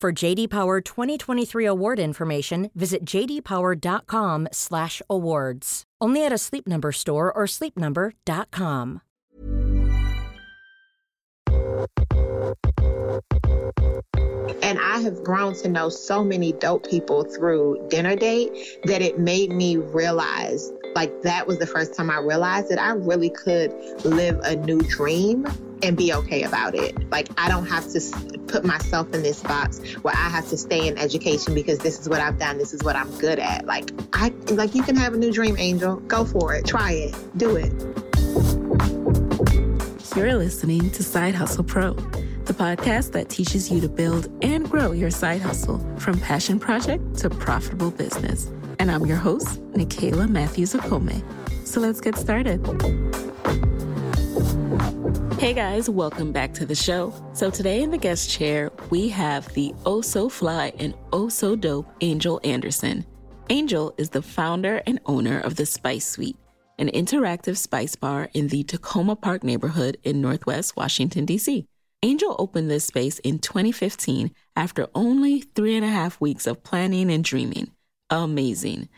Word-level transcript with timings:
For 0.00 0.12
JD 0.12 0.48
Power 0.48 0.80
2023 0.80 1.64
award 1.64 1.98
information, 1.98 2.70
visit 2.76 3.04
jdpower.com/awards. 3.04 5.82
Only 6.00 6.24
at 6.24 6.32
a 6.32 6.38
Sleep 6.38 6.68
Number 6.68 6.92
store 6.92 7.32
or 7.32 7.46
sleepnumber.com. 7.46 9.00
And 14.62 14.78
I 14.78 15.00
have 15.00 15.24
grown 15.24 15.54
to 15.54 15.68
know 15.68 15.88
so 15.88 16.22
many 16.22 16.52
dope 16.52 16.88
people 16.88 17.24
through 17.24 17.84
dinner 17.90 18.14
date 18.14 18.52
that 18.84 19.02
it 19.02 19.18
made 19.18 19.50
me 19.50 19.78
realize 19.78 20.70
like 20.94 21.22
that 21.22 21.48
was 21.48 21.58
the 21.58 21.66
first 21.66 21.96
time 21.96 22.08
I 22.08 22.18
realized 22.18 22.68
that 22.68 22.78
I 22.78 22.92
really 22.92 23.30
could 23.30 23.74
live 24.04 24.38
a 24.44 24.54
new 24.54 24.80
dream 24.82 25.48
and 25.82 25.96
be 25.96 26.12
okay 26.12 26.42
about 26.42 26.74
it. 26.74 27.10
Like 27.10 27.28
I 27.38 27.48
don't 27.48 27.66
have 27.66 27.88
to 27.92 28.00
put 28.46 28.64
myself 28.64 29.12
in 29.14 29.22
this 29.22 29.42
box 29.42 29.78
where 30.02 30.14
I 30.14 30.28
have 30.28 30.48
to 30.48 30.56
stay 30.56 30.88
in 30.88 30.98
education 30.98 31.54
because 31.54 31.78
this 31.78 32.00
is 32.00 32.08
what 32.08 32.20
I've 32.20 32.38
done, 32.38 32.58
this 32.58 32.72
is 32.72 32.82
what 32.82 32.96
I'm 32.96 33.10
good 33.18 33.38
at. 33.38 33.66
Like 33.66 33.90
I 34.12 34.28
like 34.50 34.74
you 34.74 34.82
can 34.82 34.96
have 34.96 35.14
a 35.14 35.16
new 35.16 35.32
dream, 35.32 35.56
Angel. 35.58 35.96
Go 35.96 36.24
for 36.24 36.54
it. 36.54 36.66
Try 36.66 36.92
it. 36.92 37.38
Do 37.38 37.56
it. 37.56 37.72
You're 40.16 40.34
listening 40.34 40.90
to 40.90 41.04
Side 41.04 41.34
Hustle 41.34 41.62
Pro, 41.62 41.92
the 41.92 42.52
podcast 42.52 43.12
that 43.12 43.28
teaches 43.28 43.70
you 43.70 43.80
to 43.80 43.88
build 43.88 44.28
and 44.42 44.68
grow 44.68 44.90
your 44.90 45.10
side 45.10 45.40
hustle 45.40 45.78
from 45.98 46.18
passion 46.18 46.58
project 46.58 47.16
to 47.18 47.30
profitable 47.30 47.92
business. 47.92 48.50
And 48.80 48.90
I'm 48.90 49.06
your 49.06 49.16
host, 49.16 49.60
Nicaila 49.72 50.28
Matthews 50.28 50.74
Okome. 50.74 51.22
So 51.64 51.80
let's 51.80 52.00
get 52.00 52.16
started. 52.16 52.64
Hey 55.38 55.54
guys, 55.54 55.88
welcome 55.88 56.32
back 56.32 56.52
to 56.54 56.66
the 56.66 56.74
show. 56.74 57.14
So 57.32 57.48
today 57.48 57.80
in 57.84 57.92
the 57.92 57.96
guest 57.96 58.28
chair, 58.28 58.72
we 58.90 59.08
have 59.10 59.46
the 59.54 59.72
oh 59.86 60.00
so 60.00 60.28
fly 60.28 60.72
and 60.80 60.94
oh 61.12 61.28
so 61.28 61.54
dope 61.54 61.86
Angel 62.00 62.40
Anderson. 62.42 63.06
Angel 63.48 63.94
is 63.98 64.10
the 64.10 64.20
founder 64.20 64.82
and 64.84 64.98
owner 65.06 65.38
of 65.38 65.54
the 65.54 65.64
Spice 65.64 66.08
Suite, 66.08 66.36
an 66.80 66.88
interactive 66.88 67.56
spice 67.56 67.94
bar 67.94 68.28
in 68.34 68.48
the 68.48 68.64
Takoma 68.64 69.18
Park 69.20 69.44
neighborhood 69.44 69.96
in 70.02 70.20
Northwest 70.20 70.76
Washington, 70.76 71.24
D.C. 71.24 71.68
Angel 72.02 72.34
opened 72.40 72.68
this 72.68 72.86
space 72.86 73.20
in 73.20 73.38
2015 73.38 74.32
after 74.56 74.88
only 74.92 75.42
three 75.42 75.76
and 75.76 75.84
a 75.84 75.88
half 75.88 76.20
weeks 76.20 76.48
of 76.48 76.64
planning 76.64 77.12
and 77.12 77.22
dreaming. 77.22 77.70
Amazing. 78.10 78.88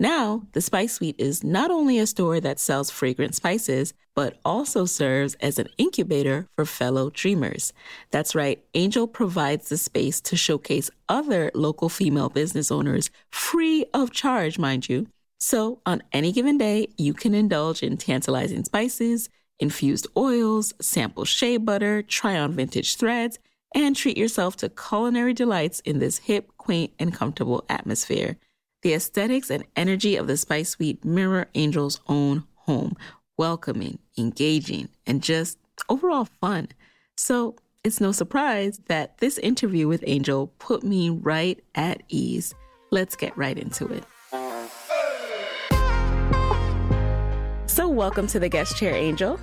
Now, 0.00 0.42
the 0.52 0.60
Spice 0.60 0.94
Suite 0.94 1.16
is 1.18 1.44
not 1.44 1.70
only 1.70 1.98
a 1.98 2.06
store 2.06 2.40
that 2.40 2.58
sells 2.58 2.90
fragrant 2.90 3.34
spices, 3.34 3.94
but 4.14 4.38
also 4.44 4.84
serves 4.84 5.34
as 5.34 5.58
an 5.58 5.68
incubator 5.78 6.48
for 6.56 6.64
fellow 6.64 7.10
dreamers. 7.10 7.72
That's 8.10 8.34
right, 8.34 8.62
Angel 8.74 9.06
provides 9.06 9.68
the 9.68 9.76
space 9.76 10.20
to 10.22 10.36
showcase 10.36 10.90
other 11.08 11.50
local 11.54 11.88
female 11.88 12.28
business 12.28 12.70
owners 12.70 13.10
free 13.30 13.86
of 13.94 14.10
charge, 14.10 14.58
mind 14.58 14.88
you. 14.88 15.06
So, 15.38 15.80
on 15.86 16.02
any 16.12 16.32
given 16.32 16.58
day, 16.58 16.88
you 16.98 17.14
can 17.14 17.34
indulge 17.34 17.82
in 17.82 17.96
tantalizing 17.96 18.64
spices, 18.64 19.28
infused 19.58 20.06
oils, 20.16 20.72
sample 20.80 21.24
shea 21.24 21.56
butter, 21.56 22.02
try 22.02 22.38
on 22.38 22.52
vintage 22.52 22.96
threads, 22.96 23.38
and 23.74 23.96
treat 23.96 24.16
yourself 24.16 24.56
to 24.56 24.68
culinary 24.68 25.34
delights 25.34 25.80
in 25.80 25.98
this 25.98 26.18
hip, 26.18 26.50
quaint, 26.58 26.92
and 26.98 27.14
comfortable 27.14 27.64
atmosphere. 27.68 28.36
The 28.82 28.94
aesthetics 28.94 29.48
and 29.48 29.64
energy 29.76 30.16
of 30.16 30.26
the 30.26 30.36
Spice 30.36 30.70
Suite 30.70 31.04
mirror 31.04 31.46
Angel's 31.54 32.00
own 32.08 32.42
home, 32.56 32.96
welcoming, 33.36 34.00
engaging, 34.18 34.88
and 35.06 35.22
just 35.22 35.56
overall 35.88 36.26
fun. 36.40 36.66
So 37.16 37.54
it's 37.84 38.00
no 38.00 38.10
surprise 38.10 38.80
that 38.88 39.18
this 39.18 39.38
interview 39.38 39.86
with 39.86 40.02
Angel 40.04 40.48
put 40.58 40.82
me 40.82 41.10
right 41.10 41.62
at 41.76 42.02
ease. 42.08 42.56
Let's 42.90 43.14
get 43.14 43.38
right 43.38 43.56
into 43.56 43.86
it. 43.86 44.02
So, 47.70 47.88
welcome 47.88 48.26
to 48.26 48.40
the 48.40 48.48
guest 48.48 48.76
chair, 48.76 48.96
Angel. 48.96 49.38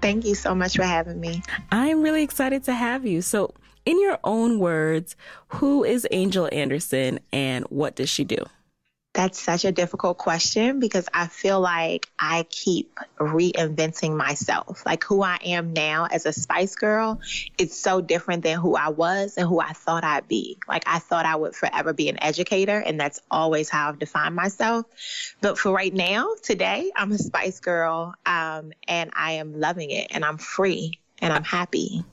Thank 0.00 0.24
you 0.24 0.36
so 0.36 0.54
much 0.54 0.76
for 0.76 0.84
having 0.84 1.18
me. 1.18 1.42
I'm 1.72 2.00
really 2.00 2.22
excited 2.22 2.62
to 2.64 2.74
have 2.74 3.04
you. 3.04 3.22
So, 3.22 3.54
in 3.84 4.00
your 4.00 4.20
own 4.22 4.60
words, 4.60 5.16
who 5.48 5.82
is 5.82 6.06
Angel 6.12 6.48
Anderson 6.52 7.18
and 7.32 7.64
what 7.70 7.96
does 7.96 8.08
she 8.08 8.22
do? 8.22 8.38
That's 9.18 9.40
such 9.40 9.64
a 9.64 9.72
difficult 9.72 10.16
question 10.16 10.78
because 10.78 11.08
I 11.12 11.26
feel 11.26 11.58
like 11.58 12.08
I 12.20 12.46
keep 12.50 13.00
reinventing 13.18 14.16
myself. 14.16 14.86
Like 14.86 15.02
who 15.02 15.24
I 15.24 15.40
am 15.44 15.72
now 15.72 16.06
as 16.08 16.24
a 16.24 16.32
Spice 16.32 16.76
Girl, 16.76 17.20
it's 17.58 17.76
so 17.76 18.00
different 18.00 18.44
than 18.44 18.60
who 18.60 18.76
I 18.76 18.90
was 18.90 19.36
and 19.36 19.48
who 19.48 19.58
I 19.58 19.72
thought 19.72 20.04
I'd 20.04 20.28
be. 20.28 20.58
Like 20.68 20.84
I 20.86 21.00
thought 21.00 21.26
I 21.26 21.34
would 21.34 21.56
forever 21.56 21.92
be 21.92 22.08
an 22.08 22.22
educator, 22.22 22.78
and 22.78 23.00
that's 23.00 23.18
always 23.28 23.68
how 23.68 23.88
I've 23.88 23.98
defined 23.98 24.36
myself. 24.36 24.86
But 25.40 25.58
for 25.58 25.72
right 25.72 25.92
now, 25.92 26.28
today, 26.40 26.92
I'm 26.94 27.10
a 27.10 27.18
Spice 27.18 27.58
Girl, 27.58 28.14
um, 28.24 28.72
and 28.86 29.10
I 29.14 29.32
am 29.32 29.58
loving 29.58 29.90
it, 29.90 30.12
and 30.12 30.24
I'm 30.24 30.38
free, 30.38 31.00
and 31.20 31.32
I'm 31.32 31.42
happy. 31.42 32.04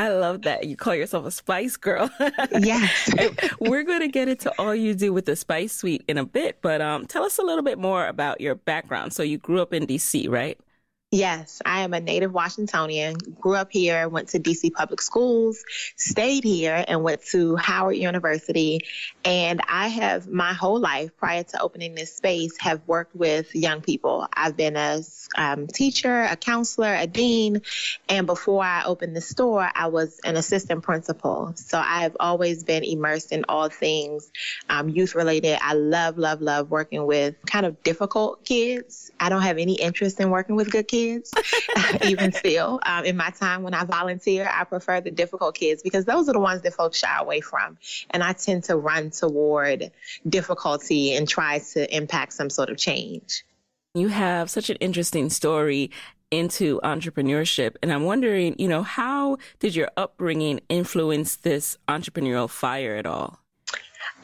I 0.00 0.08
love 0.08 0.42
that 0.42 0.66
you 0.66 0.76
call 0.76 0.94
yourself 0.94 1.26
a 1.26 1.30
spice 1.30 1.76
girl. 1.76 2.10
yes. 2.58 3.12
We're 3.60 3.82
going 3.82 4.00
to 4.00 4.08
get 4.08 4.28
into 4.28 4.50
all 4.58 4.74
you 4.74 4.94
do 4.94 5.12
with 5.12 5.26
the 5.26 5.36
Spice 5.36 5.74
Suite 5.74 6.02
in 6.08 6.16
a 6.16 6.24
bit, 6.24 6.62
but 6.62 6.80
um, 6.80 7.04
tell 7.04 7.22
us 7.22 7.36
a 7.36 7.42
little 7.42 7.62
bit 7.62 7.78
more 7.78 8.06
about 8.06 8.40
your 8.40 8.54
background. 8.54 9.12
So 9.12 9.22
you 9.22 9.36
grew 9.36 9.60
up 9.60 9.74
in 9.74 9.86
DC, 9.86 10.26
right? 10.30 10.58
Yes, 11.12 11.60
I 11.66 11.80
am 11.80 11.92
a 11.92 11.98
native 11.98 12.32
Washingtonian. 12.32 13.16
Grew 13.40 13.56
up 13.56 13.72
here, 13.72 14.08
went 14.08 14.28
to 14.28 14.38
DC 14.38 14.72
public 14.72 15.02
schools, 15.02 15.64
stayed 15.96 16.44
here, 16.44 16.84
and 16.86 17.02
went 17.02 17.24
to 17.32 17.56
Howard 17.56 17.96
University. 17.96 18.82
And 19.24 19.60
I 19.68 19.88
have 19.88 20.28
my 20.28 20.52
whole 20.52 20.78
life 20.78 21.16
prior 21.16 21.42
to 21.42 21.60
opening 21.60 21.96
this 21.96 22.14
space 22.14 22.56
have 22.60 22.82
worked 22.86 23.16
with 23.16 23.52
young 23.56 23.80
people. 23.80 24.28
I've 24.32 24.56
been 24.56 24.76
a 24.76 25.02
um, 25.36 25.66
teacher, 25.66 26.22
a 26.30 26.36
counselor, 26.36 26.94
a 26.94 27.08
dean, 27.08 27.62
and 28.08 28.28
before 28.28 28.62
I 28.62 28.84
opened 28.84 29.16
the 29.16 29.20
store, 29.20 29.68
I 29.74 29.88
was 29.88 30.20
an 30.24 30.36
assistant 30.36 30.84
principal. 30.84 31.54
So 31.56 31.76
I 31.76 32.02
have 32.02 32.16
always 32.20 32.62
been 32.62 32.84
immersed 32.84 33.32
in 33.32 33.44
all 33.48 33.68
things 33.68 34.30
um, 34.68 34.88
youth 34.88 35.16
related. 35.16 35.58
I 35.60 35.72
love, 35.72 36.18
love, 36.18 36.40
love 36.40 36.70
working 36.70 37.04
with 37.04 37.34
kind 37.46 37.66
of 37.66 37.82
difficult 37.82 38.44
kids. 38.44 39.10
I 39.18 39.28
don't 39.28 39.42
have 39.42 39.58
any 39.58 39.74
interest 39.74 40.20
in 40.20 40.30
working 40.30 40.54
with 40.54 40.70
good 40.70 40.86
kids 40.86 40.99
kids, 41.00 41.32
even 42.04 42.32
still. 42.32 42.80
Um, 42.84 43.04
in 43.04 43.16
my 43.16 43.30
time 43.30 43.62
when 43.62 43.74
I 43.74 43.84
volunteer, 43.84 44.50
I 44.52 44.64
prefer 44.64 45.00
the 45.00 45.10
difficult 45.10 45.54
kids 45.54 45.82
because 45.82 46.04
those 46.04 46.28
are 46.28 46.32
the 46.32 46.40
ones 46.40 46.62
that 46.62 46.74
folks 46.74 46.98
shy 46.98 47.18
away 47.18 47.40
from. 47.40 47.78
And 48.10 48.22
I 48.22 48.32
tend 48.32 48.64
to 48.64 48.76
run 48.76 49.10
toward 49.10 49.90
difficulty 50.28 51.14
and 51.14 51.28
try 51.28 51.60
to 51.72 51.96
impact 51.96 52.32
some 52.32 52.50
sort 52.50 52.70
of 52.70 52.76
change. 52.76 53.44
You 53.94 54.08
have 54.08 54.50
such 54.50 54.70
an 54.70 54.76
interesting 54.76 55.30
story 55.30 55.90
into 56.30 56.80
entrepreneurship. 56.84 57.74
And 57.82 57.92
I'm 57.92 58.04
wondering, 58.04 58.54
you 58.58 58.68
know, 58.68 58.82
how 58.82 59.38
did 59.58 59.74
your 59.74 59.90
upbringing 59.96 60.60
influence 60.68 61.36
this 61.36 61.76
entrepreneurial 61.88 62.48
fire 62.48 62.94
at 62.94 63.06
all? 63.06 63.40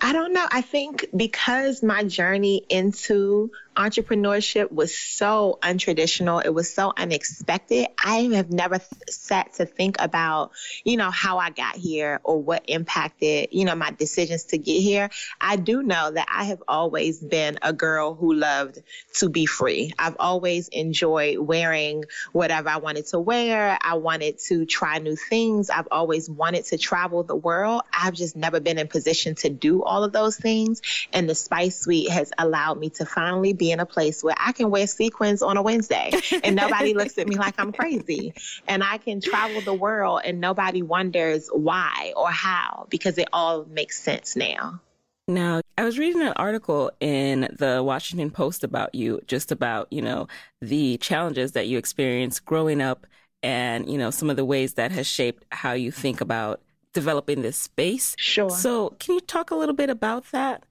I 0.00 0.12
don't 0.12 0.32
know. 0.32 0.46
I 0.50 0.60
think 0.60 1.06
because 1.16 1.82
my 1.82 2.04
journey 2.04 2.64
into 2.68 3.50
entrepreneurship 3.76 4.72
was 4.72 4.96
so 4.96 5.58
untraditional. 5.62 6.44
It 6.44 6.52
was 6.52 6.72
so 6.72 6.92
unexpected. 6.96 7.86
I 8.02 8.30
have 8.34 8.50
never 8.50 8.80
sat 9.08 9.54
to 9.54 9.66
think 9.66 9.96
about, 9.98 10.52
you 10.84 10.96
know, 10.96 11.10
how 11.10 11.38
I 11.38 11.50
got 11.50 11.76
here 11.76 12.20
or 12.24 12.42
what 12.42 12.64
impacted, 12.68 13.48
you 13.52 13.64
know, 13.64 13.74
my 13.74 13.90
decisions 13.90 14.44
to 14.44 14.58
get 14.58 14.80
here. 14.80 15.10
I 15.40 15.56
do 15.56 15.82
know 15.82 16.10
that 16.10 16.26
I 16.30 16.44
have 16.44 16.62
always 16.66 17.18
been 17.20 17.58
a 17.62 17.72
girl 17.72 18.14
who 18.14 18.34
loved 18.34 18.82
to 19.14 19.28
be 19.28 19.46
free. 19.46 19.92
I've 19.98 20.16
always 20.18 20.68
enjoyed 20.68 21.38
wearing 21.38 22.04
whatever 22.32 22.68
I 22.68 22.78
wanted 22.78 23.06
to 23.08 23.20
wear. 23.20 23.78
I 23.80 23.94
wanted 23.94 24.38
to 24.46 24.64
try 24.64 24.98
new 24.98 25.16
things. 25.16 25.70
I've 25.70 25.88
always 25.90 26.28
wanted 26.30 26.64
to 26.66 26.78
travel 26.78 27.22
the 27.22 27.36
world. 27.36 27.82
I've 27.92 28.14
just 28.14 28.36
never 28.36 28.60
been 28.60 28.78
in 28.78 28.88
position 28.88 29.34
to 29.36 29.50
do 29.50 29.82
all 29.82 30.04
of 30.04 30.12
those 30.12 30.36
things. 30.36 30.82
And 31.12 31.28
the 31.28 31.34
Spice 31.34 31.80
Suite 31.80 32.10
has 32.10 32.32
allowed 32.38 32.78
me 32.78 32.90
to 32.90 33.06
finally 33.06 33.52
be 33.52 33.65
be 33.66 33.72
in 33.72 33.80
a 33.80 33.86
place 33.86 34.22
where 34.22 34.34
I 34.38 34.52
can 34.52 34.70
wear 34.70 34.86
sequins 34.86 35.42
on 35.42 35.56
a 35.56 35.62
Wednesday 35.62 36.12
and 36.44 36.54
nobody 36.54 36.94
looks 36.94 37.18
at 37.18 37.26
me 37.26 37.36
like 37.36 37.54
I'm 37.58 37.72
crazy. 37.72 38.32
And 38.68 38.82
I 38.82 38.98
can 38.98 39.20
travel 39.20 39.60
the 39.60 39.74
world 39.74 40.20
and 40.24 40.40
nobody 40.40 40.82
wonders 40.82 41.48
why 41.52 42.12
or 42.16 42.30
how 42.30 42.86
because 42.90 43.18
it 43.18 43.28
all 43.32 43.64
makes 43.64 44.00
sense 44.00 44.36
now. 44.36 44.80
Now, 45.28 45.60
I 45.76 45.82
was 45.82 45.98
reading 45.98 46.22
an 46.22 46.34
article 46.36 46.92
in 47.00 47.48
the 47.58 47.82
Washington 47.82 48.30
Post 48.30 48.62
about 48.62 48.94
you, 48.94 49.20
just 49.26 49.50
about, 49.50 49.88
you 49.92 50.00
know, 50.00 50.28
the 50.60 50.98
challenges 50.98 51.52
that 51.52 51.66
you 51.66 51.78
experienced 51.78 52.44
growing 52.44 52.80
up 52.80 53.08
and, 53.42 53.90
you 53.90 53.98
know, 53.98 54.10
some 54.10 54.30
of 54.30 54.36
the 54.36 54.44
ways 54.44 54.74
that 54.74 54.92
has 54.92 55.06
shaped 55.08 55.44
how 55.50 55.72
you 55.72 55.90
think 55.90 56.20
about 56.20 56.60
developing 56.92 57.42
this 57.42 57.56
space. 57.56 58.14
Sure. 58.18 58.50
So, 58.50 58.90
can 59.00 59.16
you 59.16 59.20
talk 59.20 59.50
a 59.50 59.56
little 59.56 59.74
bit 59.74 59.90
about 59.90 60.30
that? 60.30 60.62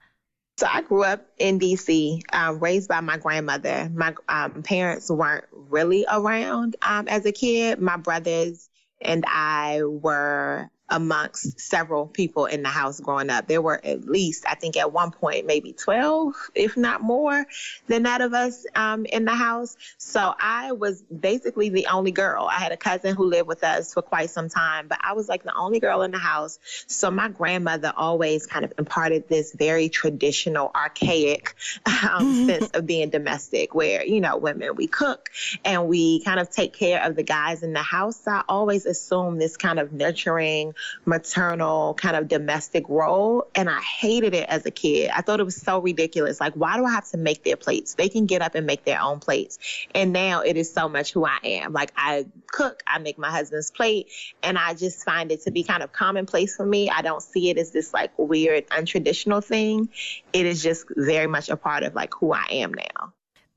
So 0.57 0.67
I 0.71 0.81
grew 0.81 1.03
up 1.03 1.25
in 1.37 1.59
DC, 1.59 2.21
um, 2.31 2.59
raised 2.59 2.87
by 2.87 3.01
my 3.01 3.17
grandmother. 3.17 3.89
My 3.93 4.15
um, 4.29 4.63
parents 4.63 5.09
weren't 5.09 5.43
really 5.51 6.05
around 6.09 6.77
um, 6.81 7.09
as 7.09 7.25
a 7.25 7.33
kid. 7.33 7.81
My 7.81 7.97
brothers 7.97 8.69
and 9.01 9.25
I 9.27 9.81
were 9.83 10.69
amongst 10.89 11.59
several 11.59 12.05
people 12.05 12.45
in 12.45 12.61
the 12.61 12.69
house 12.69 12.99
growing 12.99 13.29
up. 13.29 13.47
There 13.47 13.61
were 13.61 13.83
at 13.83 14.05
least, 14.05 14.45
I 14.47 14.55
think 14.55 14.77
at 14.77 14.93
one 14.93 15.11
point, 15.11 15.47
maybe 15.47 15.73
12, 15.73 16.35
if 16.53 16.77
not 16.77 17.01
more 17.01 17.45
than 17.87 18.03
that 18.03 18.21
of 18.21 18.33
us 18.33 18.65
um, 18.75 19.05
in 19.05 19.25
the 19.25 19.33
house. 19.33 19.75
So 19.97 20.33
I 20.39 20.73
was 20.73 21.01
basically 21.01 21.69
the 21.69 21.87
only 21.87 22.11
girl. 22.11 22.45
I 22.45 22.59
had 22.59 22.71
a 22.71 22.77
cousin 22.77 23.15
who 23.15 23.25
lived 23.25 23.47
with 23.47 23.63
us 23.63 23.93
for 23.93 24.03
quite 24.03 24.29
some 24.29 24.47
time, 24.47 24.87
but 24.87 24.99
I 25.01 25.13
was 25.13 25.27
like 25.27 25.43
the 25.43 25.55
only 25.55 25.79
girl 25.79 26.03
in 26.03 26.11
the 26.11 26.19
house. 26.19 26.59
So 26.88 27.09
my 27.09 27.29
grandmother 27.29 27.91
always 27.95 28.45
kind 28.45 28.63
of 28.63 28.73
imparted 28.77 29.27
this 29.27 29.53
very 29.53 29.89
traditional, 29.89 30.69
archaic 30.75 31.55
um, 31.85 32.45
sense 32.45 32.69
of 32.71 32.85
being 32.85 33.09
domestic 33.09 33.73
where, 33.73 34.05
you 34.05 34.21
know, 34.21 34.38
women, 34.38 34.75
we 34.75 34.85
cook 34.88 35.31
and 35.63 35.88
we 35.88 36.23
kind 36.23 36.39
of 36.39 36.51
take 36.51 36.73
care 36.73 37.03
of 37.03 37.15
the 37.15 37.23
guys 37.23 37.63
in 37.63 37.73
the 37.73 37.81
house. 37.81 38.17
So 38.23 38.31
I 38.31 38.43
always 38.47 38.85
assumed 38.85 39.41
this 39.41 39.57
kind 39.57 39.79
of 39.79 39.91
nurturing, 39.91 40.75
maternal 41.06 41.94
kind 41.95 42.16
of 42.16 42.27
domestic 42.27 42.88
role. 42.89 43.48
And 43.56 43.69
I 43.69 43.80
hated 43.81 44.33
it 44.33 44.48
as 44.50 44.66
a 44.66 44.72
kid. 44.72 45.12
I 45.13 45.22
thought 45.22 45.39
it 45.39 45.45
was 45.45 45.56
so 45.56 45.80
ridiculous. 45.80 46.39
Like, 46.39 46.54
why 46.54 46.77
do 46.77 46.86
I 46.86 46.92
have 46.92 47.10
to 47.10 47.18
make 47.18 47.44
their 47.44 47.57
plates? 47.57 47.95
They 47.95 48.10
can 48.10 48.25
get 48.25 48.42
up 48.42 48.56
and 48.56 48.66
make 48.66 48.86
their 48.86 49.01
own 49.01 49.19
plates. 49.19 49.60
And 49.94 50.13
now 50.13 50.42
it 50.42 50.57
is 50.57 50.72
so 50.72 50.89
much 50.89 51.13
who 51.13 51.25
I 51.25 51.39
am. 51.44 51.74
Like, 51.74 51.92
I 51.95 52.25
cook, 52.48 52.81
I 52.88 53.00
make 53.00 53.18
my 53.18 53.30
husband's 53.30 53.72
plate, 53.72 54.07
and 54.42 54.57
I 54.57 54.74
just 54.74 55.04
find 55.04 55.31
it 55.31 55.44
to 55.44 55.51
be 55.51 55.63
kind 55.63 55.83
of 55.83 55.92
commonplace 55.92 56.56
for 56.56 56.66
me. 56.66 56.89
I 56.89 57.01
don't 57.01 57.22
see 57.22 57.50
it 57.50 57.57
as 57.57 57.72
this 57.72 57.94
like 57.94 58.12
weird, 58.18 58.68
untraditional 58.68 59.44
thing. 59.44 59.89
It 60.33 60.45
is 60.45 60.63
just 60.63 60.86
very 60.95 61.27
much 61.27 61.50
a 61.50 61.57
part 61.57 61.83
of 61.83 61.95
like 61.95 62.13
who 62.13 62.33
I 62.33 62.45
am 62.51 62.74
now. 62.74 63.13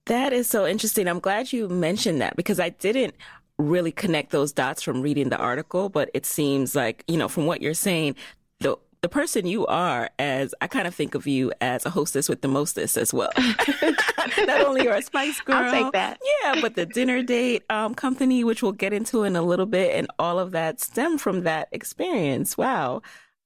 That 0.06 0.32
is 0.32 0.48
so 0.48 0.66
interesting. 0.66 1.06
I'm 1.06 1.20
glad 1.20 1.52
you 1.52 1.68
mentioned 1.68 2.22
that 2.22 2.34
because 2.34 2.58
I 2.58 2.70
didn't 2.70 3.14
really 3.58 3.92
connect 3.92 4.30
those 4.30 4.52
dots 4.52 4.82
from 4.82 5.02
reading 5.02 5.28
the 5.28 5.36
article, 5.36 5.88
but 5.88 6.10
it 6.14 6.24
seems 6.24 6.74
like, 6.74 7.04
you 7.08 7.16
know, 7.16 7.28
from 7.28 7.46
what 7.46 7.60
you're 7.60 7.74
saying, 7.74 8.14
the 8.60 8.76
the 9.00 9.08
person 9.08 9.46
you 9.46 9.64
are 9.66 10.10
as 10.18 10.54
I 10.60 10.66
kind 10.66 10.88
of 10.88 10.94
think 10.94 11.14
of 11.14 11.26
you 11.26 11.52
as 11.60 11.86
a 11.86 11.90
hostess 11.90 12.28
with 12.28 12.40
the 12.40 12.48
mostest 12.48 12.96
as 12.96 13.14
well. 13.14 13.30
Not 14.38 14.60
only 14.62 14.84
you're 14.84 14.94
a 14.94 15.02
spice 15.02 15.40
girl. 15.40 15.56
I'll 15.56 15.70
take 15.70 15.92
that. 15.92 16.18
Yeah, 16.42 16.60
but 16.60 16.74
the 16.74 16.86
dinner 16.94 17.22
date 17.22 17.62
um, 17.70 17.94
company, 17.94 18.44
which 18.44 18.62
we'll 18.62 18.72
get 18.72 18.92
into 18.92 19.22
in 19.22 19.36
a 19.36 19.42
little 19.42 19.66
bit, 19.66 19.94
and 19.94 20.08
all 20.18 20.38
of 20.38 20.50
that 20.52 20.80
stem 20.80 21.18
from 21.18 21.42
that 21.42 21.68
experience. 21.72 22.58
Wow. 22.58 23.02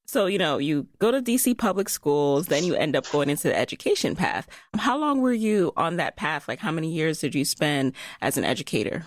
So, 0.07 0.27
you 0.27 0.39
know, 0.39 0.59
you 0.59 0.87
go 0.99 1.11
to 1.11 1.23
DC 1.23 1.57
public 1.57 1.89
schools, 1.89 2.47
then 2.47 2.65
you 2.65 2.75
end 2.75 2.97
up 2.97 3.09
going 3.11 3.31
into 3.31 3.45
the 3.45 3.57
education 3.57 4.15
path. 4.15 4.47
How 4.77 4.99
long 4.99 5.21
were 5.21 5.33
you 5.33 5.73
on 5.77 5.97
that 5.97 6.17
path? 6.17 6.49
Like, 6.49 6.59
how 6.59 6.71
many 6.71 6.91
years 6.91 7.21
did 7.21 7.35
you 7.35 7.45
spend 7.45 7.95
as 8.21 8.37
an 8.37 8.45
educator? 8.45 9.07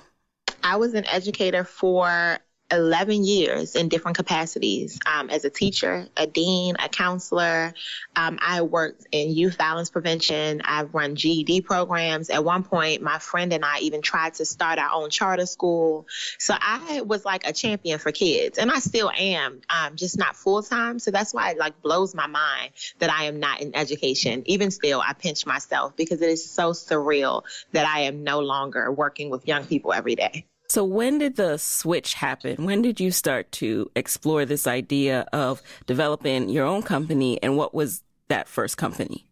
I 0.65 0.77
was 0.77 0.95
an 0.95 1.05
educator 1.05 1.63
for 1.63 2.39
11 2.71 3.23
years 3.23 3.75
in 3.75 3.87
different 3.87 4.17
capacities 4.17 4.99
um, 5.05 5.29
as 5.29 5.45
a 5.45 5.49
teacher, 5.51 6.07
a 6.17 6.25
dean, 6.25 6.75
a 6.83 6.89
counselor. 6.89 7.73
Um, 8.15 8.39
I 8.41 8.63
worked 8.63 9.05
in 9.11 9.29
youth 9.29 9.57
violence 9.57 9.91
prevention. 9.91 10.61
I've 10.65 10.93
run 10.95 11.15
GED 11.15 11.61
programs. 11.61 12.31
At 12.31 12.43
one 12.43 12.63
point, 12.63 13.03
my 13.03 13.19
friend 13.19 13.53
and 13.53 13.63
I 13.63 13.79
even 13.81 14.01
tried 14.01 14.33
to 14.35 14.45
start 14.45 14.79
our 14.79 14.89
own 14.91 15.11
charter 15.11 15.45
school. 15.45 16.07
So 16.39 16.55
I 16.59 17.01
was 17.01 17.23
like 17.23 17.47
a 17.47 17.53
champion 17.53 17.99
for 17.99 18.11
kids, 18.11 18.57
and 18.57 18.71
I 18.71 18.79
still 18.79 19.11
am, 19.15 19.61
um, 19.69 19.95
just 19.95 20.17
not 20.17 20.35
full 20.35 20.63
time. 20.63 20.97
So 20.97 21.11
that's 21.11 21.33
why 21.33 21.51
it 21.51 21.59
like 21.59 21.81
blows 21.83 22.15
my 22.15 22.27
mind 22.27 22.71
that 22.97 23.11
I 23.11 23.25
am 23.25 23.39
not 23.39 23.61
in 23.61 23.75
education. 23.75 24.41
Even 24.47 24.71
still, 24.71 25.01
I 25.01 25.13
pinch 25.13 25.45
myself 25.45 25.95
because 25.95 26.21
it 26.21 26.29
is 26.29 26.49
so 26.49 26.71
surreal 26.71 27.43
that 27.73 27.85
I 27.85 28.01
am 28.01 28.23
no 28.23 28.39
longer 28.39 28.91
working 28.91 29.29
with 29.29 29.47
young 29.47 29.65
people 29.65 29.93
every 29.93 30.15
day. 30.15 30.45
So, 30.67 30.83
when 30.83 31.19
did 31.19 31.35
the 31.35 31.57
switch 31.57 32.15
happen? 32.15 32.65
When 32.65 32.81
did 32.81 32.99
you 32.99 33.11
start 33.11 33.51
to 33.53 33.91
explore 33.95 34.45
this 34.45 34.65
idea 34.65 35.27
of 35.31 35.61
developing 35.85 36.49
your 36.49 36.65
own 36.65 36.81
company? 36.81 37.41
And 37.43 37.55
what 37.55 37.73
was 37.73 38.03
that 38.29 38.47
first 38.47 38.77
company? 38.77 39.27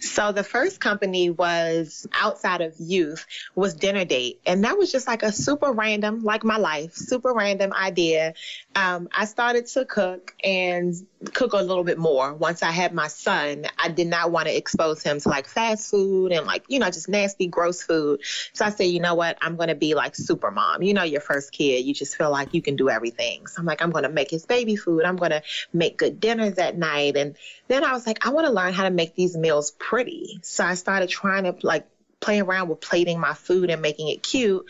So 0.00 0.32
the 0.32 0.44
first 0.44 0.80
company 0.80 1.30
was 1.30 2.06
outside 2.12 2.60
of 2.60 2.74
youth 2.78 3.26
was 3.54 3.74
dinner 3.74 4.04
date. 4.04 4.40
And 4.46 4.64
that 4.64 4.76
was 4.76 4.92
just 4.92 5.06
like 5.06 5.22
a 5.22 5.32
super 5.32 5.72
random, 5.72 6.22
like 6.22 6.44
my 6.44 6.58
life, 6.58 6.94
super 6.94 7.32
random 7.32 7.72
idea. 7.72 8.34
Um, 8.74 9.08
I 9.12 9.24
started 9.24 9.66
to 9.68 9.84
cook 9.84 10.34
and 10.44 10.94
cook 11.32 11.54
a 11.54 11.62
little 11.62 11.84
bit 11.84 11.98
more. 11.98 12.34
Once 12.34 12.62
I 12.62 12.70
had 12.70 12.92
my 12.92 13.08
son, 13.08 13.66
I 13.78 13.88
did 13.88 14.06
not 14.06 14.30
want 14.30 14.48
to 14.48 14.56
expose 14.56 15.02
him 15.02 15.20
to 15.20 15.28
like 15.28 15.46
fast 15.46 15.90
food 15.90 16.32
and 16.32 16.46
like, 16.46 16.64
you 16.68 16.78
know, 16.78 16.86
just 16.86 17.08
nasty, 17.08 17.46
gross 17.46 17.82
food. 17.82 18.20
So 18.52 18.64
I 18.64 18.70
said, 18.70 18.84
you 18.84 19.00
know 19.00 19.14
what? 19.14 19.38
I'm 19.40 19.56
going 19.56 19.68
to 19.68 19.74
be 19.74 19.94
like 19.94 20.14
super 20.14 20.50
mom. 20.50 20.82
You 20.82 20.94
know, 20.94 21.04
your 21.04 21.20
first 21.22 21.52
kid, 21.52 21.84
you 21.84 21.94
just 21.94 22.16
feel 22.16 22.30
like 22.30 22.52
you 22.52 22.60
can 22.60 22.76
do 22.76 22.90
everything. 22.90 23.46
So 23.46 23.60
I'm 23.60 23.66
like, 23.66 23.82
I'm 23.82 23.90
going 23.90 24.04
to 24.04 24.10
make 24.10 24.30
his 24.30 24.44
baby 24.44 24.76
food. 24.76 25.04
I'm 25.04 25.16
going 25.16 25.30
to 25.30 25.42
make 25.72 25.96
good 25.96 26.20
dinners 26.20 26.58
at 26.58 26.76
night. 26.76 27.16
And 27.16 27.36
then 27.68 27.82
I 27.82 27.92
was 27.92 28.06
like, 28.06 28.26
I 28.26 28.30
want 28.30 28.46
to 28.46 28.52
learn 28.52 28.72
how 28.72 28.84
to 28.84 28.90
make 28.90 29.14
these 29.14 29.36
meals 29.36 29.70
pretty. 29.86 30.40
So 30.42 30.64
I 30.64 30.74
started 30.74 31.08
trying 31.08 31.44
to 31.44 31.54
like 31.62 31.86
playing 32.26 32.42
around 32.42 32.68
with 32.68 32.80
plating 32.80 33.20
my 33.20 33.34
food 33.34 33.70
and 33.70 33.80
making 33.80 34.08
it 34.08 34.20
cute. 34.20 34.66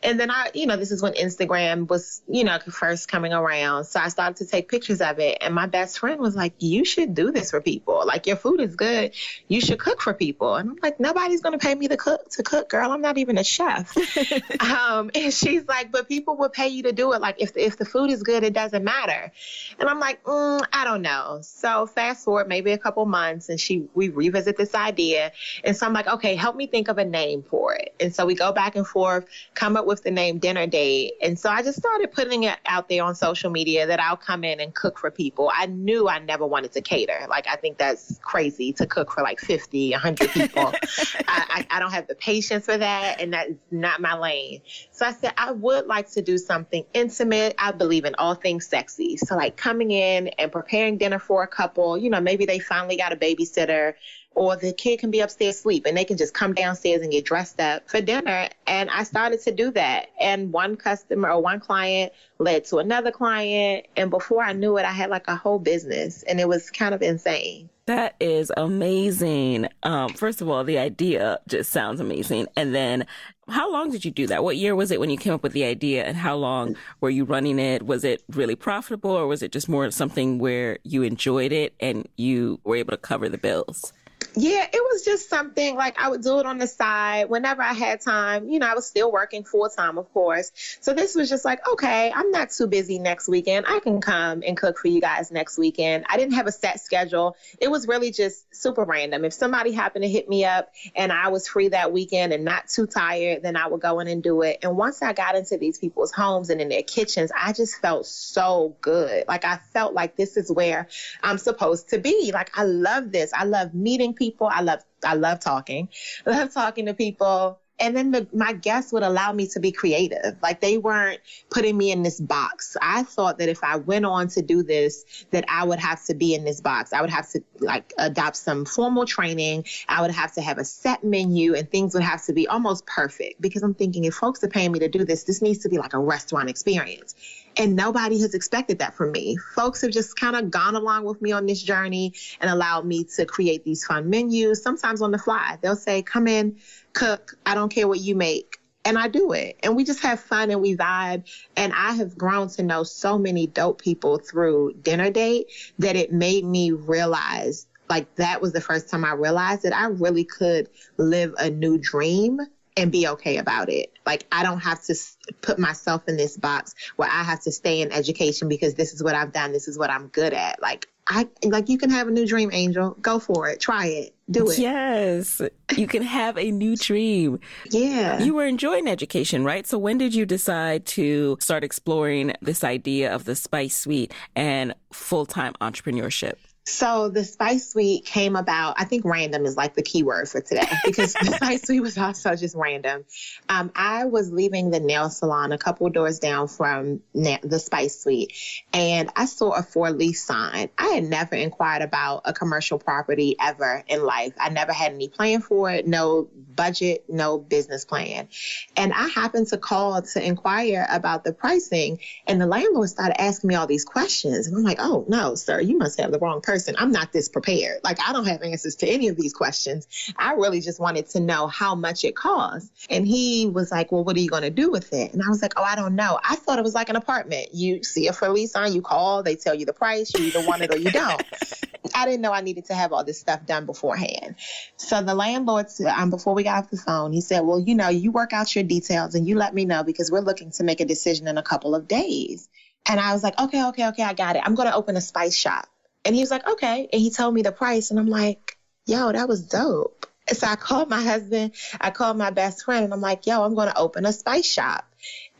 And 0.00 0.18
then 0.18 0.30
I, 0.30 0.50
you 0.54 0.66
know, 0.66 0.76
this 0.76 0.92
is 0.92 1.02
when 1.02 1.14
Instagram 1.14 1.88
was, 1.88 2.22
you 2.28 2.44
know, 2.44 2.58
first 2.70 3.08
coming 3.08 3.32
around. 3.32 3.84
So 3.84 3.98
I 3.98 4.08
started 4.08 4.36
to 4.36 4.46
take 4.46 4.68
pictures 4.68 5.00
of 5.00 5.18
it. 5.18 5.38
And 5.40 5.52
my 5.52 5.66
best 5.66 5.98
friend 5.98 6.20
was 6.20 6.36
like, 6.36 6.54
you 6.60 6.84
should 6.84 7.14
do 7.14 7.32
this 7.32 7.50
for 7.50 7.60
people. 7.60 8.04
Like 8.06 8.28
your 8.28 8.36
food 8.36 8.60
is 8.60 8.76
good. 8.76 9.12
You 9.48 9.60
should 9.60 9.80
cook 9.80 10.00
for 10.00 10.14
people. 10.14 10.54
And 10.54 10.70
I'm 10.70 10.76
like, 10.80 11.00
nobody's 11.00 11.40
going 11.40 11.58
to 11.58 11.58
pay 11.58 11.74
me 11.74 11.88
to 11.88 11.96
cook, 11.96 12.30
to 12.30 12.44
cook, 12.44 12.68
girl. 12.68 12.92
I'm 12.92 13.00
not 13.00 13.18
even 13.18 13.36
a 13.36 13.44
chef. 13.44 13.96
um, 14.60 15.10
and 15.12 15.34
she's 15.34 15.66
like, 15.66 15.90
but 15.90 16.08
people 16.08 16.36
will 16.36 16.48
pay 16.48 16.68
you 16.68 16.84
to 16.84 16.92
do 16.92 17.12
it. 17.12 17.20
Like 17.20 17.42
if 17.42 17.54
the, 17.54 17.66
if 17.66 17.76
the 17.76 17.84
food 17.84 18.10
is 18.10 18.22
good, 18.22 18.44
it 18.44 18.52
doesn't 18.52 18.84
matter. 18.84 19.32
And 19.80 19.88
I'm 19.88 19.98
like, 19.98 20.22
mm, 20.22 20.64
I 20.72 20.84
don't 20.84 21.02
know. 21.02 21.40
So 21.42 21.86
fast 21.86 22.24
forward 22.24 22.46
maybe 22.46 22.70
a 22.70 22.78
couple 22.78 23.04
months 23.04 23.48
and 23.48 23.58
she, 23.58 23.88
we 23.94 24.10
revisit 24.10 24.56
this 24.56 24.76
idea. 24.76 25.32
And 25.64 25.76
so 25.76 25.86
I'm 25.86 25.92
like, 25.92 26.06
okay, 26.06 26.36
help 26.36 26.54
me 26.54 26.68
think 26.68 26.86
of 26.86 26.98
a 27.00 27.04
name 27.04 27.42
for 27.42 27.74
it. 27.74 27.94
And 27.98 28.14
so 28.14 28.24
we 28.24 28.34
go 28.34 28.52
back 28.52 28.76
and 28.76 28.86
forth, 28.86 29.26
come 29.54 29.76
up 29.76 29.86
with 29.86 30.04
the 30.04 30.10
name 30.10 30.38
Dinner 30.38 30.66
Date. 30.66 31.14
And 31.20 31.38
so 31.38 31.50
I 31.50 31.62
just 31.62 31.78
started 31.78 32.12
putting 32.12 32.44
it 32.44 32.58
out 32.66 32.88
there 32.88 33.02
on 33.02 33.14
social 33.14 33.50
media 33.50 33.86
that 33.86 33.98
I'll 33.98 34.16
come 34.16 34.44
in 34.44 34.60
and 34.60 34.74
cook 34.74 34.98
for 34.98 35.10
people. 35.10 35.50
I 35.52 35.66
knew 35.66 36.08
I 36.08 36.18
never 36.20 36.46
wanted 36.46 36.72
to 36.72 36.80
cater. 36.80 37.26
Like, 37.28 37.46
I 37.48 37.56
think 37.56 37.78
that's 37.78 38.18
crazy 38.22 38.72
to 38.74 38.86
cook 38.86 39.10
for 39.10 39.22
like 39.22 39.40
50, 39.40 39.90
100 39.90 40.30
people. 40.32 40.72
I, 41.28 41.66
I, 41.70 41.76
I 41.76 41.80
don't 41.80 41.92
have 41.92 42.06
the 42.06 42.14
patience 42.14 42.66
for 42.66 42.76
that. 42.76 43.20
And 43.20 43.32
that's 43.32 43.52
not 43.70 44.00
my 44.00 44.16
lane. 44.16 44.62
So 44.92 45.06
I 45.06 45.12
said, 45.12 45.32
I 45.36 45.52
would 45.52 45.86
like 45.86 46.10
to 46.12 46.22
do 46.22 46.38
something 46.38 46.84
intimate. 46.94 47.54
I 47.58 47.72
believe 47.72 48.04
in 48.04 48.14
all 48.16 48.34
things 48.34 48.66
sexy. 48.66 49.16
So, 49.16 49.36
like, 49.36 49.56
coming 49.56 49.90
in 49.90 50.28
and 50.38 50.52
preparing 50.52 50.98
dinner 50.98 51.18
for 51.18 51.42
a 51.42 51.48
couple, 51.48 51.98
you 51.98 52.10
know, 52.10 52.20
maybe 52.20 52.46
they 52.46 52.58
finally 52.58 52.96
got 52.96 53.12
a 53.12 53.16
babysitter 53.16 53.94
or 54.34 54.56
the 54.56 54.72
kid 54.72 54.98
can 54.98 55.10
be 55.10 55.20
upstairs 55.20 55.56
asleep 55.56 55.86
and 55.86 55.96
they 55.96 56.04
can 56.04 56.16
just 56.16 56.34
come 56.34 56.54
downstairs 56.54 57.02
and 57.02 57.10
get 57.10 57.24
dressed 57.24 57.60
up 57.60 57.88
for 57.88 58.00
dinner. 58.00 58.48
And 58.66 58.88
I 58.90 59.02
started 59.02 59.40
to 59.42 59.52
do 59.52 59.70
that. 59.72 60.10
And 60.20 60.52
one 60.52 60.76
customer 60.76 61.30
or 61.30 61.42
one 61.42 61.60
client 61.60 62.12
led 62.38 62.64
to 62.66 62.78
another 62.78 63.10
client. 63.10 63.86
And 63.96 64.10
before 64.10 64.42
I 64.42 64.52
knew 64.52 64.78
it, 64.78 64.84
I 64.84 64.92
had 64.92 65.10
like 65.10 65.28
a 65.28 65.36
whole 65.36 65.58
business 65.58 66.22
and 66.22 66.40
it 66.40 66.48
was 66.48 66.70
kind 66.70 66.94
of 66.94 67.02
insane. 67.02 67.68
That 67.86 68.14
is 68.20 68.52
amazing. 68.56 69.66
Um, 69.82 70.10
first 70.10 70.40
of 70.40 70.48
all, 70.48 70.62
the 70.62 70.78
idea 70.78 71.40
just 71.48 71.72
sounds 71.72 71.98
amazing. 71.98 72.46
And 72.56 72.72
then 72.72 73.04
how 73.48 73.72
long 73.72 73.90
did 73.90 74.04
you 74.04 74.12
do 74.12 74.28
that? 74.28 74.44
What 74.44 74.56
year 74.56 74.76
was 74.76 74.92
it 74.92 75.00
when 75.00 75.10
you 75.10 75.16
came 75.16 75.32
up 75.32 75.42
with 75.42 75.52
the 75.52 75.64
idea 75.64 76.04
and 76.04 76.16
how 76.16 76.36
long 76.36 76.76
were 77.00 77.10
you 77.10 77.24
running 77.24 77.58
it? 77.58 77.84
Was 77.84 78.04
it 78.04 78.22
really 78.30 78.54
profitable 78.54 79.10
or 79.10 79.26
was 79.26 79.42
it 79.42 79.50
just 79.50 79.68
more 79.68 79.90
something 79.90 80.38
where 80.38 80.78
you 80.84 81.02
enjoyed 81.02 81.50
it 81.50 81.74
and 81.80 82.08
you 82.16 82.60
were 82.62 82.76
able 82.76 82.92
to 82.92 82.96
cover 82.96 83.28
the 83.28 83.38
bills? 83.38 83.92
Yeah, 84.36 84.64
it 84.72 84.82
was 84.92 85.04
just 85.04 85.28
something 85.28 85.74
like 85.74 86.00
I 86.00 86.08
would 86.08 86.22
do 86.22 86.38
it 86.38 86.46
on 86.46 86.58
the 86.58 86.68
side 86.68 87.28
whenever 87.28 87.62
I 87.62 87.72
had 87.72 88.00
time. 88.00 88.48
You 88.48 88.60
know, 88.60 88.66
I 88.66 88.74
was 88.74 88.86
still 88.86 89.10
working 89.10 89.42
full 89.42 89.68
time, 89.68 89.98
of 89.98 90.12
course. 90.12 90.52
So 90.80 90.94
this 90.94 91.16
was 91.16 91.28
just 91.28 91.44
like, 91.44 91.66
okay, 91.68 92.12
I'm 92.14 92.30
not 92.30 92.50
too 92.50 92.68
busy 92.68 93.00
next 93.00 93.28
weekend. 93.28 93.66
I 93.68 93.80
can 93.80 94.00
come 94.00 94.42
and 94.46 94.56
cook 94.56 94.78
for 94.78 94.86
you 94.86 95.00
guys 95.00 95.32
next 95.32 95.58
weekend. 95.58 96.04
I 96.08 96.16
didn't 96.16 96.34
have 96.34 96.46
a 96.46 96.52
set 96.52 96.80
schedule. 96.80 97.36
It 97.60 97.70
was 97.70 97.88
really 97.88 98.12
just 98.12 98.54
super 98.54 98.84
random. 98.84 99.24
If 99.24 99.32
somebody 99.32 99.72
happened 99.72 100.04
to 100.04 100.08
hit 100.08 100.28
me 100.28 100.44
up 100.44 100.72
and 100.94 101.10
I 101.10 101.28
was 101.28 101.48
free 101.48 101.68
that 101.68 101.92
weekend 101.92 102.32
and 102.32 102.44
not 102.44 102.68
too 102.68 102.86
tired, 102.86 103.42
then 103.42 103.56
I 103.56 103.66
would 103.66 103.80
go 103.80 103.98
in 103.98 104.06
and 104.06 104.22
do 104.22 104.42
it. 104.42 104.58
And 104.62 104.76
once 104.76 105.02
I 105.02 105.12
got 105.12 105.34
into 105.34 105.58
these 105.58 105.78
people's 105.78 106.12
homes 106.12 106.50
and 106.50 106.60
in 106.60 106.68
their 106.68 106.82
kitchens, 106.82 107.32
I 107.36 107.52
just 107.52 107.80
felt 107.80 108.06
so 108.06 108.76
good. 108.80 109.24
Like 109.26 109.44
I 109.44 109.58
felt 109.72 109.92
like 109.92 110.14
this 110.14 110.36
is 110.36 110.52
where 110.52 110.86
I'm 111.20 111.38
supposed 111.38 111.88
to 111.88 111.98
be. 111.98 112.30
Like 112.32 112.56
I 112.56 112.62
love 112.62 113.10
this. 113.10 113.32
I 113.32 113.44
love 113.44 113.74
meeting 113.74 114.14
people. 114.20 114.48
I 114.52 114.60
love 114.60 114.84
I 115.04 115.14
love 115.14 115.40
talking. 115.40 115.88
Love 116.26 116.52
talking 116.52 116.86
to 116.86 116.94
people. 116.94 117.58
And 117.82 117.96
then 117.96 118.10
the, 118.10 118.28
my 118.34 118.52
guests 118.52 118.92
would 118.92 119.02
allow 119.02 119.32
me 119.32 119.46
to 119.48 119.60
be 119.60 119.72
creative. 119.72 120.36
Like 120.42 120.60
they 120.60 120.76
weren't 120.76 121.20
putting 121.50 121.78
me 121.78 121.90
in 121.90 122.02
this 122.02 122.20
box. 122.20 122.76
I 122.82 123.04
thought 123.04 123.38
that 123.38 123.48
if 123.48 123.64
I 123.64 123.76
went 123.76 124.04
on 124.04 124.28
to 124.28 124.42
do 124.42 124.62
this, 124.62 125.24
that 125.30 125.46
I 125.48 125.64
would 125.64 125.78
have 125.78 126.04
to 126.04 126.14
be 126.14 126.34
in 126.34 126.44
this 126.44 126.60
box. 126.60 126.92
I 126.92 127.00
would 127.00 127.08
have 127.08 127.30
to 127.30 127.42
like 127.60 127.94
adopt 127.96 128.36
some 128.36 128.66
formal 128.66 129.06
training. 129.06 129.64
I 129.88 130.02
would 130.02 130.10
have 130.10 130.34
to 130.34 130.42
have 130.42 130.58
a 130.58 130.64
set 130.64 131.02
menu 131.02 131.54
and 131.54 131.70
things 131.70 131.94
would 131.94 132.02
have 132.02 132.22
to 132.26 132.34
be 132.34 132.46
almost 132.46 132.84
perfect 132.84 133.40
because 133.40 133.62
I'm 133.62 133.74
thinking 133.74 134.04
if 134.04 134.12
folks 134.12 134.44
are 134.44 134.48
paying 134.48 134.72
me 134.72 134.80
to 134.80 134.88
do 134.88 135.06
this, 135.06 135.24
this 135.24 135.40
needs 135.40 135.60
to 135.60 135.70
be 135.70 135.78
like 135.78 135.94
a 135.94 135.98
restaurant 135.98 136.50
experience. 136.50 137.14
And 137.56 137.76
nobody 137.76 138.20
has 138.20 138.34
expected 138.34 138.78
that 138.78 138.94
from 138.94 139.12
me. 139.12 139.36
Folks 139.54 139.82
have 139.82 139.90
just 139.90 140.16
kind 140.16 140.36
of 140.36 140.50
gone 140.50 140.76
along 140.76 141.04
with 141.04 141.20
me 141.20 141.32
on 141.32 141.46
this 141.46 141.62
journey 141.62 142.14
and 142.40 142.50
allowed 142.50 142.86
me 142.86 143.04
to 143.16 143.26
create 143.26 143.64
these 143.64 143.84
fun 143.84 144.08
menus, 144.08 144.62
sometimes 144.62 145.02
on 145.02 145.10
the 145.10 145.18
fly. 145.18 145.58
They'll 145.60 145.76
say, 145.76 146.02
come 146.02 146.26
in, 146.26 146.58
cook. 146.92 147.36
I 147.44 147.54
don't 147.54 147.70
care 147.70 147.88
what 147.88 148.00
you 148.00 148.14
make. 148.14 148.58
And 148.84 148.96
I 148.96 149.08
do 149.08 149.32
it. 149.32 149.58
And 149.62 149.76
we 149.76 149.84
just 149.84 150.00
have 150.00 150.20
fun 150.20 150.50
and 150.50 150.62
we 150.62 150.74
vibe. 150.76 151.28
And 151.56 151.72
I 151.74 151.92
have 151.92 152.16
grown 152.16 152.48
to 152.50 152.62
know 152.62 152.82
so 152.82 153.18
many 153.18 153.46
dope 153.46 153.80
people 153.80 154.18
through 154.18 154.74
dinner 154.80 155.10
date 155.10 155.48
that 155.78 155.96
it 155.96 156.12
made 156.12 156.44
me 156.44 156.70
realize 156.70 157.66
like 157.90 158.14
that 158.14 158.40
was 158.40 158.52
the 158.52 158.60
first 158.60 158.88
time 158.88 159.04
I 159.04 159.12
realized 159.12 159.64
that 159.64 159.76
I 159.76 159.86
really 159.86 160.24
could 160.24 160.70
live 160.96 161.34
a 161.38 161.50
new 161.50 161.76
dream 161.76 162.38
and 162.76 162.92
be 162.92 163.08
okay 163.08 163.38
about 163.38 163.68
it. 163.68 163.92
Like 164.06 164.26
I 164.32 164.42
don't 164.42 164.60
have 164.60 164.82
to 164.84 164.94
put 165.42 165.58
myself 165.58 166.02
in 166.08 166.16
this 166.16 166.36
box 166.36 166.74
where 166.96 167.08
I 167.08 167.22
have 167.22 167.40
to 167.42 167.52
stay 167.52 167.80
in 167.80 167.92
education 167.92 168.48
because 168.48 168.74
this 168.74 168.92
is 168.92 169.02
what 169.02 169.14
I've 169.14 169.32
done, 169.32 169.52
this 169.52 169.68
is 169.68 169.78
what 169.78 169.90
I'm 169.90 170.08
good 170.08 170.32
at. 170.32 170.60
Like 170.62 170.88
I 171.06 171.28
like 171.42 171.68
you 171.68 171.76
can 171.76 171.90
have 171.90 172.06
a 172.06 172.10
new 172.10 172.26
dream, 172.26 172.50
Angel. 172.52 172.96
Go 173.00 173.18
for 173.18 173.48
it. 173.48 173.60
Try 173.60 173.86
it. 173.86 174.14
Do 174.30 174.48
it. 174.48 174.58
Yes. 174.58 175.42
You 175.76 175.88
can 175.88 176.02
have 176.02 176.38
a 176.38 176.52
new 176.52 176.76
dream. 176.76 177.40
yeah. 177.70 178.22
You 178.22 178.34
were 178.34 178.46
enjoying 178.46 178.86
education, 178.86 179.44
right? 179.44 179.66
So 179.66 179.76
when 179.76 179.98
did 179.98 180.14
you 180.14 180.24
decide 180.24 180.86
to 180.86 181.36
start 181.40 181.64
exploring 181.64 182.34
this 182.40 182.62
idea 182.62 183.12
of 183.12 183.24
the 183.24 183.34
Spice 183.34 183.76
Suite 183.76 184.12
and 184.36 184.74
full-time 184.92 185.54
entrepreneurship? 185.60 186.34
So 186.70 187.08
the 187.08 187.24
Spice 187.24 187.68
Suite 187.68 188.04
came 188.04 188.36
about. 188.36 188.76
I 188.78 188.84
think 188.84 189.04
random 189.04 189.44
is 189.44 189.56
like 189.56 189.74
the 189.74 189.82
key 189.82 190.04
word 190.04 190.28
for 190.28 190.40
today 190.40 190.68
because 190.84 191.14
the 191.14 191.26
Spice 191.36 191.62
Suite 191.62 191.82
was 191.82 191.98
also 191.98 192.36
just 192.36 192.54
random. 192.54 193.04
Um, 193.48 193.72
I 193.74 194.04
was 194.04 194.30
leaving 194.30 194.70
the 194.70 194.78
nail 194.78 195.10
salon 195.10 195.50
a 195.52 195.58
couple 195.58 195.88
doors 195.90 196.20
down 196.20 196.46
from 196.46 197.00
na- 197.12 197.38
the 197.42 197.58
Spice 197.58 198.00
Suite, 198.00 198.32
and 198.72 199.10
I 199.16 199.24
saw 199.24 199.50
a 199.50 199.62
for 199.62 199.90
lease 199.90 200.24
sign. 200.24 200.70
I 200.78 200.88
had 200.88 201.04
never 201.04 201.34
inquired 201.34 201.82
about 201.82 202.22
a 202.24 202.32
commercial 202.32 202.78
property 202.78 203.34
ever 203.40 203.82
in 203.88 204.04
life. 204.04 204.34
I 204.38 204.50
never 204.50 204.72
had 204.72 204.92
any 204.92 205.08
plan 205.08 205.40
for 205.40 205.70
it, 205.70 205.88
no 205.88 206.28
budget, 206.54 207.04
no 207.08 207.38
business 207.38 207.84
plan. 207.84 208.28
And 208.76 208.92
I 208.92 209.08
happened 209.08 209.48
to 209.48 209.58
call 209.58 210.02
to 210.02 210.24
inquire 210.24 210.86
about 210.88 211.24
the 211.24 211.32
pricing, 211.32 211.98
and 212.28 212.40
the 212.40 212.46
landlord 212.46 212.88
started 212.90 213.20
asking 213.20 213.48
me 213.48 213.56
all 213.56 213.66
these 213.66 213.84
questions, 213.84 214.46
and 214.46 214.56
I'm 214.56 214.62
like, 214.62 214.78
"Oh 214.80 215.04
no, 215.08 215.34
sir, 215.34 215.60
you 215.60 215.76
must 215.76 216.00
have 216.00 216.12
the 216.12 216.18
wrong 216.20 216.40
person." 216.40 216.59
Person. 216.60 216.76
I'm 216.78 216.92
not 216.92 217.12
this 217.12 217.28
prepared. 217.28 217.80
Like, 217.82 217.98
I 218.06 218.12
don't 218.12 218.26
have 218.26 218.42
answers 218.42 218.76
to 218.76 218.86
any 218.86 219.08
of 219.08 219.16
these 219.16 219.32
questions. 219.32 219.86
I 220.16 220.32
really 220.34 220.60
just 220.60 220.80
wanted 220.80 221.08
to 221.10 221.20
know 221.20 221.46
how 221.46 221.74
much 221.74 222.04
it 222.04 222.14
costs. 222.14 222.86
And 222.88 223.06
he 223.06 223.46
was 223.46 223.70
like, 223.70 223.92
Well, 223.92 224.04
what 224.04 224.16
are 224.16 224.20
you 224.20 224.30
going 224.30 224.42
to 224.42 224.50
do 224.50 224.70
with 224.70 224.92
it? 224.92 225.12
And 225.12 225.22
I 225.22 225.28
was 225.28 225.42
like, 225.42 225.54
Oh, 225.56 225.62
I 225.62 225.76
don't 225.76 225.94
know. 225.94 226.18
I 226.22 226.36
thought 226.36 226.58
it 226.58 226.62
was 226.62 226.74
like 226.74 226.88
an 226.88 226.96
apartment. 226.96 227.48
You 227.52 227.82
see 227.82 228.08
a 228.08 228.12
for 228.12 228.28
lease 228.28 228.54
on, 228.54 228.72
you 228.72 228.82
call, 228.82 229.22
they 229.22 229.36
tell 229.36 229.54
you 229.54 229.66
the 229.66 229.72
price, 229.72 230.12
you 230.14 230.24
either 230.26 230.40
want 230.46 230.62
it 230.62 230.72
or 230.72 230.78
you 230.78 230.90
don't. 230.90 231.22
I 231.94 232.04
didn't 232.04 232.20
know 232.20 232.32
I 232.32 232.42
needed 232.42 232.66
to 232.66 232.74
have 232.74 232.92
all 232.92 233.04
this 233.04 233.18
stuff 233.18 233.46
done 233.46 233.66
beforehand. 233.66 234.36
So 234.76 235.02
the 235.02 235.14
landlord, 235.14 235.66
um, 235.86 236.10
before 236.10 236.34
we 236.34 236.42
got 236.42 236.64
off 236.64 236.70
the 236.70 236.76
phone, 236.76 237.12
he 237.12 237.20
said, 237.20 237.40
Well, 237.40 237.58
you 237.58 237.74
know, 237.74 237.88
you 237.88 238.12
work 238.12 238.32
out 238.32 238.54
your 238.54 238.64
details 238.64 239.14
and 239.14 239.26
you 239.26 239.36
let 239.36 239.54
me 239.54 239.64
know 239.64 239.82
because 239.82 240.10
we're 240.10 240.20
looking 240.20 240.50
to 240.52 240.64
make 240.64 240.80
a 240.80 240.84
decision 240.84 241.26
in 241.26 241.38
a 241.38 241.42
couple 241.42 241.74
of 241.74 241.88
days. 241.88 242.48
And 242.86 242.98
I 242.98 243.12
was 243.12 243.22
like, 243.22 243.38
okay, 243.38 243.66
okay, 243.66 243.88
okay, 243.88 244.02
I 244.02 244.14
got 244.14 244.36
it. 244.36 244.42
I'm 244.44 244.54
going 244.54 244.68
to 244.68 244.74
open 244.74 244.96
a 244.96 245.00
spice 245.00 245.36
shop. 245.36 245.68
And 246.04 246.14
he 246.14 246.22
was 246.22 246.30
like, 246.30 246.46
okay. 246.48 246.88
And 246.92 247.00
he 247.00 247.10
told 247.10 247.34
me 247.34 247.42
the 247.42 247.52
price. 247.52 247.90
And 247.90 248.00
I'm 248.00 248.08
like, 248.08 248.56
yo, 248.86 249.12
that 249.12 249.28
was 249.28 249.42
dope. 249.42 250.06
So 250.32 250.46
I 250.46 250.54
called 250.54 250.88
my 250.88 251.02
husband, 251.02 251.54
I 251.80 251.90
called 251.90 252.16
my 252.16 252.30
best 252.30 252.64
friend, 252.64 252.84
and 252.84 252.94
I'm 252.94 253.00
like, 253.00 253.26
yo, 253.26 253.42
I'm 253.42 253.56
going 253.56 253.66
to 253.66 253.76
open 253.76 254.06
a 254.06 254.12
spice 254.12 254.48
shop. 254.48 254.86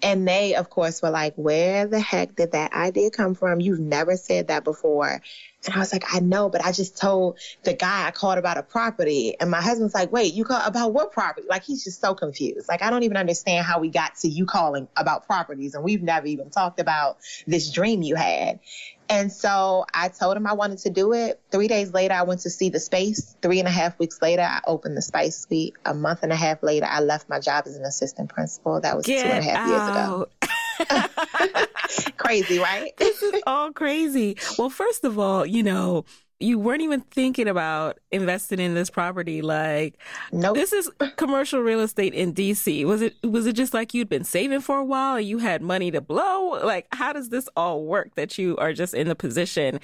And 0.02 0.26
they, 0.26 0.54
of 0.54 0.70
course, 0.70 1.00
were 1.00 1.10
like, 1.10 1.34
where 1.36 1.86
the 1.86 2.00
heck 2.00 2.34
did 2.34 2.52
that 2.52 2.72
idea 2.72 3.10
come 3.10 3.34
from? 3.34 3.60
You've 3.60 3.78
never 3.78 4.16
said 4.16 4.48
that 4.48 4.64
before. 4.64 5.20
And 5.66 5.74
I 5.74 5.78
was 5.78 5.92
like, 5.92 6.14
I 6.14 6.20
know, 6.20 6.48
but 6.48 6.64
I 6.64 6.72
just 6.72 6.96
told 6.96 7.38
the 7.64 7.74
guy 7.74 8.06
I 8.06 8.10
called 8.10 8.38
about 8.38 8.56
a 8.56 8.62
property. 8.62 9.36
And 9.38 9.50
my 9.50 9.60
husband's 9.60 9.94
like, 9.94 10.10
wait, 10.10 10.32
you 10.32 10.44
call 10.44 10.60
about 10.64 10.94
what 10.94 11.12
property? 11.12 11.46
Like, 11.48 11.64
he's 11.64 11.84
just 11.84 12.00
so 12.00 12.14
confused. 12.14 12.66
Like, 12.68 12.82
I 12.82 12.88
don't 12.88 13.02
even 13.02 13.18
understand 13.18 13.66
how 13.66 13.78
we 13.80 13.90
got 13.90 14.16
to 14.16 14.28
you 14.28 14.46
calling 14.46 14.88
about 14.96 15.26
properties. 15.26 15.74
And 15.74 15.84
we've 15.84 16.02
never 16.02 16.26
even 16.26 16.50
talked 16.50 16.80
about 16.80 17.18
this 17.46 17.70
dream 17.70 18.02
you 18.02 18.14
had. 18.14 18.60
And 19.10 19.32
so 19.32 19.84
I 19.92 20.08
told 20.08 20.36
him 20.36 20.46
I 20.46 20.52
wanted 20.52 20.78
to 20.78 20.90
do 20.90 21.12
it. 21.12 21.40
Three 21.50 21.66
days 21.66 21.92
later, 21.92 22.14
I 22.14 22.22
went 22.22 22.42
to 22.42 22.50
see 22.50 22.68
the 22.68 22.78
space. 22.78 23.36
Three 23.42 23.58
and 23.58 23.66
a 23.66 23.70
half 23.70 23.98
weeks 23.98 24.22
later, 24.22 24.42
I 24.42 24.60
opened 24.66 24.96
the 24.96 25.02
Spice 25.02 25.36
Suite. 25.36 25.74
A 25.84 25.92
month 25.92 26.22
and 26.22 26.32
a 26.32 26.36
half 26.36 26.62
later, 26.62 26.86
I 26.88 27.00
left 27.00 27.28
my 27.28 27.40
job 27.40 27.64
as 27.66 27.76
an 27.76 27.84
assistant 27.84 28.30
principal. 28.30 28.80
That 28.80 28.96
was 28.96 29.04
Get 29.04 29.24
two 29.24 29.28
and 29.28 29.38
a 29.44 29.50
half 29.50 29.68
out. 29.68 29.68
years 29.68 29.88
ago. 29.90 31.66
crazy, 32.16 32.58
right? 32.58 32.96
this 32.96 33.22
is 33.22 33.42
all 33.46 33.72
crazy. 33.72 34.36
Well, 34.56 34.70
first 34.70 35.04
of 35.04 35.18
all, 35.18 35.44
you 35.44 35.62
know, 35.62 36.04
you 36.40 36.58
weren't 36.58 36.80
even 36.80 37.02
thinking 37.02 37.46
about 37.46 37.98
investing 38.10 38.58
in 38.58 38.74
this 38.74 38.88
property. 38.88 39.42
Like, 39.42 39.98
nope. 40.32 40.56
this 40.56 40.72
is 40.72 40.90
commercial 41.16 41.60
real 41.60 41.80
estate 41.80 42.14
in 42.14 42.32
DC. 42.32 42.84
Was 42.86 43.02
it 43.02 43.14
was 43.22 43.46
it 43.46 43.52
just 43.52 43.74
like 43.74 43.92
you'd 43.92 44.08
been 44.08 44.24
saving 44.24 44.60
for 44.60 44.78
a 44.78 44.84
while 44.84 45.16
and 45.16 45.26
you 45.26 45.38
had 45.38 45.60
money 45.62 45.90
to 45.90 46.00
blow? 46.00 46.58
Like, 46.64 46.86
how 46.92 47.12
does 47.12 47.28
this 47.28 47.48
all 47.56 47.84
work 47.84 48.14
that 48.14 48.38
you 48.38 48.56
are 48.56 48.72
just 48.72 48.94
in 48.94 49.06
the 49.06 49.14
position 49.14 49.80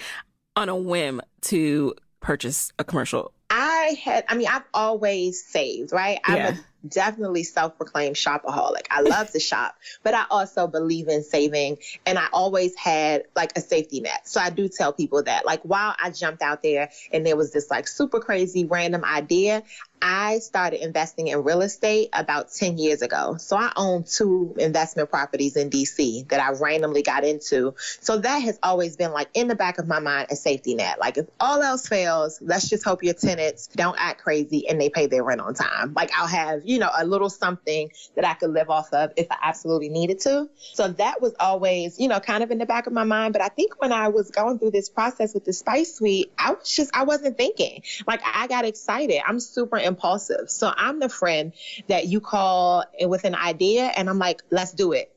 on 0.57 0.69
a 0.71 0.77
whim 0.77 1.21
to 1.43 1.95
purchase 2.21 2.73
a 2.79 2.85
commercial? 2.85 3.33
I 3.49 3.97
had, 4.03 4.25
I 4.29 4.35
mean, 4.35 4.49
I've 4.49 4.65
always 4.75 5.45
saved, 5.45 5.93
right? 5.93 6.19
I'm 6.25 6.37
yeah. 6.37 6.49
a 6.49 6.89
definitely 6.89 7.43
self-proclaimed 7.43 8.17
shopaholic. 8.17 8.87
I 8.91 9.01
love 9.03 9.31
to 9.33 9.41
shop, 9.41 9.77
but 10.03 10.15
I 10.15 10.25
also 10.31 10.67
believe 10.67 11.09
in 11.09 11.23
saving 11.23 11.79
and 12.05 12.19
I 12.19 12.27
always 12.33 12.75
had 12.77 13.25
like 13.35 13.53
a 13.57 13.61
safety 13.61 14.01
net. 14.01 14.29
So 14.29 14.41
I 14.41 14.51
do 14.51 14.69
tell 14.69 14.93
people 14.93 15.23
that 15.25 15.47
like 15.47 15.63
while 15.63 15.95
I 16.03 16.11
jumped 16.11 16.43
out 16.43 16.63
there 16.63 16.91
and 17.13 17.25
there 17.27 17.37
was 17.37 17.53
this 17.53 17.71
like 17.71 17.89
super 17.89 18.21
crazy 18.21 18.65
random 18.65 19.05
idea, 19.05 19.63
I 20.01 20.39
started 20.39 20.83
investing 20.83 21.29
in 21.29 21.43
real 21.43 21.63
estate 21.63 22.11
about 22.13 22.53
10 22.53 22.79
years 22.79 23.03
ago. 23.03 23.37
So 23.39 23.57
I 23.57 23.73
own 23.77 24.05
two 24.05 24.55
investment 24.59 25.11
properties 25.11 25.57
in 25.57 25.71
DC 25.71 26.29
that 26.29 26.41
I 26.41 26.53
randomly 26.53 27.03
got 27.03 27.25
into. 27.25 27.75
So 28.01 28.19
that 28.19 28.39
has 28.39 28.59
always 28.63 28.97
been 28.97 29.13
like 29.13 29.29
in 29.35 29.49
the 29.49 29.55
back 29.55 29.79
of 29.79 29.89
my 29.89 29.99
mind 29.99 30.29
a 30.31 30.37
safety 30.37 30.75
net. 30.75 30.99
Like 30.99 31.17
if 31.17 31.27
all 31.41 31.63
else 31.63 31.89
fails, 31.89 32.41
let's 32.43 32.69
just 32.69 32.85
hope 32.85 33.03
your 33.03 33.15
tenants 33.15 33.69
don't 33.69 33.97
act 33.99 34.23
crazy 34.23 34.69
and 34.69 34.81
they 34.81 34.91
pay 34.91 35.07
their 35.07 35.25
rent 35.25 35.41
on 35.41 35.55
time. 35.55 35.95
Like 35.95 36.11
I'll 36.17 36.27
have, 36.27 36.63
you 36.65 36.79
know, 36.79 36.91
a 36.97 37.07
little 37.07 37.31
something 37.31 37.91
that 38.15 38.25
I 38.25 38.35
could 38.35 38.51
live 38.51 38.71
off 38.71 38.93
of 38.93 39.13
if 39.17 39.27
I 39.31 39.37
absolutely 39.43 39.89
needed 39.89 40.21
to. 40.21 40.49
So 40.75 40.89
that 40.89 41.23
was 41.23 41.35
always, 41.41 41.99
you 41.99 42.09
know, 42.09 42.21
kind 42.21 42.43
of 42.43 42.51
in 42.51 42.59
the 42.59 42.67
back 42.67 42.87
of 42.87 42.93
my 42.93 43.05
mind. 43.05 43.33
But 43.33 43.43
I 43.43 43.49
think 43.49 43.81
when 43.81 43.93
I 43.93 44.09
was 44.09 44.31
going 44.31 44.59
through 44.59 44.73
this 44.73 44.89
process 44.89 45.35
with 45.35 45.45
the 45.45 45.53
Spice 45.53 45.95
Suite, 45.95 46.33
I 46.39 46.53
was 46.53 46.75
just, 46.75 46.91
I 46.95 47.05
wasn't 47.05 47.37
thinking. 47.39 47.83
Like 48.07 48.21
I 48.25 48.47
got 48.47 48.65
excited. 48.65 49.21
I'm 49.27 49.41
super 49.41 49.79
impulsive. 49.87 50.51
So 50.51 50.73
I'm 50.75 51.01
the 51.01 51.09
friend 51.09 51.53
that 51.89 52.07
you 52.07 52.21
call 52.21 52.85
with 53.01 53.25
an 53.25 53.35
idea 53.35 53.85
and 53.85 54.09
I'm 54.09 54.19
like, 54.19 54.43
let's 54.51 54.73
do 54.73 54.93
it 54.93 55.13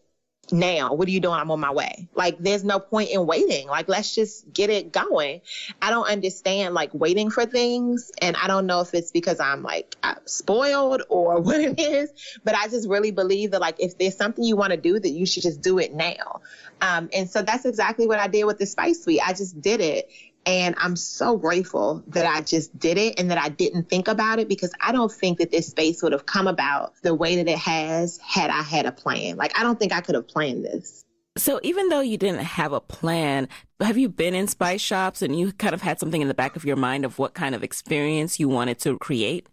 now. 0.51 0.93
What 0.93 1.07
are 1.07 1.11
you 1.11 1.19
doing? 1.19 1.35
I'm 1.35 1.51
on 1.51 1.59
my 1.59 1.71
way. 1.71 2.07
Like, 2.15 2.37
there's 2.39 2.63
no 2.63 2.79
point 2.79 3.09
in 3.09 3.25
waiting. 3.25 3.67
Like, 3.67 3.87
let's 3.87 4.15
just 4.15 4.51
get 4.51 4.69
it 4.69 4.91
going. 4.91 5.41
I 5.81 5.89
don't 5.89 6.09
understand 6.09 6.73
like 6.73 6.93
waiting 6.93 7.29
for 7.29 7.45
things. 7.45 8.11
And 8.21 8.35
I 8.35 8.47
don't 8.47 8.65
know 8.65 8.81
if 8.81 8.93
it's 8.93 9.11
because 9.11 9.39
I'm 9.39 9.63
like 9.63 9.95
I'm 10.03 10.17
spoiled 10.25 11.03
or 11.09 11.39
what 11.41 11.59
it 11.59 11.79
is, 11.79 12.11
but 12.43 12.55
I 12.55 12.67
just 12.67 12.87
really 12.87 13.11
believe 13.11 13.51
that 13.51 13.61
like 13.61 13.75
if 13.79 13.97
there's 13.97 14.17
something 14.17 14.43
you 14.43 14.55
want 14.55 14.71
to 14.71 14.77
do, 14.77 14.99
that 14.99 15.09
you 15.09 15.25
should 15.25 15.43
just 15.43 15.61
do 15.61 15.79
it 15.79 15.93
now. 15.93 16.41
Um, 16.81 17.09
and 17.13 17.29
so 17.29 17.41
that's 17.41 17.65
exactly 17.65 18.07
what 18.07 18.19
I 18.19 18.27
did 18.27 18.45
with 18.45 18.57
the 18.57 18.65
Spice 18.65 19.03
Suite. 19.03 19.19
I 19.25 19.33
just 19.33 19.59
did 19.61 19.81
it. 19.81 20.09
And 20.45 20.75
I'm 20.79 20.95
so 20.95 21.37
grateful 21.37 22.03
that 22.07 22.25
I 22.25 22.41
just 22.41 22.77
did 22.79 22.97
it 22.97 23.19
and 23.19 23.29
that 23.29 23.37
I 23.37 23.49
didn't 23.49 23.89
think 23.89 24.07
about 24.07 24.39
it 24.39 24.47
because 24.47 24.73
I 24.81 24.91
don't 24.91 25.11
think 25.11 25.37
that 25.39 25.51
this 25.51 25.67
space 25.67 26.01
would 26.01 26.11
have 26.11 26.25
come 26.25 26.47
about 26.47 26.93
the 27.03 27.13
way 27.13 27.35
that 27.35 27.47
it 27.47 27.57
has 27.57 28.17
had 28.17 28.49
I 28.49 28.63
had 28.63 28.85
a 28.85 28.91
plan. 28.91 29.35
Like, 29.35 29.57
I 29.57 29.63
don't 29.63 29.77
think 29.77 29.93
I 29.93 30.01
could 30.01 30.15
have 30.15 30.27
planned 30.27 30.65
this. 30.65 31.03
So, 31.37 31.59
even 31.63 31.89
though 31.89 32.01
you 32.01 32.17
didn't 32.17 32.41
have 32.41 32.73
a 32.73 32.81
plan, 32.81 33.47
have 33.79 33.97
you 33.97 34.09
been 34.09 34.33
in 34.33 34.47
spice 34.47 34.81
shops 34.81 35.21
and 35.21 35.37
you 35.37 35.51
kind 35.53 35.73
of 35.73 35.81
had 35.81 35.99
something 35.99 36.21
in 36.21 36.27
the 36.27 36.33
back 36.33 36.55
of 36.55 36.65
your 36.65 36.75
mind 36.75 37.05
of 37.05 37.19
what 37.19 37.33
kind 37.33 37.53
of 37.53 37.63
experience 37.63 38.39
you 38.39 38.49
wanted 38.49 38.79
to 38.79 38.97
create? 38.97 39.47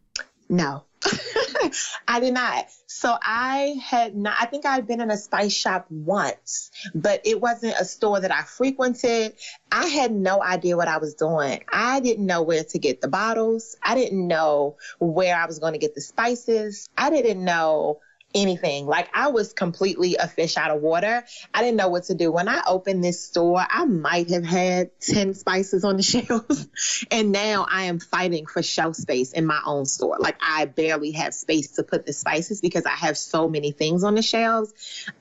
No. 0.48 0.84
I 2.08 2.20
did 2.20 2.34
not. 2.34 2.66
So 2.86 3.16
I 3.20 3.76
had 3.82 4.16
not, 4.16 4.36
I 4.40 4.46
think 4.46 4.64
I'd 4.64 4.86
been 4.86 5.00
in 5.00 5.10
a 5.10 5.16
spice 5.16 5.52
shop 5.52 5.86
once, 5.90 6.70
but 6.94 7.20
it 7.24 7.40
wasn't 7.40 7.74
a 7.78 7.84
store 7.84 8.20
that 8.20 8.32
I 8.32 8.42
frequented. 8.42 9.34
I 9.70 9.86
had 9.86 10.12
no 10.12 10.42
idea 10.42 10.76
what 10.76 10.88
I 10.88 10.98
was 10.98 11.14
doing. 11.14 11.62
I 11.70 12.00
didn't 12.00 12.26
know 12.26 12.42
where 12.42 12.64
to 12.64 12.78
get 12.78 13.00
the 13.00 13.08
bottles. 13.08 13.76
I 13.82 13.94
didn't 13.94 14.26
know 14.26 14.76
where 14.98 15.36
I 15.36 15.46
was 15.46 15.58
going 15.58 15.74
to 15.74 15.78
get 15.78 15.94
the 15.94 16.00
spices. 16.00 16.88
I 16.96 17.10
didn't 17.10 17.44
know 17.44 18.00
anything. 18.36 18.86
Like 18.86 19.08
I 19.14 19.28
was 19.28 19.52
completely 19.52 20.16
a 20.16 20.28
fish 20.28 20.56
out 20.56 20.70
of 20.70 20.82
water. 20.82 21.24
I 21.52 21.62
didn't 21.62 21.76
know 21.76 21.88
what 21.88 22.04
to 22.04 22.14
do. 22.14 22.30
When 22.30 22.48
I 22.48 22.62
opened 22.66 23.02
this 23.02 23.24
store, 23.24 23.64
I 23.68 23.86
might 23.86 24.30
have 24.30 24.44
had 24.44 24.90
10 25.00 25.34
spices 25.34 25.84
on 25.84 25.96
the 25.96 26.02
shelves. 26.02 26.68
and 27.10 27.32
now 27.32 27.66
I 27.68 27.84
am 27.84 27.98
fighting 27.98 28.46
for 28.46 28.62
shelf 28.62 28.96
space 28.96 29.32
in 29.32 29.46
my 29.46 29.60
own 29.64 29.86
store. 29.86 30.18
Like 30.20 30.36
I 30.40 30.66
barely 30.66 31.12
have 31.12 31.34
space 31.34 31.72
to 31.72 31.82
put 31.82 32.06
the 32.06 32.12
spices 32.12 32.60
because 32.60 32.84
I 32.84 32.90
have 32.90 33.16
so 33.16 33.48
many 33.48 33.72
things 33.72 34.04
on 34.04 34.14
the 34.14 34.22
shelves. 34.22 34.72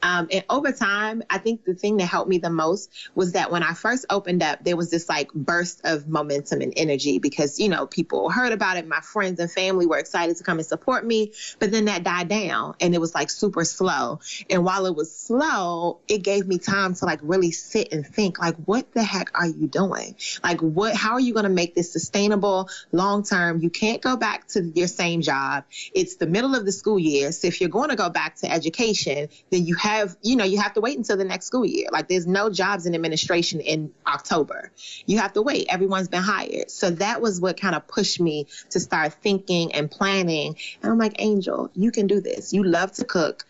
Um, 0.01 0.27
and 0.31 0.43
over 0.49 0.71
time, 0.71 1.23
I 1.29 1.37
think 1.37 1.63
the 1.63 1.73
thing 1.73 1.97
that 1.97 2.05
helped 2.05 2.29
me 2.29 2.37
the 2.37 2.49
most 2.49 2.91
was 3.15 3.31
that 3.31 3.51
when 3.51 3.63
I 3.63 3.73
first 3.73 4.05
opened 4.09 4.43
up, 4.43 4.63
there 4.63 4.75
was 4.75 4.91
this 4.91 5.07
like 5.07 5.31
burst 5.33 5.81
of 5.85 6.07
momentum 6.07 6.61
and 6.61 6.73
energy 6.75 7.19
because, 7.19 7.59
you 7.59 7.69
know, 7.69 7.87
people 7.87 8.29
heard 8.29 8.51
about 8.51 8.77
it. 8.77 8.87
My 8.87 8.99
friends 8.99 9.39
and 9.39 9.49
family 9.49 9.85
were 9.85 9.97
excited 9.97 10.35
to 10.37 10.43
come 10.43 10.57
and 10.57 10.67
support 10.67 11.05
me, 11.05 11.31
but 11.59 11.71
then 11.71 11.85
that 11.85 12.03
died 12.03 12.27
down 12.27 12.75
and 12.81 12.93
it 12.93 12.99
was 12.99 13.04
like 13.13 13.29
super 13.29 13.63
slow. 13.63 14.19
And 14.49 14.63
while 14.63 14.85
it 14.85 14.95
was 14.95 15.15
slow, 15.15 15.99
it 16.07 16.19
gave 16.19 16.47
me 16.47 16.57
time 16.57 16.95
to 16.95 17.05
like 17.05 17.19
really 17.21 17.51
sit 17.51 17.91
and 17.91 18.05
think, 18.05 18.39
like, 18.39 18.55
what 18.65 18.91
the 18.93 19.03
heck 19.03 19.37
are 19.37 19.47
you 19.47 19.67
doing? 19.67 20.15
Like, 20.43 20.61
what, 20.61 20.95
how 20.95 21.13
are 21.13 21.19
you 21.19 21.33
going 21.33 21.43
to 21.43 21.49
make 21.49 21.75
this 21.75 21.91
sustainable 21.91 22.69
long 22.91 23.23
term? 23.23 23.59
You 23.61 23.69
can't 23.69 24.01
go 24.01 24.15
back 24.15 24.47
to 24.49 24.63
your 24.73 24.87
same 24.87 25.21
job. 25.21 25.65
It's 25.93 26.15
the 26.15 26.27
middle 26.27 26.55
of 26.55 26.65
the 26.65 26.71
school 26.71 26.97
year. 26.97 27.31
So 27.31 27.47
if 27.47 27.61
you're 27.61 27.69
going 27.69 27.89
to 27.89 27.95
go 27.95 28.09
back 28.09 28.37
to 28.37 28.51
education, 28.51 29.29
then 29.51 29.65
you 29.65 29.75
have, 29.75 30.15
you 30.21 30.35
know, 30.35 30.45
you 30.45 30.59
have 30.59 30.73
to 30.73 30.81
wait 30.81 30.97
until 30.97 31.17
the 31.17 31.25
next 31.25 31.47
school 31.47 31.65
year. 31.65 31.89
Like, 31.91 32.07
there's 32.07 32.27
no 32.27 32.49
jobs 32.49 32.85
in 32.85 32.95
administration 32.95 33.59
in 33.59 33.91
October. 34.07 34.71
You 35.05 35.19
have 35.19 35.33
to 35.33 35.41
wait. 35.41 35.67
Everyone's 35.69 36.07
been 36.07 36.23
hired. 36.23 36.71
So 36.71 36.91
that 36.91 37.21
was 37.21 37.41
what 37.41 37.59
kind 37.59 37.75
of 37.75 37.87
pushed 37.87 38.19
me 38.19 38.47
to 38.71 38.79
start 38.79 39.13
thinking 39.13 39.73
and 39.73 39.89
planning. 39.89 40.55
And 40.81 40.91
I'm 40.91 40.97
like, 40.97 41.15
Angel, 41.19 41.69
you 41.73 41.91
can 41.91 42.07
do 42.07 42.21
this. 42.21 42.53
You 42.53 42.63
love 42.63 42.91
to 42.95 43.05
cook, 43.05 43.45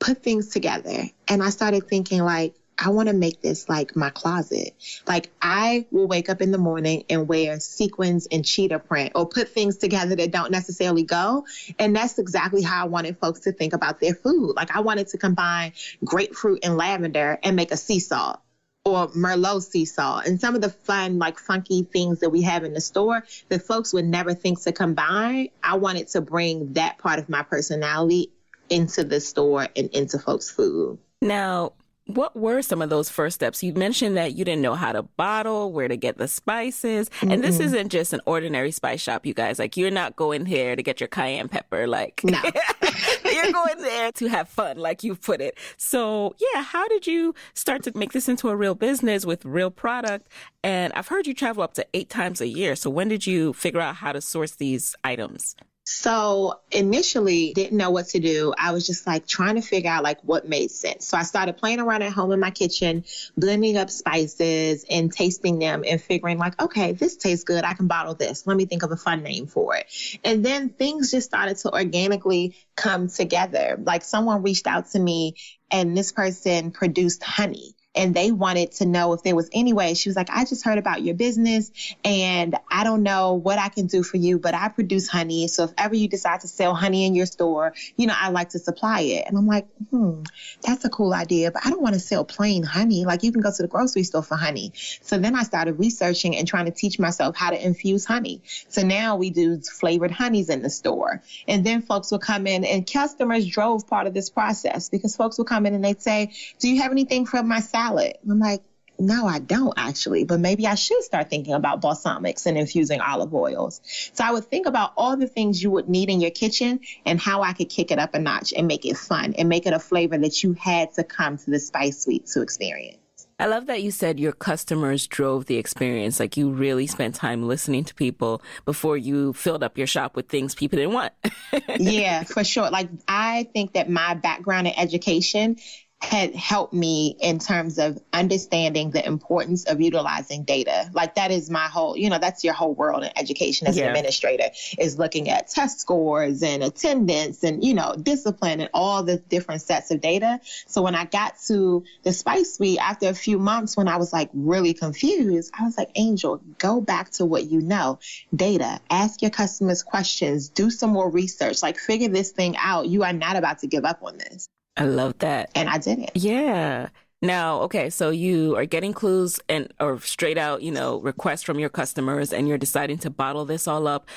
put 0.00 0.22
things 0.22 0.48
together. 0.48 1.04
And 1.28 1.42
I 1.42 1.50
started 1.50 1.88
thinking 1.88 2.22
like, 2.22 2.54
I 2.78 2.90
want 2.90 3.08
to 3.08 3.14
make 3.14 3.40
this 3.40 3.68
like 3.68 3.94
my 3.94 4.10
closet. 4.10 4.74
Like 5.06 5.30
I 5.40 5.86
will 5.90 6.08
wake 6.08 6.28
up 6.28 6.42
in 6.42 6.50
the 6.50 6.58
morning 6.58 7.04
and 7.08 7.28
wear 7.28 7.60
sequins 7.60 8.26
and 8.30 8.44
cheetah 8.44 8.80
print 8.80 9.12
or 9.14 9.28
put 9.28 9.48
things 9.48 9.78
together 9.78 10.16
that 10.16 10.32
don't 10.32 10.50
necessarily 10.50 11.04
go. 11.04 11.46
And 11.78 11.94
that's 11.94 12.18
exactly 12.18 12.62
how 12.62 12.84
I 12.84 12.88
wanted 12.88 13.18
folks 13.18 13.40
to 13.40 13.52
think 13.52 13.72
about 13.72 14.00
their 14.00 14.14
food. 14.14 14.54
Like 14.56 14.74
I 14.74 14.80
wanted 14.80 15.08
to 15.08 15.18
combine 15.18 15.72
grapefruit 16.04 16.64
and 16.64 16.76
lavender 16.76 17.38
and 17.42 17.56
make 17.56 17.70
a 17.70 17.76
sea 17.76 18.00
salt 18.00 18.40
or 18.84 19.08
Merlot 19.08 19.62
sea 19.62 19.86
salt 19.86 20.26
and 20.26 20.38
some 20.38 20.54
of 20.54 20.60
the 20.60 20.68
fun, 20.68 21.18
like 21.18 21.38
funky 21.38 21.84
things 21.84 22.20
that 22.20 22.30
we 22.30 22.42
have 22.42 22.64
in 22.64 22.74
the 22.74 22.80
store 22.80 23.24
that 23.48 23.62
folks 23.62 23.94
would 23.94 24.04
never 24.04 24.34
think 24.34 24.60
to 24.62 24.72
combine. 24.72 25.48
I 25.62 25.76
wanted 25.76 26.08
to 26.08 26.20
bring 26.20 26.74
that 26.74 26.98
part 26.98 27.18
of 27.18 27.28
my 27.28 27.42
personality 27.42 28.30
into 28.70 29.04
the 29.04 29.20
store 29.20 29.68
and 29.76 29.88
into 29.90 30.18
folks' 30.18 30.50
food. 30.50 30.98
Now, 31.20 31.72
what 32.06 32.36
were 32.36 32.60
some 32.60 32.82
of 32.82 32.90
those 32.90 33.08
first 33.08 33.36
steps? 33.36 33.62
You 33.62 33.72
mentioned 33.72 34.16
that 34.16 34.34
you 34.34 34.44
didn't 34.44 34.60
know 34.60 34.74
how 34.74 34.92
to 34.92 35.02
bottle, 35.02 35.72
where 35.72 35.88
to 35.88 35.96
get 35.96 36.18
the 36.18 36.28
spices. 36.28 37.08
Mm-hmm. 37.08 37.30
And 37.30 37.44
this 37.44 37.60
isn't 37.60 37.88
just 37.88 38.12
an 38.12 38.20
ordinary 38.26 38.72
spice 38.72 39.00
shop, 39.00 39.24
you 39.24 39.32
guys. 39.32 39.58
Like, 39.58 39.76
you're 39.76 39.90
not 39.90 40.14
going 40.14 40.44
here 40.44 40.76
to 40.76 40.82
get 40.82 41.00
your 41.00 41.08
cayenne 41.08 41.48
pepper. 41.48 41.86
Like, 41.86 42.20
no. 42.22 42.38
you're 43.24 43.52
going 43.52 43.78
there 43.78 44.12
to 44.12 44.26
have 44.28 44.48
fun, 44.48 44.76
like 44.76 45.02
you 45.02 45.16
put 45.16 45.40
it. 45.40 45.56
So, 45.78 46.34
yeah, 46.38 46.62
how 46.62 46.86
did 46.88 47.06
you 47.06 47.34
start 47.54 47.82
to 47.84 47.96
make 47.96 48.12
this 48.12 48.28
into 48.28 48.50
a 48.50 48.56
real 48.56 48.74
business 48.74 49.24
with 49.24 49.44
real 49.44 49.70
product? 49.70 50.28
And 50.62 50.92
I've 50.92 51.08
heard 51.08 51.26
you 51.26 51.32
travel 51.32 51.62
up 51.62 51.74
to 51.74 51.86
eight 51.94 52.10
times 52.10 52.42
a 52.42 52.48
year. 52.48 52.76
So, 52.76 52.90
when 52.90 53.08
did 53.08 53.26
you 53.26 53.54
figure 53.54 53.80
out 53.80 53.96
how 53.96 54.12
to 54.12 54.20
source 54.20 54.52
these 54.56 54.94
items? 55.04 55.56
So 55.84 56.60
initially 56.70 57.52
didn't 57.52 57.76
know 57.76 57.90
what 57.90 58.08
to 58.08 58.18
do. 58.18 58.54
I 58.56 58.72
was 58.72 58.86
just 58.86 59.06
like 59.06 59.26
trying 59.26 59.56
to 59.56 59.60
figure 59.60 59.90
out 59.90 60.02
like 60.02 60.18
what 60.22 60.48
made 60.48 60.70
sense. 60.70 61.06
So 61.06 61.18
I 61.18 61.22
started 61.22 61.58
playing 61.58 61.78
around 61.78 62.00
at 62.02 62.12
home 62.12 62.32
in 62.32 62.40
my 62.40 62.50
kitchen, 62.50 63.04
blending 63.36 63.76
up 63.76 63.90
spices 63.90 64.86
and 64.90 65.12
tasting 65.12 65.58
them 65.58 65.84
and 65.86 66.00
figuring 66.00 66.38
like, 66.38 66.60
okay, 66.60 66.92
this 66.92 67.16
tastes 67.16 67.44
good. 67.44 67.64
I 67.64 67.74
can 67.74 67.86
bottle 67.86 68.14
this. 68.14 68.46
Let 68.46 68.56
me 68.56 68.64
think 68.64 68.82
of 68.82 68.92
a 68.92 68.96
fun 68.96 69.22
name 69.22 69.46
for 69.46 69.76
it. 69.76 69.86
And 70.24 70.42
then 70.42 70.70
things 70.70 71.10
just 71.10 71.26
started 71.26 71.58
to 71.58 71.72
organically 71.72 72.56
come 72.76 73.08
together. 73.08 73.78
Like 73.78 74.04
someone 74.04 74.42
reached 74.42 74.66
out 74.66 74.90
to 74.92 74.98
me 74.98 75.34
and 75.70 75.96
this 75.96 76.12
person 76.12 76.70
produced 76.70 77.22
honey 77.22 77.73
and 77.94 78.14
they 78.14 78.32
wanted 78.32 78.72
to 78.72 78.86
know 78.86 79.12
if 79.12 79.22
there 79.22 79.36
was 79.36 79.48
any 79.52 79.72
way. 79.72 79.94
She 79.94 80.08
was 80.08 80.16
like, 80.16 80.30
I 80.30 80.44
just 80.44 80.64
heard 80.64 80.78
about 80.78 81.02
your 81.02 81.14
business 81.14 81.70
and 82.04 82.56
I 82.70 82.84
don't 82.84 83.02
know 83.02 83.34
what 83.34 83.58
I 83.58 83.68
can 83.68 83.86
do 83.86 84.02
for 84.02 84.16
you, 84.16 84.38
but 84.38 84.54
I 84.54 84.68
produce 84.68 85.08
honey. 85.08 85.48
So 85.48 85.64
if 85.64 85.72
ever 85.78 85.94
you 85.94 86.08
decide 86.08 86.40
to 86.40 86.48
sell 86.48 86.74
honey 86.74 87.06
in 87.06 87.14
your 87.14 87.26
store, 87.26 87.74
you 87.96 88.06
know, 88.06 88.14
I 88.16 88.30
like 88.30 88.50
to 88.50 88.58
supply 88.58 89.00
it. 89.00 89.24
And 89.26 89.38
I'm 89.38 89.46
like, 89.46 89.66
hmm, 89.90 90.22
that's 90.62 90.84
a 90.84 90.90
cool 90.90 91.14
idea, 91.14 91.50
but 91.52 91.64
I 91.64 91.70
don't 91.70 91.82
want 91.82 91.94
to 91.94 92.00
sell 92.00 92.24
plain 92.24 92.62
honey. 92.62 93.04
Like 93.04 93.22
you 93.22 93.32
can 93.32 93.42
go 93.42 93.52
to 93.54 93.62
the 93.62 93.68
grocery 93.68 94.02
store 94.02 94.22
for 94.22 94.36
honey. 94.36 94.72
So 94.74 95.18
then 95.18 95.36
I 95.36 95.44
started 95.44 95.78
researching 95.78 96.36
and 96.36 96.48
trying 96.48 96.66
to 96.66 96.72
teach 96.72 96.98
myself 96.98 97.36
how 97.36 97.50
to 97.50 97.64
infuse 97.64 98.04
honey. 98.04 98.42
So 98.68 98.82
now 98.82 99.16
we 99.16 99.30
do 99.30 99.60
flavored 99.60 100.10
honeys 100.10 100.48
in 100.48 100.62
the 100.62 100.70
store. 100.70 101.22
And 101.46 101.64
then 101.64 101.82
folks 101.82 102.10
will 102.10 102.18
come 102.18 102.46
in 102.46 102.64
and 102.64 102.90
customers 102.90 103.46
drove 103.46 103.86
part 103.86 104.06
of 104.06 104.14
this 104.14 104.30
process 104.30 104.88
because 104.88 105.16
folks 105.16 105.38
will 105.38 105.44
come 105.44 105.66
in 105.66 105.74
and 105.74 105.84
they'd 105.84 106.02
say, 106.02 106.32
do 106.58 106.68
you 106.68 106.82
have 106.82 106.90
anything 106.90 107.26
from 107.26 107.48
my 107.48 107.60
salad? 107.60 107.83
Salad. 107.84 108.18
I'm 108.28 108.38
like, 108.38 108.62
no, 108.98 109.26
I 109.26 109.40
don't 109.40 109.74
actually, 109.76 110.24
but 110.24 110.38
maybe 110.38 110.66
I 110.66 110.76
should 110.76 111.02
start 111.02 111.28
thinking 111.28 111.54
about 111.54 111.82
balsamics 111.82 112.46
and 112.46 112.56
infusing 112.56 113.00
olive 113.00 113.34
oils. 113.34 113.80
So 114.12 114.22
I 114.22 114.32
would 114.32 114.44
think 114.44 114.66
about 114.66 114.92
all 114.96 115.16
the 115.16 115.26
things 115.26 115.62
you 115.62 115.70
would 115.72 115.88
need 115.88 116.10
in 116.10 116.20
your 116.20 116.30
kitchen 116.30 116.80
and 117.04 117.20
how 117.20 117.42
I 117.42 117.54
could 117.54 117.68
kick 117.68 117.90
it 117.90 117.98
up 117.98 118.14
a 118.14 118.20
notch 118.20 118.52
and 118.56 118.68
make 118.68 118.86
it 118.86 118.96
fun 118.96 119.34
and 119.36 119.48
make 119.48 119.66
it 119.66 119.72
a 119.72 119.80
flavor 119.80 120.16
that 120.16 120.42
you 120.42 120.52
had 120.52 120.94
to 120.94 121.04
come 121.04 121.38
to 121.38 121.50
the 121.50 121.58
Spice 121.58 122.04
Suite 122.04 122.26
to 122.26 122.42
experience. 122.42 122.98
I 123.38 123.46
love 123.46 123.66
that 123.66 123.82
you 123.82 123.90
said 123.90 124.20
your 124.20 124.32
customers 124.32 125.08
drove 125.08 125.46
the 125.46 125.56
experience. 125.56 126.20
Like 126.20 126.36
you 126.36 126.50
really 126.50 126.86
spent 126.86 127.16
time 127.16 127.48
listening 127.48 127.82
to 127.84 127.94
people 127.94 128.40
before 128.64 128.96
you 128.96 129.32
filled 129.32 129.64
up 129.64 129.76
your 129.76 129.88
shop 129.88 130.14
with 130.14 130.28
things 130.28 130.54
people 130.54 130.78
didn't 130.78 130.94
want. 130.94 131.12
yeah, 131.78 132.22
for 132.22 132.44
sure. 132.44 132.70
Like 132.70 132.88
I 133.08 133.48
think 133.52 133.72
that 133.72 133.90
my 133.90 134.14
background 134.14 134.68
in 134.68 134.74
education 134.78 135.56
had 136.04 136.34
helped 136.34 136.74
me 136.74 137.16
in 137.20 137.38
terms 137.38 137.78
of 137.78 137.98
understanding 138.12 138.90
the 138.90 139.04
importance 139.04 139.64
of 139.64 139.80
utilizing 139.80 140.44
data. 140.44 140.90
Like 140.92 141.14
that 141.14 141.30
is 141.30 141.50
my 141.50 141.66
whole, 141.66 141.96
you 141.96 142.10
know, 142.10 142.18
that's 142.18 142.44
your 142.44 142.52
whole 142.52 142.74
world 142.74 143.02
in 143.04 143.10
education 143.16 143.66
as 143.66 143.76
yeah. 143.76 143.84
an 143.84 143.88
administrator 143.88 144.50
is 144.78 144.98
looking 144.98 145.30
at 145.30 145.48
test 145.48 145.80
scores 145.80 146.42
and 146.42 146.62
attendance 146.62 147.42
and, 147.42 147.64
you 147.64 147.74
know, 147.74 147.94
discipline 148.00 148.60
and 148.60 148.70
all 148.74 149.02
the 149.02 149.16
different 149.16 149.62
sets 149.62 149.90
of 149.90 150.00
data. 150.00 150.40
So 150.66 150.82
when 150.82 150.94
I 150.94 151.06
got 151.06 151.34
to 151.46 151.84
the 152.02 152.12
Spice 152.12 152.54
Suite 152.54 152.78
after 152.78 153.08
a 153.08 153.14
few 153.14 153.38
months 153.38 153.76
when 153.76 153.88
I 153.88 153.96
was 153.96 154.12
like 154.12 154.30
really 154.34 154.74
confused, 154.74 155.52
I 155.58 155.64
was 155.64 155.78
like, 155.78 155.90
Angel, 155.94 156.40
go 156.58 156.80
back 156.80 157.10
to 157.12 157.24
what 157.24 157.44
you 157.44 157.60
know. 157.60 157.98
Data, 158.34 158.78
ask 158.90 159.22
your 159.22 159.30
customers 159.30 159.82
questions, 159.82 160.50
do 160.50 160.70
some 160.70 160.90
more 160.90 161.10
research, 161.10 161.62
like 161.62 161.78
figure 161.78 162.08
this 162.08 162.30
thing 162.30 162.56
out. 162.58 162.86
You 162.86 163.04
are 163.04 163.12
not 163.12 163.36
about 163.36 163.60
to 163.60 163.66
give 163.66 163.84
up 163.84 164.02
on 164.02 164.18
this. 164.18 164.48
I 164.76 164.84
love 164.84 165.18
that. 165.18 165.50
And 165.54 165.68
I 165.68 165.78
did 165.78 166.00
it. 166.00 166.12
Yeah. 166.14 166.88
Now, 167.22 167.60
okay, 167.62 167.88
so 167.88 168.10
you 168.10 168.56
are 168.56 168.66
getting 168.66 168.92
clues 168.92 169.40
and 169.48 169.72
or 169.80 169.98
straight 170.00 170.36
out, 170.36 170.62
you 170.62 170.70
know, 170.70 171.00
requests 171.00 171.42
from 171.42 171.58
your 171.58 171.70
customers 171.70 172.32
and 172.32 172.46
you're 172.46 172.58
deciding 172.58 172.98
to 172.98 173.10
bottle 173.10 173.44
this 173.44 173.66
all 173.66 173.86
up. 173.86 174.08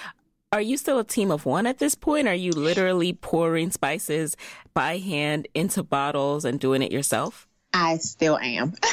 Are 0.51 0.61
you 0.61 0.77
still 0.77 0.99
a 0.99 1.03
team 1.03 1.31
of 1.31 1.45
one 1.45 1.65
at 1.67 1.77
this 1.77 1.95
point? 1.95 2.27
Are 2.27 2.33
you 2.33 2.51
literally 2.51 3.13
pouring 3.13 3.69
spices 3.71 4.35
by 4.73 4.97
hand 4.97 5.47
into 5.53 5.83
bottles 5.83 6.43
and 6.45 6.59
doing 6.59 6.81
it 6.81 6.91
yourself? 6.91 7.47
I 7.73 7.97
still 7.97 8.37
am. 8.37 8.73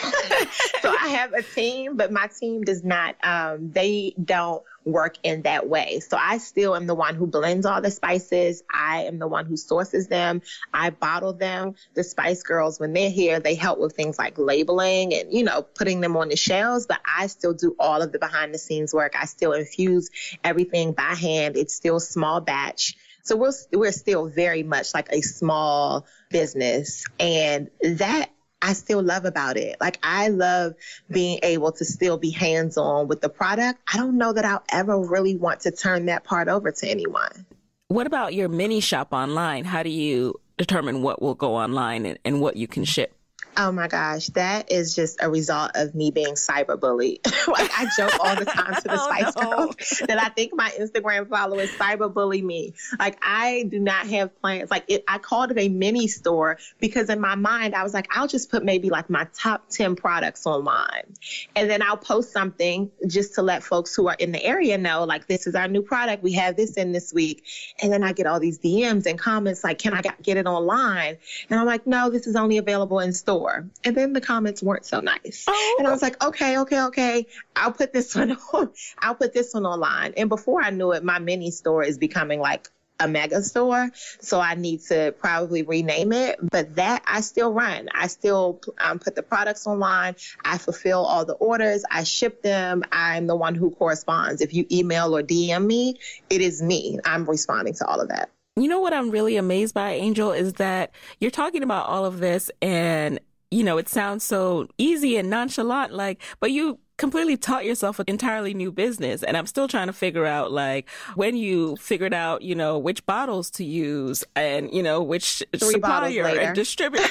so 0.83 0.95
I 1.01 1.09
have 1.09 1.33
a 1.33 1.43
team, 1.43 1.97
but 1.97 2.13
my 2.13 2.29
team 2.29 2.63
does 2.63 2.85
not, 2.85 3.17
um, 3.25 3.71
they 3.73 4.15
don't 4.23 4.63
work 4.85 5.17
in 5.23 5.43
that 5.43 5.69
way. 5.69 6.01
So 6.01 6.17
I 6.17 6.39
still 6.39 6.77
am 6.77 6.87
the 6.87 6.95
one 6.95 7.15
who 7.15 7.27
blends 7.27 7.67
all 7.67 7.81
the 7.81 7.91
spices. 7.91 8.63
I 8.73 9.05
am 9.05 9.19
the 9.19 9.27
one 9.27 9.47
who 9.47 9.57
sources 9.57 10.09
them. 10.09 10.43
I 10.73 10.91
bottle 10.91 11.33
them. 11.33 11.75
The 11.95 12.05
Spice 12.05 12.43
Girls, 12.43 12.79
when 12.79 12.93
they're 12.93 13.11
here, 13.11 13.41
they 13.41 13.55
help 13.55 13.79
with 13.79 13.95
things 13.95 14.19
like 14.19 14.39
labeling 14.39 15.15
and, 15.15 15.33
you 15.33 15.45
know, 15.45 15.63
putting 15.63 16.01
them 16.01 16.17
on 16.17 16.29
the 16.29 16.37
shelves, 16.37 16.87
but 16.87 17.01
I 17.05 17.29
still 17.29 17.55
do 17.55 17.75
all 17.79 18.03
of 18.03 18.13
the 18.13 18.19
behind 18.19 18.53
the 18.53 18.59
scenes 18.59 18.93
work. 18.93 19.15
I 19.19 19.25
still 19.25 19.53
infuse 19.53 20.11
everything 20.43 20.93
by 20.93 21.15
hand. 21.15 21.57
It's 21.57 21.75
still 21.75 22.01
small 22.01 22.41
batch. 22.41 22.97
So 23.23 23.37
we're, 23.37 23.53
we're 23.73 23.93
still 23.93 24.29
very 24.29 24.63
much 24.63 24.93
like 24.93 25.09
a 25.11 25.23
small 25.23 26.07
business. 26.29 27.05
And 27.19 27.71
that 27.83 28.31
I 28.65 28.73
still 28.73 29.03
love 29.03 29.27
about 29.27 29.59
it. 29.59 29.77
Like 29.79 29.99
I 30.03 30.29
love 30.29 30.75
being 31.11 31.39
able 31.43 31.71
to 31.73 31.85
still 31.85 32.17
be 32.17 32.31
hands 32.31 32.79
on 32.79 33.09
with 33.09 33.21
the 33.21 33.29
product. 33.29 33.79
I 33.93 33.99
don't 33.99 34.17
know 34.17 34.33
that 34.33 34.47
I'll 34.47 34.65
ever 34.71 34.99
really 34.99 35.37
want 35.37 35.61
to 35.61 35.71
turn 35.71 36.07
that 36.07 36.25
part 36.25 36.49
over 36.49 36.73
to 36.73 36.89
anyone. 36.89 37.45
What 37.89 38.07
about 38.07 38.33
your 38.33 38.49
mini 38.49 38.81
shop 38.81 39.13
online? 39.13 39.67
How 39.67 39.83
do 39.83 39.91
you 39.91 40.41
determine 40.57 41.03
what 41.03 41.21
will 41.21 41.35
go 41.35 41.55
online 41.57 42.07
and, 42.07 42.19
and 42.25 42.41
what 42.41 42.57
you 42.57 42.67
can 42.67 42.85
ship? 42.85 43.15
Oh 43.57 43.71
my 43.71 43.87
gosh, 43.87 44.27
that 44.29 44.73
is 44.73 44.97
just 44.97 45.19
a 45.23 45.31
result 45.31 45.73
of 45.75 45.95
me 45.95 46.11
being 46.11 46.35
cyberbullied. 46.35 47.25
like 47.49 47.71
I 47.79 47.87
joke 47.97 48.19
all 48.19 48.35
the 48.35 48.45
time 48.45 48.75
to 48.75 48.83
the 48.83 48.95
oh, 49.01 49.09
Spice 49.09 49.37
no. 49.37 49.51
Girls 49.51 50.03
that 50.09 50.21
I 50.21 50.29
think 50.31 50.53
my 50.55 50.71
Instagram 50.71 51.29
followers 51.29 51.71
cyberbully 51.73 52.43
me. 52.43 52.75
Like 52.99 53.17
I 53.23 53.65
do 53.69 53.79
not 53.79 54.09
have 54.09 54.41
plans. 54.41 54.71
Like 54.71 54.85
it, 54.89 55.05
I 55.07 55.19
called 55.19 55.53
it 55.53 55.59
a 55.59 55.69
mini 55.69 56.09
store 56.09 56.59
because 56.81 57.09
in 57.11 57.21
my 57.21 57.37
mind 57.37 57.77
I 57.77 57.85
was 57.85 57.95
like, 57.95 58.09
I'll 58.11 58.27
just 58.27 58.51
put 58.51 58.65
maybe 58.65 58.91
like 58.91 59.09
my 59.09 59.29
top 59.35 59.69
ten 59.69 59.95
products 59.95 60.47
online, 60.47 61.15
and 61.55 61.71
then 61.71 61.81
I'll 61.81 61.97
post 61.97 62.33
something 62.33 62.91
just 63.07 63.35
to 63.35 63.43
let 63.43 63.63
folks 63.63 63.95
who 63.95 64.09
are 64.09 64.17
in 64.19 64.33
the 64.33 64.45
area 64.45 64.79
know, 64.79 65.05
like 65.05 65.29
this 65.29 65.47
is 65.47 65.55
our 65.55 65.69
new 65.69 65.83
product. 65.83 66.25
We 66.25 66.33
have 66.33 66.57
this 66.57 66.77
in 66.77 66.91
this 66.91 67.13
week, 67.13 67.45
and 67.81 67.93
then 67.93 68.03
I 68.03 68.13
get 68.15 68.27
all 68.27 68.41
these 68.41 68.59
DMs 68.59 69.07
and 69.07 69.17
comments 69.17 69.63
like, 69.63 69.79
can 69.79 69.95
I 69.95 70.03
get 70.23 70.39
it 70.39 70.47
online? 70.47 71.19
And 71.51 71.61
I'm 71.61 71.67
like, 71.67 71.87
no, 71.87 72.11
this 72.11 72.27
is 72.27 72.35
only 72.35 72.59
available 72.59 72.99
in 72.99 73.13
store 73.13 73.44
store. 73.45 73.69
And 73.85 73.97
then 73.97 74.13
the 74.13 74.21
comments 74.21 74.63
weren't 74.63 74.87
so 74.87 75.01
nice. 75.01 75.45
Oh. 75.49 75.77
And 75.79 75.87
I 75.87 75.91
was 75.91 76.03
like, 76.03 76.23
okay, 76.23 76.59
okay, 76.59 76.83
okay. 76.85 77.27
I'll 77.55 77.73
put 77.73 77.93
this 77.93 78.15
one 78.17 78.33
on. 78.53 78.71
I'll 78.99 79.15
put 79.15 79.33
this 79.33 79.55
one 79.55 79.67
online. 79.67 80.15
And 80.17 80.29
before 80.29 80.63
I 80.63 80.71
knew 80.71 80.93
it, 80.93 81.05
my 81.05 81.19
mini 81.19 81.51
store 81.51 81.83
is 81.83 81.99
becoming 81.99 82.41
like 82.41 82.69
a 83.01 83.09
mega 83.09 83.43
store. 83.43 83.91
So 84.21 84.41
I 84.41 84.55
need 84.55 84.81
to 84.83 85.13
probably 85.19 85.63
rename 85.63 86.13
it. 86.13 86.39
But 86.41 86.77
that 86.77 87.03
I 87.07 87.21
still 87.23 87.53
run. 87.53 87.89
I 87.93 88.07
still 88.07 88.61
um, 88.79 88.99
put 88.99 89.17
the 89.17 89.23
products 89.23 89.67
online. 89.67 90.15
I 90.45 90.59
fulfill 90.59 91.05
all 91.05 91.25
the 91.25 91.35
orders. 91.35 91.85
I 91.91 92.05
ship 92.05 92.43
them. 92.43 92.85
I'm 92.93 93.27
the 93.27 93.37
one 93.37 93.57
who 93.57 93.71
corresponds. 93.71 94.41
If 94.41 94.55
you 94.55 94.65
email 94.71 95.15
or 95.17 95.23
DM 95.23 95.67
me, 95.67 95.99
it 96.31 96.41
is 96.41 96.63
me. 96.63 97.01
I'm 97.05 97.29
responding 97.29 97.75
to 97.75 97.87
all 97.87 98.01
of 98.01 98.09
that. 98.09 98.31
You 98.57 98.69
know 98.69 98.79
what 98.79 98.95
I'm 98.95 99.11
really 99.11 99.37
amazed 99.37 99.75
by, 99.75 99.95
Angel, 99.95 100.31
is 100.31 100.53
that 100.55 100.93
you're 101.19 101.33
talking 101.33 101.65
about 101.65 101.87
all 101.87 102.05
of 102.05 102.21
this 102.21 102.53
and 102.63 103.19
you 103.55 103.63
know, 103.63 103.79
it 103.79 103.89
sounds 103.89 104.25
so 104.25 104.69
easy 104.79 105.17
and 105.17 105.31
nonchalant, 105.31 105.93
like, 105.93 106.21
but 106.41 106.51
you 106.51 106.81
completely 106.97 107.37
taught 107.37 107.65
yourself 107.65 107.99
an 107.99 108.05
entirely 108.09 108.55
new 108.55 108.71
business. 108.71 109.23
And 109.23 109.37
I'm 109.37 109.47
still 109.47 109.69
trying 109.69 109.87
to 109.87 109.93
figure 109.93 110.27
out, 110.27 110.51
like, 110.53 110.89
when 111.15 111.37
you 111.37 111.77
figured 111.77 112.13
out, 112.13 112.43
you 112.43 112.55
know, 112.55 112.79
which 112.79 113.05
bottles 113.07 113.51
to 113.53 113.65
use 113.65 114.25
and, 114.35 114.73
you 114.73 114.83
know, 114.83 115.03
which 115.03 115.43
Three 115.57 115.71
supplier 115.71 116.27
and 116.27 116.55
distributor. 116.55 117.09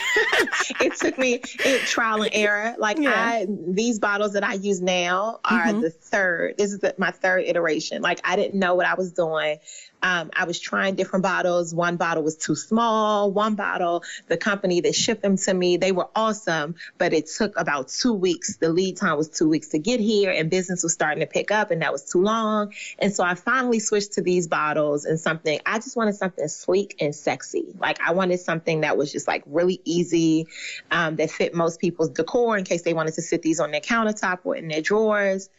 it 0.81 0.95
took 0.97 1.17
me 1.17 1.41
it, 1.59 1.81
trial 1.81 2.23
and 2.23 2.31
error. 2.33 2.75
Like, 2.77 2.97
yeah. 2.97 3.11
I, 3.13 3.47
these 3.49 3.99
bottles 3.99 4.33
that 4.33 4.43
I 4.43 4.53
use 4.53 4.81
now 4.81 5.39
are 5.45 5.65
mm-hmm. 5.65 5.81
the 5.81 5.89
third, 5.89 6.55
this 6.57 6.73
is 6.73 6.79
the, 6.79 6.95
my 6.97 7.11
third 7.11 7.43
iteration. 7.45 8.01
Like, 8.01 8.19
I 8.23 8.35
didn't 8.35 8.59
know 8.59 8.75
what 8.75 8.85
I 8.85 8.95
was 8.95 9.11
doing. 9.11 9.59
Um, 10.03 10.31
I 10.35 10.43
was 10.43 10.59
trying 10.59 10.95
different 10.95 11.23
bottles. 11.23 11.73
One 11.73 11.95
bottle 11.95 12.23
was 12.23 12.35
too 12.35 12.55
small. 12.55 13.31
One 13.31 13.55
bottle, 13.55 14.03
the 14.27 14.35
company 14.35 14.81
that 14.81 14.95
shipped 14.95 15.21
them 15.21 15.37
to 15.37 15.53
me, 15.53 15.77
they 15.77 15.93
were 15.93 16.09
awesome, 16.13 16.75
but 16.97 17.13
it 17.13 17.27
took 17.27 17.57
about 17.57 17.87
two 17.87 18.13
weeks. 18.13 18.57
The 18.57 18.69
lead 18.69 18.97
time 18.97 19.17
was 19.17 19.29
two 19.29 19.47
weeks 19.47 19.69
to 19.69 19.79
get 19.79 20.01
here, 20.01 20.29
and 20.29 20.49
business 20.49 20.83
was 20.83 20.91
starting 20.93 21.21
to 21.21 21.25
pick 21.25 21.51
up, 21.51 21.71
and 21.71 21.81
that 21.81 21.93
was 21.93 22.03
too 22.03 22.21
long. 22.21 22.73
And 22.99 23.13
so 23.13 23.23
I 23.23 23.35
finally 23.35 23.79
switched 23.79 24.13
to 24.13 24.21
these 24.21 24.47
bottles 24.47 25.05
and 25.05 25.17
something. 25.17 25.59
I 25.65 25.79
just 25.79 25.95
wanted 25.95 26.15
something 26.15 26.47
sleek 26.49 26.97
and 26.99 27.15
sexy. 27.15 27.73
Like 27.79 28.01
I 28.01 28.11
wanted 28.11 28.41
something 28.41 28.81
that 28.81 28.97
was 28.97 29.11
just 29.11 29.27
like 29.27 29.43
really 29.45 29.79
easy, 29.85 30.47
um, 30.91 31.15
that 31.15 31.31
fit 31.31 31.55
most 31.55 31.79
people's 31.79 32.09
decor 32.09 32.57
in 32.57 32.65
case 32.65 32.81
they 32.81 32.93
wanted 32.93 33.13
to 33.13 33.21
sit 33.21 33.41
these 33.41 33.61
on 33.61 33.71
their 33.71 33.81
countertop 33.81 34.39
or 34.43 34.57
in 34.57 34.67
their 34.67 34.81
drawers. 34.81 35.49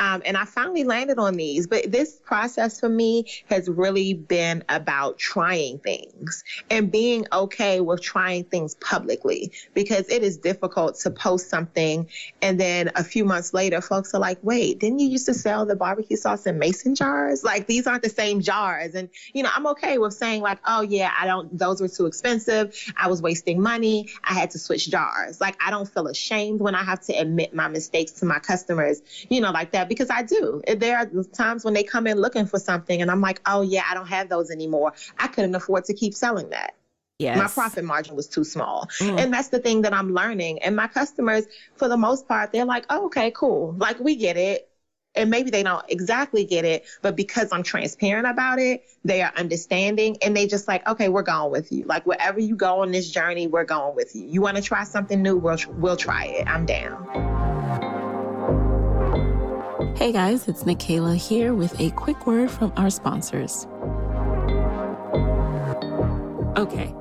Um, 0.00 0.22
and 0.24 0.36
I 0.36 0.46
finally 0.46 0.84
landed 0.84 1.18
on 1.18 1.34
these. 1.34 1.68
But 1.68 1.92
this 1.92 2.18
process 2.24 2.80
for 2.80 2.88
me 2.88 3.26
has 3.48 3.68
really 3.68 4.14
been 4.14 4.64
about 4.68 5.18
trying 5.18 5.78
things 5.78 6.42
and 6.70 6.90
being 6.90 7.26
okay 7.32 7.80
with 7.80 8.02
trying 8.02 8.44
things 8.44 8.74
publicly 8.74 9.52
because 9.74 10.08
it 10.08 10.24
is 10.24 10.38
difficult 10.38 10.98
to 11.00 11.10
post 11.10 11.48
something 11.48 12.08
and 12.42 12.58
then 12.58 12.90
a 12.94 13.04
few 13.04 13.24
months 13.24 13.52
later, 13.52 13.80
folks 13.80 14.14
are 14.14 14.20
like, 14.20 14.38
wait, 14.42 14.78
didn't 14.78 14.98
you 14.98 15.08
used 15.08 15.26
to 15.26 15.34
sell 15.34 15.66
the 15.66 15.76
barbecue 15.76 16.16
sauce 16.16 16.46
in 16.46 16.58
mason 16.58 16.94
jars? 16.94 17.44
Like 17.44 17.66
these 17.66 17.86
aren't 17.86 18.02
the 18.02 18.08
same 18.08 18.40
jars. 18.40 18.94
And, 18.94 19.10
you 19.32 19.42
know, 19.42 19.50
I'm 19.54 19.66
okay 19.68 19.98
with 19.98 20.14
saying 20.14 20.42
like, 20.42 20.58
oh 20.66 20.82
yeah, 20.82 21.12
I 21.18 21.26
don't, 21.26 21.56
those 21.56 21.80
were 21.80 21.88
too 21.88 22.06
expensive. 22.06 22.74
I 22.96 23.08
was 23.08 23.20
wasting 23.20 23.60
money. 23.60 24.08
I 24.24 24.34
had 24.34 24.52
to 24.52 24.58
switch 24.58 24.90
jars. 24.90 25.40
Like 25.40 25.56
I 25.64 25.70
don't 25.70 25.88
feel 25.88 26.06
ashamed 26.06 26.60
when 26.60 26.74
I 26.74 26.82
have 26.82 27.00
to 27.02 27.12
admit 27.12 27.54
my 27.54 27.68
mistakes 27.68 28.12
to 28.12 28.24
my 28.24 28.38
customers, 28.38 29.02
you 29.28 29.40
know, 29.40 29.50
like 29.50 29.72
that 29.72 29.88
because 29.90 30.08
I 30.08 30.22
do. 30.22 30.62
There 30.76 30.96
are 30.96 31.24
times 31.24 31.64
when 31.64 31.74
they 31.74 31.82
come 31.82 32.06
in 32.06 32.16
looking 32.16 32.46
for 32.46 32.60
something 32.60 33.02
and 33.02 33.10
I'm 33.10 33.20
like, 33.20 33.42
oh 33.44 33.62
yeah, 33.62 33.82
I 33.90 33.94
don't 33.94 34.06
have 34.06 34.28
those 34.28 34.50
anymore. 34.52 34.94
I 35.18 35.26
couldn't 35.26 35.54
afford 35.54 35.86
to 35.86 35.94
keep 35.94 36.14
selling 36.14 36.50
that. 36.50 36.76
Yes. 37.18 37.36
My 37.36 37.48
profit 37.48 37.84
margin 37.84 38.14
was 38.14 38.28
too 38.28 38.44
small. 38.44 38.88
Mm. 39.00 39.18
And 39.18 39.34
that's 39.34 39.48
the 39.48 39.58
thing 39.58 39.82
that 39.82 39.92
I'm 39.92 40.14
learning. 40.14 40.62
And 40.62 40.76
my 40.76 40.86
customers, 40.86 41.44
for 41.74 41.88
the 41.88 41.96
most 41.96 42.28
part, 42.28 42.52
they're 42.52 42.64
like, 42.64 42.86
oh, 42.88 43.06
okay, 43.06 43.32
cool. 43.32 43.74
Like 43.76 43.98
we 43.98 44.14
get 44.14 44.36
it. 44.36 44.68
And 45.16 45.28
maybe 45.28 45.50
they 45.50 45.64
don't 45.64 45.84
exactly 45.88 46.44
get 46.44 46.64
it, 46.64 46.84
but 47.02 47.16
because 47.16 47.48
I'm 47.50 47.64
transparent 47.64 48.28
about 48.28 48.60
it, 48.60 48.84
they 49.04 49.22
are 49.22 49.32
understanding 49.36 50.18
and 50.22 50.36
they 50.36 50.46
just 50.46 50.68
like, 50.68 50.88
okay, 50.88 51.08
we're 51.08 51.22
going 51.22 51.50
with 51.50 51.72
you. 51.72 51.82
Like 51.82 52.06
wherever 52.06 52.38
you 52.38 52.54
go 52.54 52.82
on 52.82 52.92
this 52.92 53.10
journey, 53.10 53.48
we're 53.48 53.64
going 53.64 53.96
with 53.96 54.14
you. 54.14 54.24
You 54.24 54.40
want 54.40 54.56
to 54.56 54.62
try 54.62 54.84
something 54.84 55.20
new? 55.20 55.36
We'll, 55.36 55.58
we'll 55.78 55.96
try 55.96 56.26
it. 56.26 56.46
I'm 56.46 56.64
down. 56.64 57.89
Hey 60.00 60.12
guys, 60.12 60.48
it's 60.48 60.64
Nicaila 60.64 61.14
here 61.14 61.52
with 61.52 61.78
a 61.78 61.90
quick 61.90 62.26
word 62.26 62.50
from 62.50 62.72
our 62.78 62.88
sponsors. 62.88 63.66
Okay, 66.56 66.94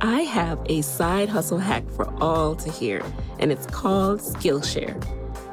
I 0.00 0.20
have 0.20 0.60
a 0.66 0.80
side 0.82 1.28
hustle 1.28 1.58
hack 1.58 1.82
for 1.96 2.08
all 2.22 2.54
to 2.54 2.70
hear, 2.70 3.02
and 3.40 3.50
it's 3.50 3.66
called 3.66 4.20
Skillshare. 4.20 4.94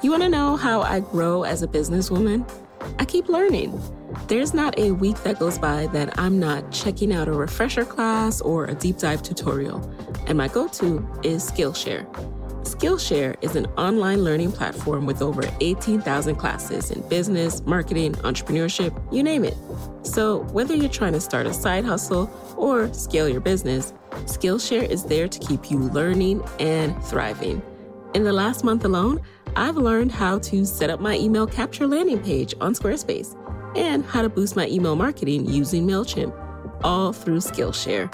You 0.03 0.11
want 0.11 0.21
to 0.21 0.29
know 0.29 0.55
how 0.57 0.81
I 0.81 0.99
grow 0.99 1.41
as 1.41 1.63
a 1.63 1.67
businesswoman? 1.67 2.47
I 2.99 3.05
keep 3.05 3.29
learning. 3.29 3.81
There's 4.27 4.53
not 4.53 4.77
a 4.77 4.91
week 4.91 5.23
that 5.23 5.39
goes 5.39 5.57
by 5.57 5.87
that 5.87 6.19
I'm 6.19 6.37
not 6.37 6.71
checking 6.71 7.11
out 7.11 7.27
a 7.27 7.33
refresher 7.33 7.83
class 7.83 8.41
or 8.41 8.65
a 8.65 8.75
deep 8.75 8.99
dive 8.99 9.23
tutorial, 9.23 9.81
and 10.27 10.37
my 10.37 10.49
go 10.49 10.67
to 10.67 10.97
is 11.23 11.49
Skillshare. 11.49 12.05
Skillshare 12.63 13.35
is 13.41 13.55
an 13.55 13.65
online 13.77 14.23
learning 14.23 14.51
platform 14.51 15.07
with 15.07 15.23
over 15.23 15.41
18,000 15.61 16.35
classes 16.35 16.91
in 16.91 17.01
business, 17.09 17.61
marketing, 17.65 18.13
entrepreneurship, 18.15 18.95
you 19.11 19.23
name 19.23 19.43
it. 19.43 19.57
So, 20.03 20.43
whether 20.51 20.75
you're 20.75 20.89
trying 20.89 21.13
to 21.13 21.21
start 21.21 21.47
a 21.47 21.53
side 21.53 21.85
hustle 21.85 22.29
or 22.55 22.93
scale 22.93 23.27
your 23.27 23.41
business, 23.41 23.93
Skillshare 24.25 24.87
is 24.87 25.03
there 25.03 25.27
to 25.27 25.39
keep 25.39 25.71
you 25.71 25.79
learning 25.79 26.43
and 26.59 26.95
thriving. 27.05 27.63
In 28.13 28.23
the 28.23 28.33
last 28.33 28.63
month 28.63 28.85
alone, 28.85 29.21
I've 29.55 29.77
learned 29.77 30.11
how 30.11 30.37
to 30.39 30.63
set 30.63 30.91
up 30.91 30.99
my 30.99 31.17
email 31.17 31.47
capture 31.47 31.87
landing 31.87 32.21
page 32.21 32.53
on 32.61 32.75
Squarespace 32.75 33.35
and 33.75 34.05
how 34.05 34.21
to 34.21 34.29
boost 34.29 34.55
my 34.55 34.67
email 34.67 34.95
marketing 34.95 35.47
using 35.47 35.87
MailChimp, 35.87 36.79
all 36.83 37.11
through 37.11 37.39
Skillshare. 37.39 38.13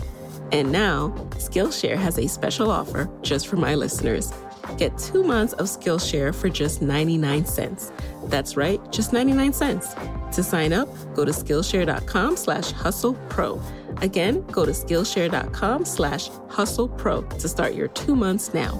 And 0.51 0.71
now, 0.71 1.09
Skillshare 1.31 1.97
has 1.97 2.17
a 2.17 2.27
special 2.27 2.71
offer 2.71 3.09
just 3.21 3.47
for 3.47 3.57
my 3.57 3.75
listeners. 3.75 4.31
Get 4.77 4.97
two 4.97 5.23
months 5.23 5.53
of 5.53 5.67
Skillshare 5.67 6.33
for 6.33 6.49
just 6.49 6.81
99 6.81 7.45
cents. 7.45 7.91
That's 8.25 8.57
right, 8.57 8.79
just 8.91 9.13
99 9.13 9.53
cents. 9.53 9.93
To 10.33 10.43
sign 10.43 10.73
up, 10.73 10.89
go 11.15 11.25
to 11.25 11.31
Skillshare.com 11.31 12.37
slash 12.37 12.71
hustle 12.71 13.13
pro. 13.29 13.61
Again, 14.01 14.45
go 14.47 14.65
to 14.65 14.71
Skillshare.com 14.71 15.85
slash 15.85 16.29
hustle 16.49 16.89
pro 16.89 17.21
to 17.21 17.47
start 17.47 17.73
your 17.73 17.87
two 17.89 18.15
months 18.15 18.53
now. 18.53 18.73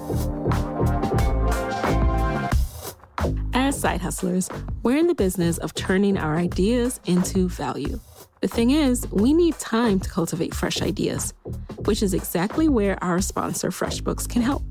As 3.54 3.78
side 3.78 4.00
hustlers, 4.00 4.48
we're 4.82 4.96
in 4.96 5.06
the 5.06 5.14
business 5.14 5.58
of 5.58 5.74
turning 5.74 6.16
our 6.16 6.36
ideas 6.36 7.00
into 7.06 7.48
value. 7.48 7.98
The 8.40 8.48
thing 8.48 8.70
is, 8.70 9.06
we 9.10 9.32
need 9.32 9.58
time 9.58 9.98
to 9.98 10.08
cultivate 10.08 10.54
fresh 10.54 10.80
ideas, 10.80 11.34
which 11.86 12.02
is 12.02 12.14
exactly 12.14 12.68
where 12.68 13.02
our 13.02 13.20
sponsor, 13.20 13.70
FreshBooks, 13.70 14.28
can 14.28 14.42
help. 14.42 14.62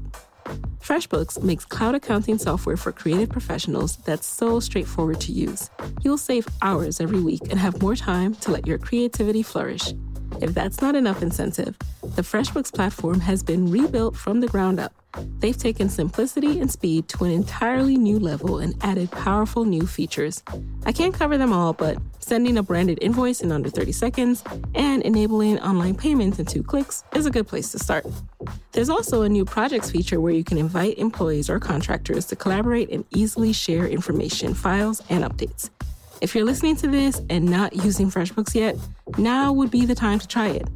FreshBooks 0.79 1.43
makes 1.43 1.65
cloud 1.65 1.93
accounting 1.93 2.37
software 2.37 2.77
for 2.77 2.93
creative 2.93 3.29
professionals 3.29 3.97
that's 3.97 4.25
so 4.25 4.61
straightforward 4.61 5.19
to 5.19 5.33
use. 5.33 5.69
You'll 6.01 6.17
save 6.17 6.47
hours 6.61 7.01
every 7.01 7.19
week 7.19 7.41
and 7.49 7.59
have 7.59 7.81
more 7.81 7.97
time 7.97 8.35
to 8.35 8.51
let 8.51 8.65
your 8.65 8.77
creativity 8.77 9.43
flourish. 9.43 9.93
If 10.39 10.53
that's 10.53 10.81
not 10.81 10.95
enough 10.95 11.21
incentive, 11.21 11.77
the 12.15 12.21
FreshBooks 12.21 12.73
platform 12.73 13.19
has 13.19 13.43
been 13.43 13.69
rebuilt 13.69 14.15
from 14.15 14.39
the 14.39 14.47
ground 14.47 14.79
up. 14.79 14.93
They've 15.39 15.57
taken 15.57 15.89
simplicity 15.89 16.59
and 16.59 16.71
speed 16.71 17.07
to 17.09 17.23
an 17.23 17.31
entirely 17.31 17.97
new 17.97 18.19
level 18.19 18.59
and 18.59 18.75
added 18.83 19.11
powerful 19.11 19.65
new 19.65 19.85
features. 19.85 20.43
I 20.85 20.91
can't 20.91 21.13
cover 21.13 21.37
them 21.37 21.53
all, 21.53 21.73
but 21.73 21.97
sending 22.19 22.57
a 22.57 22.63
branded 22.63 22.99
invoice 23.01 23.41
in 23.41 23.51
under 23.51 23.69
30 23.69 23.91
seconds 23.91 24.43
and 24.75 25.03
enabling 25.03 25.59
online 25.59 25.95
payments 25.95 26.39
in 26.39 26.45
two 26.45 26.63
clicks 26.63 27.03
is 27.15 27.25
a 27.25 27.31
good 27.31 27.47
place 27.47 27.71
to 27.71 27.79
start. 27.79 28.05
There's 28.71 28.89
also 28.89 29.21
a 29.21 29.29
new 29.29 29.45
projects 29.45 29.91
feature 29.91 30.19
where 30.19 30.33
you 30.33 30.43
can 30.43 30.57
invite 30.57 30.97
employees 30.97 31.49
or 31.49 31.59
contractors 31.59 32.25
to 32.27 32.35
collaborate 32.35 32.89
and 32.89 33.05
easily 33.11 33.53
share 33.53 33.87
information, 33.87 34.53
files, 34.53 35.01
and 35.09 35.23
updates. 35.23 35.69
If 36.19 36.33
you're 36.33 36.45
listening 36.45 36.75
to 36.77 36.87
this 36.87 37.21
and 37.29 37.45
not 37.45 37.75
using 37.75 38.09
FreshBooks 38.09 38.55
yet, 38.55 38.75
now 39.17 39.53
would 39.53 39.69
be 39.69 39.85
the 39.85 39.95
time 39.95 40.19
to 40.19 40.27
try 40.27 40.47
it. 40.47 40.67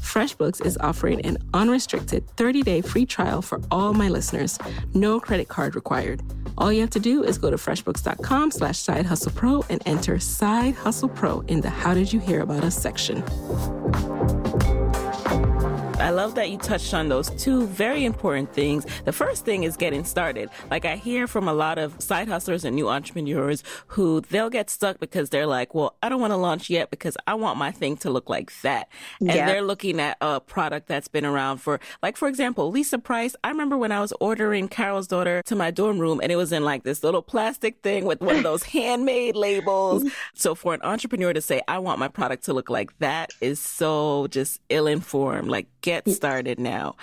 FreshBooks 0.00 0.64
is 0.64 0.78
offering 0.78 1.20
an 1.22 1.38
unrestricted 1.54 2.26
30-day 2.36 2.80
free 2.80 3.06
trial 3.06 3.42
for 3.42 3.60
all 3.70 3.92
my 3.92 4.08
listeners. 4.08 4.58
No 4.94 5.20
credit 5.20 5.48
card 5.48 5.74
required. 5.74 6.22
All 6.56 6.72
you 6.72 6.80
have 6.80 6.90
to 6.90 7.00
do 7.00 7.22
is 7.22 7.38
go 7.38 7.50
to 7.50 7.56
freshbooks.com 7.56 8.50
slash 8.50 8.78
side 8.78 9.06
hustle 9.06 9.32
pro 9.32 9.64
and 9.68 9.82
enter 9.86 10.18
side 10.18 10.74
hustle 10.74 11.08
pro 11.08 11.40
in 11.42 11.60
the 11.60 11.70
how 11.70 11.94
did 11.94 12.12
you 12.12 12.20
hear 12.20 12.40
about 12.40 12.64
us 12.64 12.76
section. 12.76 13.22
Love 16.18 16.34
that 16.34 16.50
you 16.50 16.58
touched 16.58 16.94
on 16.94 17.08
those 17.08 17.30
two 17.40 17.64
very 17.68 18.04
important 18.04 18.52
things. 18.52 18.84
The 19.04 19.12
first 19.12 19.44
thing 19.44 19.62
is 19.62 19.76
getting 19.76 20.02
started. 20.02 20.50
Like 20.68 20.84
I 20.84 20.96
hear 20.96 21.28
from 21.28 21.46
a 21.46 21.52
lot 21.52 21.78
of 21.78 21.94
side 22.02 22.26
hustlers 22.26 22.64
and 22.64 22.74
new 22.74 22.88
entrepreneurs 22.88 23.62
who 23.86 24.22
they'll 24.22 24.50
get 24.50 24.68
stuck 24.68 24.98
because 24.98 25.30
they're 25.30 25.46
like, 25.46 25.76
well, 25.76 25.94
I 26.02 26.08
don't 26.08 26.20
want 26.20 26.32
to 26.32 26.36
launch 26.36 26.70
yet 26.70 26.90
because 26.90 27.16
I 27.28 27.34
want 27.34 27.56
my 27.56 27.70
thing 27.70 27.96
to 27.98 28.10
look 28.10 28.28
like 28.28 28.50
that. 28.62 28.88
And 29.20 29.28
yeah. 29.28 29.46
they're 29.46 29.62
looking 29.62 30.00
at 30.00 30.16
a 30.20 30.40
product 30.40 30.88
that's 30.88 31.06
been 31.06 31.24
around 31.24 31.58
for, 31.58 31.78
like, 32.02 32.16
for 32.16 32.26
example, 32.26 32.68
Lisa 32.68 32.98
Price. 32.98 33.36
I 33.44 33.50
remember 33.50 33.78
when 33.78 33.92
I 33.92 34.00
was 34.00 34.12
ordering 34.18 34.66
Carol's 34.66 35.06
daughter 35.06 35.40
to 35.46 35.54
my 35.54 35.70
dorm 35.70 36.00
room 36.00 36.18
and 36.20 36.32
it 36.32 36.36
was 36.36 36.50
in 36.50 36.64
like 36.64 36.82
this 36.82 37.04
little 37.04 37.22
plastic 37.22 37.80
thing 37.82 38.06
with 38.06 38.20
one 38.20 38.34
of 38.34 38.42
those 38.42 38.62
handmade 38.74 39.36
labels. 39.36 40.02
Mm-hmm. 40.02 40.14
So 40.34 40.56
for 40.56 40.74
an 40.74 40.82
entrepreneur 40.82 41.32
to 41.32 41.40
say, 41.40 41.62
I 41.68 41.78
want 41.78 42.00
my 42.00 42.08
product 42.08 42.44
to 42.46 42.54
look 42.54 42.70
like 42.70 42.98
that 42.98 43.30
is 43.40 43.60
so 43.60 44.26
just 44.30 44.60
ill 44.68 44.88
informed. 44.88 45.48
Like, 45.48 45.68
get 45.80 46.07
started 46.12 46.58
now. 46.58 46.96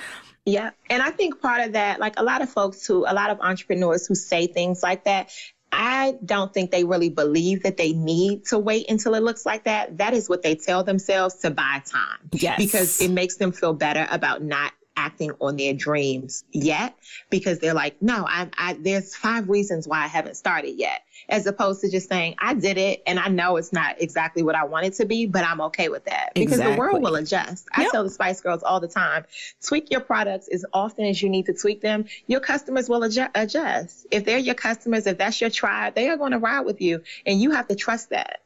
Yeah. 0.45 0.71
And 0.89 1.01
I 1.01 1.09
think 1.09 1.41
part 1.41 1.61
of 1.61 1.73
that, 1.73 1.99
like 1.99 2.19
a 2.19 2.23
lot 2.23 2.41
of 2.41 2.49
folks 2.49 2.85
who, 2.85 3.05
a 3.07 3.13
lot 3.13 3.31
of 3.31 3.39
entrepreneurs 3.41 4.05
who 4.05 4.15
say 4.15 4.47
things 4.47 4.83
like 4.83 5.05
that, 5.05 5.31
I 5.71 6.15
don't 6.23 6.53
think 6.53 6.71
they 6.71 6.83
really 6.83 7.09
believe 7.09 7.63
that 7.63 7.77
they 7.77 7.93
need 7.93 8.45
to 8.47 8.59
wait 8.59 8.89
until 8.89 9.15
it 9.15 9.23
looks 9.23 9.45
like 9.45 9.65
that. 9.65 9.97
That 9.97 10.13
is 10.13 10.29
what 10.29 10.43
they 10.43 10.55
tell 10.55 10.83
themselves 10.83 11.35
to 11.37 11.51
buy 11.51 11.81
time. 11.85 12.29
Yes. 12.31 12.57
Because 12.57 13.01
it 13.01 13.11
makes 13.11 13.37
them 13.37 13.51
feel 13.51 13.73
better 13.73 14.07
about 14.09 14.41
not 14.41 14.71
acting 14.95 15.31
on 15.39 15.57
their 15.57 15.73
dreams 15.73 16.43
yet 16.51 16.95
because 17.29 17.59
they're 17.59 17.73
like, 17.73 18.01
no, 18.01 18.25
I, 18.27 18.49
I, 18.57 18.73
there's 18.73 19.15
five 19.15 19.49
reasons 19.49 19.87
why 19.87 20.03
I 20.03 20.07
haven't 20.07 20.35
started 20.35 20.71
yet 20.71 21.01
as 21.29 21.47
opposed 21.47 21.81
to 21.81 21.89
just 21.89 22.09
saying, 22.09 22.35
I 22.39 22.53
did 22.53 22.77
it 22.77 23.03
and 23.07 23.19
I 23.19 23.27
know 23.27 23.57
it's 23.57 23.73
not 23.73 24.01
exactly 24.01 24.43
what 24.43 24.55
I 24.55 24.65
want 24.65 24.85
it 24.85 24.93
to 24.95 25.05
be, 25.05 25.25
but 25.25 25.43
I'm 25.43 25.61
okay 25.61 25.89
with 25.89 26.05
that 26.05 26.31
because 26.35 26.53
exactly. 26.53 26.73
the 26.73 26.79
world 26.79 27.01
will 27.01 27.15
adjust. 27.15 27.67
Yep. 27.77 27.87
I 27.87 27.89
tell 27.91 28.03
the 28.03 28.09
Spice 28.09 28.41
Girls 28.41 28.63
all 28.63 28.79
the 28.79 28.87
time, 28.87 29.25
tweak 29.63 29.91
your 29.91 30.01
products 30.01 30.47
as 30.47 30.65
often 30.73 31.05
as 31.05 31.21
you 31.21 31.29
need 31.29 31.47
to 31.47 31.53
tweak 31.53 31.81
them. 31.81 32.05
Your 32.27 32.39
customers 32.39 32.89
will 32.89 33.03
adjust. 33.03 34.07
If 34.11 34.25
they're 34.25 34.37
your 34.37 34.55
customers, 34.55 35.07
if 35.07 35.17
that's 35.17 35.39
your 35.41 35.49
tribe, 35.49 35.95
they 35.95 36.09
are 36.09 36.17
going 36.17 36.31
to 36.31 36.39
ride 36.39 36.61
with 36.61 36.81
you 36.81 37.01
and 37.25 37.41
you 37.41 37.51
have 37.51 37.67
to 37.67 37.75
trust 37.75 38.09
that. 38.11 38.41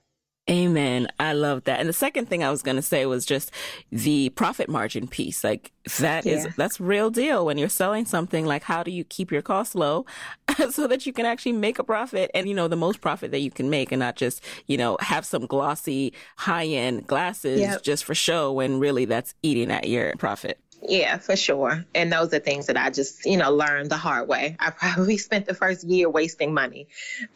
Amen. 0.49 1.07
I 1.19 1.33
love 1.33 1.65
that. 1.65 1.79
And 1.79 1.88
the 1.88 1.93
second 1.93 2.27
thing 2.27 2.43
I 2.43 2.49
was 2.49 2.63
going 2.63 2.75
to 2.75 2.81
say 2.81 3.05
was 3.05 3.23
just 3.23 3.51
the 3.91 4.29
profit 4.29 4.67
margin 4.67 5.07
piece. 5.07 5.43
Like 5.43 5.71
that 5.99 6.25
yeah. 6.25 6.33
is 6.33 6.55
that's 6.55 6.79
real 6.79 7.12
deal 7.12 7.45
when 7.45 7.57
you're 7.57 7.69
selling 7.69 8.05
something 8.05 8.45
like 8.45 8.63
how 8.63 8.81
do 8.81 8.91
you 8.91 9.03
keep 9.03 9.31
your 9.31 9.41
costs 9.41 9.75
low 9.75 10.05
so 10.71 10.88
that 10.88 11.05
you 11.05 11.13
can 11.13 11.25
actually 11.25 11.51
make 11.51 11.77
a 11.77 11.83
profit 11.83 12.31
and 12.33 12.47
you 12.47 12.53
know 12.53 12.67
the 12.67 12.75
most 12.75 12.99
profit 12.99 13.31
that 13.31 13.39
you 13.39 13.51
can 13.51 13.69
make 13.69 13.91
and 13.91 13.99
not 13.99 14.15
just, 14.15 14.43
you 14.65 14.77
know, 14.77 14.97
have 15.01 15.25
some 15.25 15.45
glossy 15.45 16.13
high-end 16.38 17.05
glasses 17.05 17.59
yep. 17.59 17.83
just 17.83 18.03
for 18.03 18.15
show 18.15 18.51
when 18.51 18.79
really 18.79 19.05
that's 19.05 19.35
eating 19.43 19.69
at 19.69 19.88
your 19.88 20.15
profit. 20.17 20.59
Yeah, 20.81 21.17
for 21.17 21.35
sure. 21.35 21.83
And 21.93 22.11
those 22.11 22.33
are 22.33 22.39
things 22.39 22.67
that 22.67 22.77
I 22.77 22.89
just, 22.89 23.25
you 23.25 23.37
know, 23.37 23.51
learned 23.51 23.89
the 23.89 23.97
hard 23.97 24.27
way. 24.27 24.55
I 24.59 24.69
probably 24.69 25.17
spent 25.29 25.45
the 25.45 25.53
first 25.53 25.83
year 25.83 26.09
wasting 26.09 26.53
money 26.53 26.87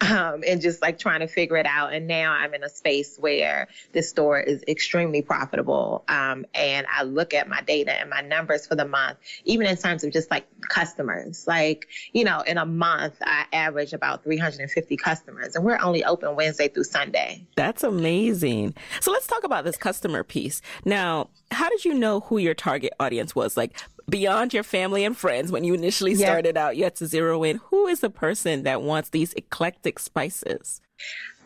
um, 0.01 0.43
and 0.47 0.61
just 0.61 0.81
like 0.81 0.97
trying 0.97 1.19
to 1.19 1.27
figure 1.27 1.57
it 1.57 1.65
out. 1.65 1.93
And 1.93 2.07
now 2.07 2.31
I'm 2.31 2.53
in 2.53 2.63
a 2.63 2.69
space 2.69 3.17
where 3.17 3.67
this 3.91 4.09
store 4.09 4.39
is 4.39 4.63
extremely 4.67 5.21
profitable. 5.21 6.03
Um, 6.07 6.45
and 6.53 6.87
I 6.91 7.03
look 7.03 7.33
at 7.33 7.49
my 7.49 7.61
data 7.61 7.91
and 7.91 8.09
my 8.09 8.21
numbers 8.21 8.65
for 8.65 8.75
the 8.75 8.85
month, 8.85 9.17
even 9.43 9.67
in 9.67 9.75
terms 9.75 10.03
of 10.03 10.13
just 10.13 10.31
like 10.31 10.47
customers. 10.61 11.45
Like, 11.45 11.87
you 12.13 12.23
know, 12.23 12.41
in 12.41 12.57
a 12.57 12.65
month, 12.65 13.15
I 13.21 13.45
average 13.51 13.93
about 13.93 14.23
350 14.23 14.95
customers 14.97 15.55
and 15.55 15.65
we're 15.65 15.79
only 15.79 16.03
open 16.05 16.35
Wednesday 16.35 16.69
through 16.69 16.85
Sunday. 16.85 17.45
That's 17.55 17.83
amazing. 17.83 18.75
So 19.01 19.11
let's 19.11 19.27
talk 19.27 19.43
about 19.43 19.65
this 19.65 19.77
customer 19.77 20.23
piece. 20.23 20.61
Now, 20.85 21.29
how 21.51 21.69
did 21.69 21.85
you 21.85 21.93
know 21.93 22.21
who 22.21 22.37
your 22.37 22.53
target 22.53 22.93
audience 22.99 23.32
was? 23.35 23.57
Like 23.57 23.77
beyond 24.09 24.53
your 24.53 24.63
family 24.63 25.03
and 25.03 25.15
friends, 25.15 25.51
when 25.51 25.63
you 25.63 25.73
initially 25.73 26.15
started 26.15 26.55
yeah. 26.55 26.65
out, 26.65 26.77
you 26.77 26.83
had 26.83 26.95
to 26.97 27.07
zero 27.07 27.43
in 27.43 27.57
who 27.69 27.87
is 27.87 27.99
the 27.99 28.09
person 28.09 28.63
that 28.63 28.81
wants 28.81 29.09
these 29.09 29.33
eclectic 29.33 29.99
spices? 29.99 30.81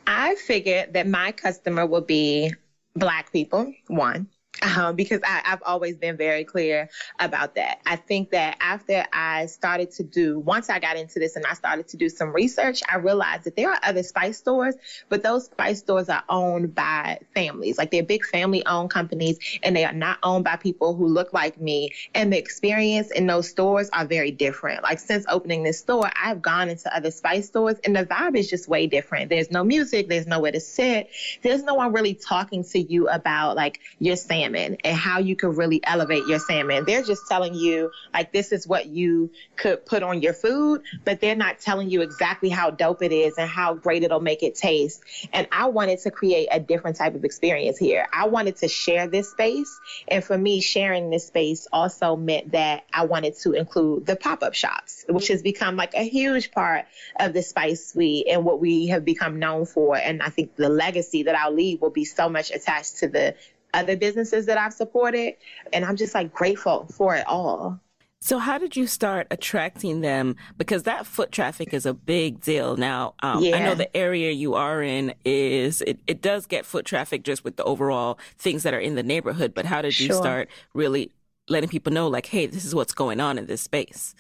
I 0.06 0.36
figured 0.36 0.94
that 0.94 1.08
my 1.08 1.32
customer 1.32 1.86
would 1.86 2.08
be 2.08 2.54
Black 2.96 3.32
people, 3.32 3.74
one 3.88 4.28
um, 4.62 4.96
because 4.96 5.22
I, 5.24 5.42
have 5.46 5.62
always 5.66 5.98
been 5.98 6.18
very 6.18 6.44
clear 6.44 6.90
about 7.20 7.56
that. 7.56 7.80
I 7.86 7.96
think 7.96 8.32
that 8.32 8.58
after 8.60 9.06
I 9.14 9.46
started 9.46 9.92
to 9.92 10.04
do, 10.04 10.40
once 10.40 10.70
I 10.70 10.80
got 10.80 10.98
into 10.98 11.20
this 11.20 11.36
and 11.36 11.46
I 11.46 11.54
started 11.54 11.88
to 11.90 11.98
do 11.98 12.10
some 12.10 12.34
research, 12.34 12.82
I 12.90 12.98
realized 12.98 13.44
that 13.44 13.56
there 13.56 13.72
are 13.72 13.80
other 13.84 14.04
spice 14.04 14.38
stores, 14.38 14.76
but 15.10 15.24
those 15.24 15.46
spice 15.46 15.80
stores 15.80 16.10
are 16.10 16.24
owned 16.30 16.74
by 16.74 17.20
families. 17.34 17.78
Like 17.78 17.92
they're 17.92 18.04
big 18.04 18.26
family 18.26 18.66
owned 18.66 18.90
companies 18.90 19.38
and 19.64 19.76
they 19.76 19.86
are 19.86 19.94
not 19.94 20.18
owned 20.24 20.44
by 20.44 20.56
people 20.56 20.96
who 20.96 21.08
look 21.08 21.34
like 21.34 21.60
me. 21.60 21.92
And 22.16 22.34
the 22.34 22.38
experience 22.38 23.12
in 23.12 23.28
those 23.28 23.50
stores 23.50 23.90
are 23.92 24.06
very 24.06 24.32
different. 24.32 24.84
Like 24.84 25.00
since 25.00 25.26
opening 25.30 25.64
this 25.64 25.80
store, 25.80 26.10
I've 26.22 26.42
gone 26.42 26.70
into 26.70 26.96
other 26.96 27.12
spice 27.12 27.48
stores 27.48 27.78
and 27.84 27.96
the 27.96 28.06
vibe 28.06 28.36
is 28.36 28.50
just 28.50 28.68
way 28.68 28.88
different. 28.88 29.30
There's 29.30 29.52
no 29.52 29.64
music, 29.64 30.08
there's 30.08 30.28
nowhere 30.28 30.52
to 30.52 30.60
sit, 30.60 31.10
there's 31.44 31.64
no 31.64 31.76
one 31.76 31.94
really 31.94 32.16
talking 32.16 32.64
to 32.66 32.80
you 32.80 33.08
about 33.08 33.56
like 33.56 33.80
your 34.00 34.16
sandwich 34.16 34.47
salmon 34.48 34.78
and 34.84 34.98
how 34.98 35.20
you 35.20 35.36
could 35.36 35.58
really 35.58 35.80
elevate 35.84 36.26
your 36.28 36.40
salmon. 36.40 36.86
They're 36.86 37.04
just 37.04 37.28
telling 37.28 37.54
you 37.54 37.92
like 38.14 38.32
this 38.32 38.52
is 38.52 38.68
what 38.68 38.88
you 38.88 39.32
could 39.56 39.86
put 39.86 40.04
on 40.04 40.22
your 40.22 40.34
food, 40.34 40.84
but 41.06 41.20
they're 41.22 41.36
not 41.36 41.60
telling 41.60 41.90
you 41.90 42.02
exactly 42.02 42.50
how 42.50 42.72
dope 42.72 43.02
it 43.04 43.12
is 43.12 43.38
and 43.38 43.50
how 43.50 43.74
great 43.74 44.04
it'll 44.04 44.20
make 44.20 44.44
it 44.44 44.56
taste. 44.56 45.04
And 45.34 45.48
I 45.52 45.68
wanted 45.68 46.00
to 46.00 46.12
create 46.12 46.48
a 46.52 46.60
different 46.60 46.98
type 46.98 47.16
of 47.16 47.24
experience 47.24 47.78
here. 47.78 48.08
I 48.12 48.28
wanted 48.28 48.58
to 48.58 48.68
share 48.68 49.08
this 49.08 49.32
space. 49.32 49.80
And 50.08 50.24
for 50.24 50.38
me, 50.38 50.62
sharing 50.62 51.10
this 51.10 51.28
space 51.28 51.68
also 51.72 52.16
meant 52.16 52.52
that 52.52 52.86
I 52.94 53.06
wanted 53.06 53.38
to 53.40 53.54
include 53.54 54.06
the 54.06 54.16
pop-up 54.16 54.54
shops, 54.54 55.06
which 55.10 55.28
has 55.28 55.42
become 55.42 55.76
like 55.76 55.94
a 55.94 56.04
huge 56.04 56.52
part 56.52 56.86
of 57.20 57.34
the 57.34 57.42
Spice 57.42 57.88
Suite 57.88 58.28
and 58.30 58.44
what 58.44 58.60
we 58.60 58.88
have 58.88 59.06
become 59.06 59.40
known 59.40 59.66
for. 59.66 59.98
And 59.98 60.22
I 60.22 60.30
think 60.30 60.56
the 60.56 60.70
legacy 60.70 61.24
that 61.24 61.36
I'll 61.36 61.54
leave 61.54 61.82
will 61.82 61.90
be 61.90 62.06
so 62.06 62.30
much 62.30 62.52
attached 62.52 62.98
to 62.98 63.08
the 63.08 63.36
other 63.74 63.96
businesses 63.96 64.46
that 64.48 64.58
I've 64.58 64.74
supported. 64.74 65.36
And 65.74 65.86
I'm 65.86 65.96
just 65.96 66.14
like 66.14 66.34
grateful 66.34 66.88
for 66.92 67.16
it 67.16 67.26
all. 67.28 67.80
So, 68.20 68.40
how 68.40 68.58
did 68.58 68.76
you 68.76 68.88
start 68.88 69.28
attracting 69.30 70.02
them? 70.02 70.36
Because 70.58 70.84
that 70.84 71.06
foot 71.06 71.32
traffic 71.32 71.74
is 71.74 71.86
a 71.86 71.94
big 71.94 72.42
deal. 72.42 72.76
Now, 72.76 73.14
um, 73.22 73.44
yeah. 73.44 73.56
I 73.56 73.60
know 73.60 73.76
the 73.76 73.96
area 73.96 74.32
you 74.32 74.56
are 74.56 74.82
in 74.82 75.14
is, 75.24 75.82
it, 75.82 76.00
it 76.08 76.22
does 76.22 76.48
get 76.48 76.66
foot 76.66 76.84
traffic 76.84 77.24
just 77.24 77.44
with 77.44 77.58
the 77.58 77.64
overall 77.64 78.18
things 78.40 78.64
that 78.64 78.74
are 78.74 78.80
in 78.80 78.96
the 78.96 79.04
neighborhood. 79.04 79.54
But 79.54 79.66
how 79.66 79.84
did 79.84 80.00
you 80.00 80.08
sure. 80.08 80.16
start 80.16 80.50
really 80.74 81.12
letting 81.48 81.70
people 81.70 81.94
know, 81.94 82.08
like, 82.08 82.26
hey, 82.26 82.48
this 82.48 82.66
is 82.66 82.74
what's 82.74 82.94
going 82.94 83.20
on 83.20 83.38
in 83.38 83.46
this 83.46 83.62
space? 83.62 84.16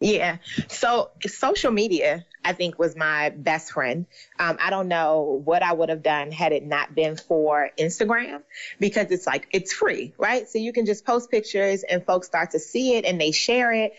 Yeah. 0.00 0.38
So 0.68 1.10
social 1.26 1.70
media, 1.70 2.24
I 2.42 2.54
think, 2.54 2.78
was 2.78 2.96
my 2.96 3.30
best 3.30 3.72
friend. 3.72 4.06
Um, 4.38 4.56
I 4.58 4.70
don't 4.70 4.88
know 4.88 5.42
what 5.44 5.62
I 5.62 5.74
would 5.74 5.90
have 5.90 6.02
done 6.02 6.32
had 6.32 6.52
it 6.52 6.64
not 6.64 6.94
been 6.94 7.16
for 7.18 7.70
Instagram 7.78 8.42
because 8.78 9.10
it's 9.10 9.26
like, 9.26 9.46
it's 9.52 9.74
free, 9.74 10.14
right? 10.16 10.48
So 10.48 10.58
you 10.58 10.72
can 10.72 10.86
just 10.86 11.04
post 11.04 11.30
pictures 11.30 11.82
and 11.82 12.04
folks 12.04 12.26
start 12.26 12.52
to 12.52 12.58
see 12.58 12.96
it 12.96 13.04
and 13.04 13.20
they 13.20 13.30
share 13.30 13.72
it. 13.72 13.92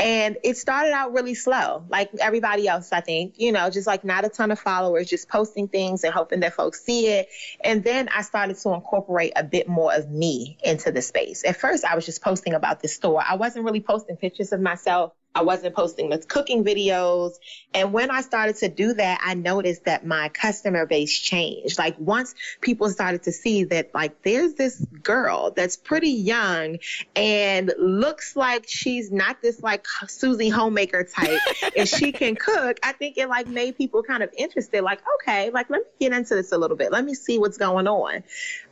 And 0.00 0.38
it 0.42 0.56
started 0.56 0.92
out 0.92 1.12
really 1.12 1.34
slow, 1.34 1.84
like 1.88 2.10
everybody 2.20 2.66
else, 2.66 2.90
I 2.90 3.00
think, 3.00 3.34
you 3.36 3.52
know, 3.52 3.70
just 3.70 3.86
like 3.86 4.04
not 4.04 4.24
a 4.24 4.28
ton 4.28 4.50
of 4.50 4.58
followers, 4.58 5.08
just 5.08 5.28
posting 5.28 5.68
things 5.68 6.02
and 6.02 6.12
hoping 6.12 6.40
that 6.40 6.54
folks 6.54 6.84
see 6.84 7.06
it. 7.06 7.28
And 7.62 7.84
then 7.84 8.08
I 8.08 8.22
started 8.22 8.56
to 8.58 8.72
incorporate 8.72 9.34
a 9.36 9.44
bit 9.44 9.68
more 9.68 9.94
of 9.94 10.10
me 10.10 10.58
into 10.64 10.90
the 10.90 11.00
space. 11.00 11.44
At 11.44 11.58
first, 11.58 11.84
I 11.84 11.94
was 11.94 12.04
just 12.04 12.22
posting 12.22 12.54
about 12.54 12.82
the 12.82 12.88
store. 12.88 13.22
I 13.24 13.36
wasn't 13.36 13.66
really 13.66 13.80
posting 13.80 14.16
pictures 14.16 14.52
of 14.52 14.60
myself. 14.60 15.12
I 15.34 15.42
wasn't 15.42 15.74
posting 15.74 16.10
the 16.10 16.18
cooking 16.18 16.64
videos. 16.64 17.32
And 17.72 17.92
when 17.92 18.10
I 18.10 18.20
started 18.20 18.56
to 18.56 18.68
do 18.68 18.94
that, 18.94 19.20
I 19.22 19.34
noticed 19.34 19.84
that 19.86 20.06
my 20.06 20.28
customer 20.28 20.86
base 20.86 21.16
changed. 21.18 21.78
Like 21.78 21.98
once 21.98 22.34
people 22.60 22.88
started 22.88 23.24
to 23.24 23.32
see 23.32 23.64
that 23.64 23.92
like 23.94 24.22
there's 24.22 24.54
this 24.54 24.84
girl 25.02 25.50
that's 25.50 25.76
pretty 25.76 26.10
young 26.10 26.78
and 27.16 27.72
looks 27.78 28.36
like 28.36 28.66
she's 28.68 29.10
not 29.10 29.42
this 29.42 29.62
like 29.62 29.86
Susie 30.06 30.50
homemaker 30.50 31.02
type 31.04 31.40
and 31.76 31.88
she 31.88 32.12
can 32.12 32.36
cook, 32.36 32.78
I 32.82 32.92
think 32.92 33.18
it 33.18 33.28
like 33.28 33.48
made 33.48 33.76
people 33.76 34.04
kind 34.04 34.22
of 34.22 34.30
interested. 34.36 34.82
Like, 34.82 35.02
okay, 35.16 35.50
like 35.50 35.68
let 35.68 35.80
me 35.80 35.86
get 35.98 36.12
into 36.12 36.36
this 36.36 36.52
a 36.52 36.58
little 36.58 36.76
bit. 36.76 36.92
Let 36.92 37.04
me 37.04 37.14
see 37.14 37.38
what's 37.38 37.58
going 37.58 37.88
on. 37.88 38.22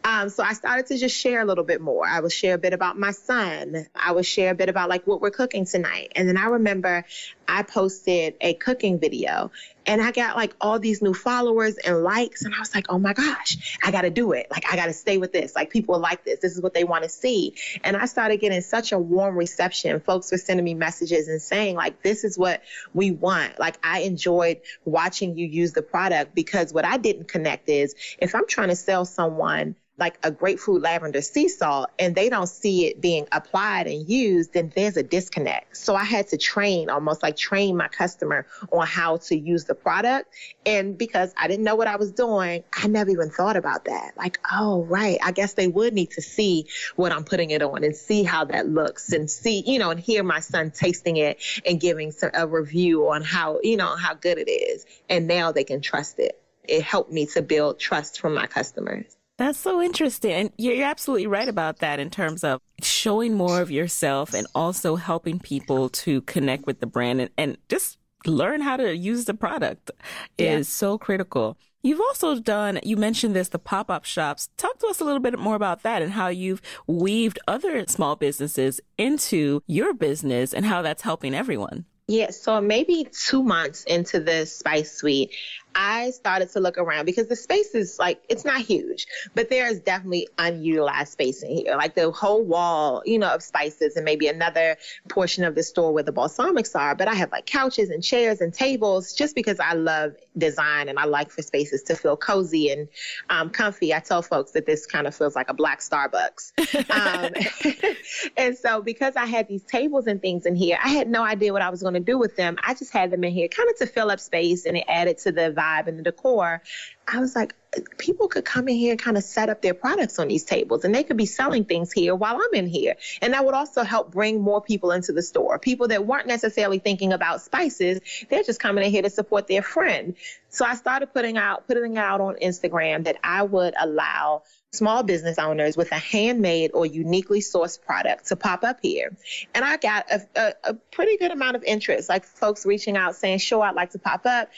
Um, 0.04 0.28
so 0.30 0.42
I 0.42 0.52
started 0.54 0.86
to 0.86 0.98
just 0.98 1.16
share 1.16 1.40
a 1.40 1.44
little 1.44 1.64
bit 1.64 1.80
more. 1.80 2.06
I 2.06 2.20
would 2.20 2.32
share 2.32 2.54
a 2.54 2.58
bit 2.58 2.72
about 2.72 2.98
my 2.98 3.12
son. 3.12 3.86
I 3.94 4.12
would 4.12 4.26
share 4.26 4.50
a 4.50 4.54
bit 4.54 4.68
about 4.68 4.88
like 4.88 5.06
what 5.06 5.20
we're 5.20 5.30
cooking 5.30 5.64
tonight. 5.64 6.12
And 6.16 6.28
then 6.28 6.36
I 6.36 6.46
remember 6.46 7.04
I 7.46 7.62
posted 7.62 8.34
a 8.40 8.54
cooking 8.54 8.98
video 8.98 9.52
and 9.86 10.00
I 10.00 10.12
got 10.12 10.36
like 10.36 10.54
all 10.60 10.78
these 10.78 11.02
new 11.02 11.14
followers 11.14 11.76
and 11.78 12.02
likes. 12.02 12.44
And 12.44 12.54
I 12.54 12.58
was 12.58 12.74
like, 12.74 12.86
oh 12.88 12.98
my 12.98 13.12
gosh, 13.12 13.78
I 13.82 13.90
got 13.90 14.02
to 14.02 14.10
do 14.10 14.32
it. 14.32 14.46
Like, 14.50 14.64
I 14.70 14.76
got 14.76 14.86
to 14.86 14.92
stay 14.92 15.18
with 15.18 15.32
this. 15.32 15.54
Like, 15.54 15.70
people 15.70 15.98
like 15.98 16.24
this. 16.24 16.40
This 16.40 16.54
is 16.54 16.62
what 16.62 16.74
they 16.74 16.84
want 16.84 17.04
to 17.04 17.10
see. 17.10 17.54
And 17.84 17.96
I 17.96 18.06
started 18.06 18.38
getting 18.38 18.60
such 18.60 18.92
a 18.92 18.98
warm 18.98 19.36
reception. 19.36 20.00
Folks 20.00 20.30
were 20.30 20.38
sending 20.38 20.64
me 20.64 20.74
messages 20.74 21.28
and 21.28 21.40
saying, 21.40 21.76
like, 21.76 22.02
this 22.02 22.24
is 22.24 22.38
what 22.38 22.62
we 22.94 23.10
want. 23.10 23.58
Like, 23.58 23.78
I 23.82 24.00
enjoyed 24.00 24.60
watching 24.84 25.36
you 25.36 25.46
use 25.46 25.72
the 25.72 25.82
product 25.82 26.34
because 26.34 26.72
what 26.72 26.84
I 26.84 26.96
didn't 26.96 27.28
connect 27.28 27.68
is 27.68 27.94
if 28.18 28.34
I'm 28.34 28.46
trying 28.46 28.68
to 28.68 28.76
sell 28.76 29.04
someone 29.04 29.76
like 29.98 30.18
a 30.22 30.30
grapefruit 30.30 30.82
lavender 30.82 31.20
sea 31.20 31.48
salt 31.48 31.90
and 31.98 32.14
they 32.14 32.28
don't 32.28 32.48
see 32.48 32.86
it 32.86 33.00
being 33.00 33.26
applied 33.30 33.86
and 33.86 34.08
used, 34.08 34.52
then 34.54 34.72
there's 34.74 34.96
a 34.96 35.02
disconnect. 35.02 35.76
So 35.76 35.94
I 35.94 36.04
had 36.04 36.28
to 36.28 36.38
train, 36.38 36.88
almost 36.88 37.22
like 37.22 37.36
train 37.36 37.76
my 37.76 37.88
customer 37.88 38.46
on 38.72 38.86
how 38.86 39.18
to 39.18 39.36
use 39.36 39.64
the 39.64 39.71
product. 39.74 40.34
And 40.66 40.96
because 40.96 41.32
I 41.36 41.48
didn't 41.48 41.64
know 41.64 41.74
what 41.74 41.88
I 41.88 41.96
was 41.96 42.12
doing, 42.12 42.64
I 42.72 42.86
never 42.86 43.10
even 43.10 43.30
thought 43.30 43.56
about 43.56 43.84
that. 43.86 44.12
Like, 44.16 44.38
oh, 44.50 44.84
right. 44.84 45.18
I 45.22 45.32
guess 45.32 45.54
they 45.54 45.68
would 45.68 45.94
need 45.94 46.10
to 46.12 46.22
see 46.22 46.66
what 46.96 47.12
I'm 47.12 47.24
putting 47.24 47.50
it 47.50 47.62
on 47.62 47.84
and 47.84 47.96
see 47.96 48.22
how 48.22 48.44
that 48.46 48.68
looks 48.68 49.12
and 49.12 49.30
see, 49.30 49.62
you 49.66 49.78
know, 49.78 49.90
and 49.90 50.00
hear 50.00 50.22
my 50.22 50.40
son 50.40 50.70
tasting 50.70 51.16
it 51.16 51.42
and 51.66 51.80
giving 51.80 52.12
a 52.34 52.46
review 52.46 53.08
on 53.08 53.22
how, 53.22 53.58
you 53.62 53.76
know, 53.76 53.96
how 53.96 54.14
good 54.14 54.38
it 54.38 54.50
is. 54.50 54.86
And 55.08 55.26
now 55.26 55.52
they 55.52 55.64
can 55.64 55.80
trust 55.80 56.18
it. 56.18 56.40
It 56.64 56.82
helped 56.82 57.12
me 57.12 57.26
to 57.26 57.42
build 57.42 57.80
trust 57.80 58.20
from 58.20 58.34
my 58.34 58.46
customers. 58.46 59.16
That's 59.38 59.58
so 59.58 59.80
interesting. 59.80 60.32
And 60.32 60.52
you're 60.56 60.84
absolutely 60.84 61.26
right 61.26 61.48
about 61.48 61.78
that 61.78 61.98
in 61.98 62.10
terms 62.10 62.44
of 62.44 62.60
showing 62.80 63.34
more 63.34 63.60
of 63.60 63.70
yourself 63.70 64.34
and 64.34 64.46
also 64.54 64.96
helping 64.96 65.40
people 65.40 65.88
to 65.88 66.20
connect 66.22 66.66
with 66.66 66.80
the 66.80 66.86
brand 66.86 67.20
and, 67.20 67.30
and 67.36 67.58
just 67.68 67.98
learn 68.26 68.60
how 68.60 68.76
to 68.76 68.96
use 68.96 69.24
the 69.24 69.34
product 69.34 69.90
yeah. 70.38 70.56
is 70.56 70.68
so 70.68 70.98
critical. 70.98 71.56
You've 71.84 72.00
also 72.00 72.38
done, 72.38 72.78
you 72.84 72.96
mentioned 72.96 73.34
this, 73.34 73.48
the 73.48 73.58
pop 73.58 73.90
up 73.90 74.04
shops. 74.04 74.48
Talk 74.56 74.78
to 74.78 74.86
us 74.86 75.00
a 75.00 75.04
little 75.04 75.20
bit 75.20 75.36
more 75.38 75.56
about 75.56 75.82
that 75.82 76.00
and 76.00 76.12
how 76.12 76.28
you've 76.28 76.62
weaved 76.86 77.40
other 77.48 77.84
small 77.88 78.14
businesses 78.14 78.80
into 78.96 79.62
your 79.66 79.92
business 79.92 80.54
and 80.54 80.64
how 80.64 80.82
that's 80.82 81.02
helping 81.02 81.34
everyone. 81.34 81.84
Yeah, 82.08 82.30
so 82.30 82.60
maybe 82.60 83.06
two 83.10 83.42
months 83.42 83.84
into 83.84 84.20
the 84.20 84.44
Spice 84.46 84.92
Suite, 84.92 85.34
I 85.74 86.10
started 86.10 86.50
to 86.52 86.60
look 86.60 86.78
around 86.78 87.06
because 87.06 87.26
the 87.26 87.36
space 87.36 87.74
is 87.74 87.98
like, 87.98 88.22
it's 88.28 88.44
not 88.44 88.60
huge, 88.60 89.06
but 89.34 89.50
there 89.50 89.66
is 89.68 89.80
definitely 89.80 90.28
unutilized 90.38 91.12
space 91.12 91.42
in 91.42 91.50
here. 91.50 91.76
Like 91.76 91.94
the 91.94 92.10
whole 92.10 92.44
wall, 92.44 93.02
you 93.04 93.18
know, 93.18 93.28
of 93.28 93.42
spices 93.42 93.96
and 93.96 94.04
maybe 94.04 94.28
another 94.28 94.76
portion 95.08 95.44
of 95.44 95.54
the 95.54 95.62
store 95.62 95.92
where 95.92 96.02
the 96.02 96.12
balsamics 96.12 96.74
are. 96.74 96.94
But 96.94 97.08
I 97.08 97.14
have 97.14 97.30
like 97.32 97.46
couches 97.46 97.90
and 97.90 98.02
chairs 98.02 98.40
and 98.40 98.52
tables 98.52 99.14
just 99.14 99.34
because 99.34 99.60
I 99.60 99.74
love 99.74 100.14
design 100.36 100.88
and 100.88 100.98
I 100.98 101.04
like 101.04 101.30
for 101.30 101.42
spaces 101.42 101.82
to 101.84 101.94
feel 101.94 102.16
cozy 102.16 102.70
and 102.70 102.88
um, 103.30 103.50
comfy. 103.50 103.94
I 103.94 104.00
tell 104.00 104.22
folks 104.22 104.52
that 104.52 104.66
this 104.66 104.86
kind 104.86 105.06
of 105.06 105.14
feels 105.14 105.34
like 105.34 105.50
a 105.50 105.54
black 105.54 105.80
Starbucks. 105.80 106.52
um, 106.90 107.94
and 108.36 108.56
so 108.56 108.82
because 108.82 109.16
I 109.16 109.26
had 109.26 109.48
these 109.48 109.62
tables 109.64 110.06
and 110.06 110.20
things 110.20 110.46
in 110.46 110.54
here, 110.54 110.78
I 110.82 110.88
had 110.88 111.08
no 111.08 111.22
idea 111.22 111.52
what 111.52 111.62
I 111.62 111.70
was 111.70 111.82
going 111.82 111.94
to 111.94 112.00
do 112.00 112.18
with 112.18 112.36
them. 112.36 112.56
I 112.62 112.74
just 112.74 112.92
had 112.92 113.10
them 113.10 113.24
in 113.24 113.32
here 113.32 113.48
kind 113.48 113.68
of 113.68 113.76
to 113.78 113.86
fill 113.86 114.10
up 114.10 114.20
space 114.20 114.66
and 114.66 114.76
it 114.76 114.84
added 114.88 115.18
to 115.18 115.32
the 115.32 115.50
vibe 115.62 115.86
and 115.86 115.98
the 115.98 116.02
decor, 116.02 116.62
I 117.06 117.20
was 117.20 117.34
like, 117.34 117.54
people 117.98 118.28
could 118.28 118.44
come 118.44 118.68
in 118.68 118.76
here 118.76 118.92
and 118.92 119.00
kind 119.00 119.16
of 119.16 119.24
set 119.24 119.48
up 119.48 119.62
their 119.62 119.74
products 119.74 120.18
on 120.18 120.28
these 120.28 120.44
tables 120.44 120.84
and 120.84 120.94
they 120.94 121.02
could 121.04 121.16
be 121.16 121.26
selling 121.26 121.64
things 121.64 121.92
here 121.92 122.14
while 122.14 122.36
I'm 122.36 122.54
in 122.54 122.66
here. 122.66 122.96
And 123.20 123.32
that 123.32 123.44
would 123.44 123.54
also 123.54 123.82
help 123.82 124.12
bring 124.12 124.40
more 124.40 124.60
people 124.60 124.92
into 124.92 125.12
the 125.12 125.22
store. 125.22 125.58
People 125.58 125.88
that 125.88 126.06
weren't 126.06 126.26
necessarily 126.26 126.78
thinking 126.78 127.12
about 127.12 127.40
spices, 127.40 128.00
they're 128.28 128.42
just 128.42 128.60
coming 128.60 128.84
in 128.84 128.90
here 128.90 129.02
to 129.02 129.10
support 129.10 129.46
their 129.46 129.62
friend. 129.62 130.14
So 130.48 130.64
I 130.64 130.74
started 130.74 131.12
putting 131.14 131.38
out, 131.38 131.66
putting 131.66 131.96
out 131.96 132.20
on 132.20 132.36
Instagram 132.36 133.04
that 133.04 133.16
I 133.24 133.42
would 133.42 133.74
allow 133.78 134.42
small 134.72 135.02
business 135.02 135.38
owners 135.38 135.76
with 135.76 135.92
a 135.92 135.98
handmade 135.98 136.70
or 136.72 136.86
uniquely 136.86 137.40
sourced 137.40 137.80
product 137.80 138.28
to 138.28 138.36
pop 138.36 138.64
up 138.64 138.78
here. 138.80 139.14
And 139.54 139.64
I 139.64 139.76
got 139.76 140.10
a, 140.10 140.22
a, 140.34 140.54
a, 140.64 140.74
pretty 140.74 141.18
good 141.18 141.30
amount 141.30 141.56
of 141.56 141.64
interest, 141.64 142.08
like 142.08 142.24
folks 142.24 142.64
reaching 142.64 142.96
out 142.96 143.14
saying, 143.14 143.38
sure, 143.38 143.62
I'd 143.62 143.74
like 143.74 143.90
to 143.90 143.98
pop 143.98 144.24
up. 144.24 144.48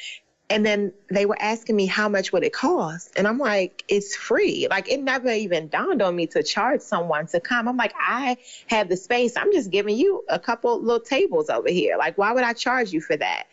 And 0.50 0.64
then 0.64 0.92
they 1.10 1.24
were 1.24 1.38
asking 1.40 1.74
me 1.74 1.86
how 1.86 2.08
much 2.08 2.32
would 2.32 2.44
it 2.44 2.52
cost? 2.52 3.12
And 3.16 3.26
I'm 3.26 3.38
like, 3.38 3.82
it's 3.88 4.14
free. 4.14 4.66
Like 4.68 4.90
it 4.90 5.02
never 5.02 5.30
even 5.30 5.68
dawned 5.68 6.02
on 6.02 6.14
me 6.14 6.26
to 6.28 6.42
charge 6.42 6.82
someone 6.82 7.26
to 7.28 7.40
come. 7.40 7.66
I'm 7.66 7.78
like, 7.78 7.94
I 7.98 8.36
have 8.66 8.88
the 8.88 8.96
space. 8.96 9.36
I'm 9.36 9.52
just 9.52 9.70
giving 9.70 9.96
you 9.96 10.22
a 10.28 10.38
couple 10.38 10.78
little 10.80 11.00
tables 11.00 11.48
over 11.48 11.70
here. 11.70 11.96
Like, 11.96 12.18
why 12.18 12.32
would 12.32 12.44
I 12.44 12.52
charge 12.52 12.92
you 12.92 13.00
for 13.00 13.16
that? 13.16 13.44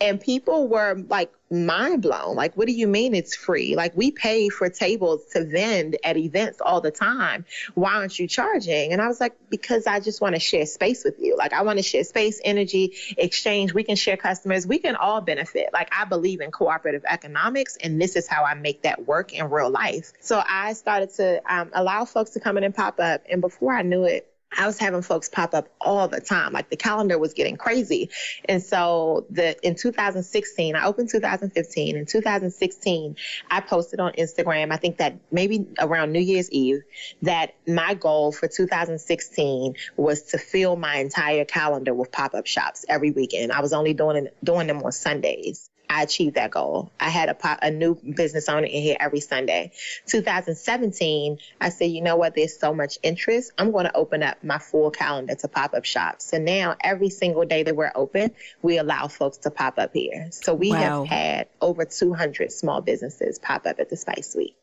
And 0.00 0.20
people 0.20 0.66
were 0.66 1.00
like 1.08 1.30
mind 1.52 2.02
blown. 2.02 2.34
Like, 2.34 2.56
what 2.56 2.66
do 2.66 2.72
you 2.72 2.88
mean 2.88 3.14
it's 3.14 3.36
free? 3.36 3.76
Like, 3.76 3.96
we 3.96 4.10
pay 4.10 4.48
for 4.48 4.68
tables 4.68 5.24
to 5.32 5.44
vend 5.44 5.98
at 6.02 6.16
events 6.16 6.60
all 6.60 6.80
the 6.80 6.90
time. 6.90 7.44
Why 7.74 7.94
aren't 7.94 8.18
you 8.18 8.26
charging? 8.26 8.92
And 8.92 9.00
I 9.00 9.08
was 9.08 9.20
like, 9.20 9.36
because 9.50 9.86
I 9.86 10.00
just 10.00 10.20
want 10.20 10.34
to 10.34 10.40
share 10.40 10.66
space 10.66 11.04
with 11.04 11.18
you. 11.20 11.36
Like, 11.36 11.52
I 11.52 11.62
want 11.62 11.78
to 11.78 11.82
share 11.82 12.04
space, 12.04 12.40
energy, 12.44 12.96
exchange. 13.16 13.74
We 13.74 13.84
can 13.84 13.96
share 13.96 14.16
customers. 14.16 14.66
We 14.66 14.78
can 14.78 14.96
all 14.96 15.20
benefit. 15.20 15.70
Like, 15.72 15.90
I 15.92 16.06
believe 16.06 16.40
in 16.40 16.50
cooperative 16.50 17.04
economics, 17.06 17.76
and 17.76 18.00
this 18.00 18.16
is 18.16 18.26
how 18.26 18.44
I 18.44 18.54
make 18.54 18.82
that 18.82 19.06
work 19.06 19.32
in 19.32 19.50
real 19.50 19.70
life. 19.70 20.12
So 20.20 20.42
I 20.46 20.72
started 20.72 21.10
to 21.14 21.42
um, 21.46 21.70
allow 21.74 22.04
folks 22.04 22.30
to 22.30 22.40
come 22.40 22.56
in 22.56 22.64
and 22.64 22.74
pop 22.74 22.98
up. 22.98 23.22
And 23.30 23.40
before 23.40 23.72
I 23.72 23.82
knew 23.82 24.04
it, 24.04 24.31
I 24.56 24.66
was 24.66 24.78
having 24.78 25.02
folks 25.02 25.28
pop 25.28 25.54
up 25.54 25.68
all 25.80 26.08
the 26.08 26.20
time. 26.20 26.52
Like 26.52 26.70
the 26.70 26.76
calendar 26.76 27.18
was 27.18 27.32
getting 27.32 27.56
crazy. 27.56 28.10
And 28.46 28.62
so 28.62 29.26
the 29.30 29.56
in 29.66 29.74
2016, 29.74 30.76
I 30.76 30.84
opened 30.84 31.10
2015. 31.10 31.96
In 31.96 32.06
2016, 32.06 33.16
I 33.50 33.60
posted 33.60 34.00
on 34.00 34.12
Instagram, 34.12 34.72
I 34.72 34.76
think 34.76 34.98
that 34.98 35.16
maybe 35.30 35.66
around 35.78 36.12
New 36.12 36.20
Year's 36.20 36.50
Eve, 36.50 36.82
that 37.22 37.54
my 37.66 37.94
goal 37.94 38.32
for 38.32 38.48
2016 38.48 39.74
was 39.96 40.22
to 40.22 40.38
fill 40.38 40.76
my 40.76 40.96
entire 40.96 41.44
calendar 41.44 41.94
with 41.94 42.12
pop-up 42.12 42.46
shops 42.46 42.84
every 42.88 43.10
weekend. 43.10 43.52
I 43.52 43.60
was 43.60 43.72
only 43.72 43.94
doing 43.94 44.28
doing 44.44 44.66
them 44.66 44.82
on 44.82 44.92
Sundays. 44.92 45.70
I 45.92 46.02
achieved 46.02 46.36
that 46.36 46.50
goal. 46.50 46.90
I 46.98 47.10
had 47.10 47.28
a, 47.28 47.58
a 47.66 47.70
new 47.70 47.94
business 47.94 48.48
owner 48.48 48.64
in 48.64 48.82
here 48.82 48.96
every 48.98 49.20
Sunday. 49.20 49.72
2017, 50.06 51.38
I 51.60 51.68
said, 51.68 51.90
you 51.90 52.00
know 52.00 52.16
what? 52.16 52.34
There's 52.34 52.58
so 52.58 52.72
much 52.72 52.98
interest. 53.02 53.52
I'm 53.58 53.72
going 53.72 53.84
to 53.84 53.94
open 53.94 54.22
up 54.22 54.42
my 54.42 54.56
full 54.56 54.90
calendar 54.90 55.34
to 55.34 55.48
pop 55.48 55.74
up 55.74 55.84
shops. 55.84 56.30
So 56.30 56.38
now 56.38 56.76
every 56.80 57.10
single 57.10 57.44
day 57.44 57.62
that 57.64 57.76
we're 57.76 57.92
open, 57.94 58.30
we 58.62 58.78
allow 58.78 59.08
folks 59.08 59.36
to 59.38 59.50
pop 59.50 59.78
up 59.78 59.90
here. 59.92 60.28
So 60.30 60.54
we 60.54 60.70
wow. 60.70 61.04
have 61.04 61.06
had 61.08 61.48
over 61.60 61.84
200 61.84 62.52
small 62.52 62.80
businesses 62.80 63.38
pop 63.38 63.66
up 63.66 63.78
at 63.78 63.90
the 63.90 63.96
Spice 63.96 64.32
Suite. 64.32 64.56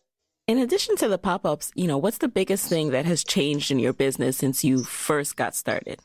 In 0.47 0.57
addition 0.57 0.95
to 0.95 1.07
the 1.07 1.19
pop 1.19 1.45
ups, 1.45 1.71
you 1.75 1.85
know, 1.85 1.99
what's 1.99 2.17
the 2.17 2.27
biggest 2.27 2.67
thing 2.67 2.89
that 2.89 3.05
has 3.05 3.23
changed 3.23 3.69
in 3.69 3.77
your 3.77 3.93
business 3.93 4.37
since 4.37 4.63
you 4.63 4.83
first 4.83 5.35
got 5.35 5.55
started? 5.55 5.99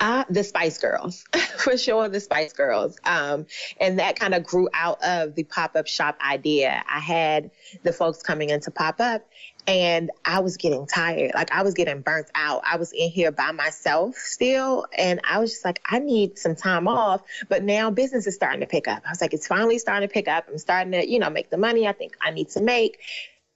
Uh, 0.00 0.24
the 0.30 0.42
Spice 0.42 0.78
Girls, 0.78 1.24
for 1.58 1.76
sure, 1.76 2.08
the 2.08 2.20
Spice 2.20 2.54
Girls. 2.54 2.96
Um, 3.04 3.46
and 3.78 3.98
that 3.98 4.18
kind 4.18 4.34
of 4.34 4.44
grew 4.44 4.66
out 4.72 5.02
of 5.04 5.34
the 5.34 5.44
pop 5.44 5.76
up 5.76 5.86
shop 5.86 6.18
idea. 6.26 6.82
I 6.88 7.00
had 7.00 7.50
the 7.82 7.92
folks 7.92 8.22
coming 8.22 8.48
in 8.48 8.60
to 8.60 8.70
pop 8.70 8.98
up, 8.98 9.28
and 9.66 10.10
I 10.24 10.40
was 10.40 10.56
getting 10.56 10.86
tired. 10.86 11.32
Like 11.34 11.52
I 11.52 11.62
was 11.62 11.74
getting 11.74 12.00
burnt 12.00 12.28
out. 12.34 12.62
I 12.64 12.76
was 12.76 12.92
in 12.92 13.10
here 13.10 13.30
by 13.30 13.52
myself 13.52 14.16
still, 14.16 14.86
and 14.96 15.20
I 15.22 15.38
was 15.38 15.50
just 15.50 15.66
like, 15.66 15.82
I 15.84 15.98
need 15.98 16.38
some 16.38 16.56
time 16.56 16.88
off. 16.88 17.22
But 17.50 17.62
now 17.62 17.90
business 17.90 18.26
is 18.26 18.34
starting 18.34 18.60
to 18.60 18.66
pick 18.66 18.88
up. 18.88 19.02
I 19.06 19.10
was 19.10 19.20
like, 19.20 19.34
it's 19.34 19.46
finally 19.46 19.78
starting 19.78 20.08
to 20.08 20.12
pick 20.12 20.28
up. 20.28 20.46
I'm 20.48 20.56
starting 20.56 20.92
to, 20.92 21.06
you 21.06 21.18
know, 21.18 21.28
make 21.28 21.50
the 21.50 21.58
money 21.58 21.86
I 21.86 21.92
think 21.92 22.16
I 22.22 22.30
need 22.30 22.48
to 22.50 22.62
make. 22.62 22.98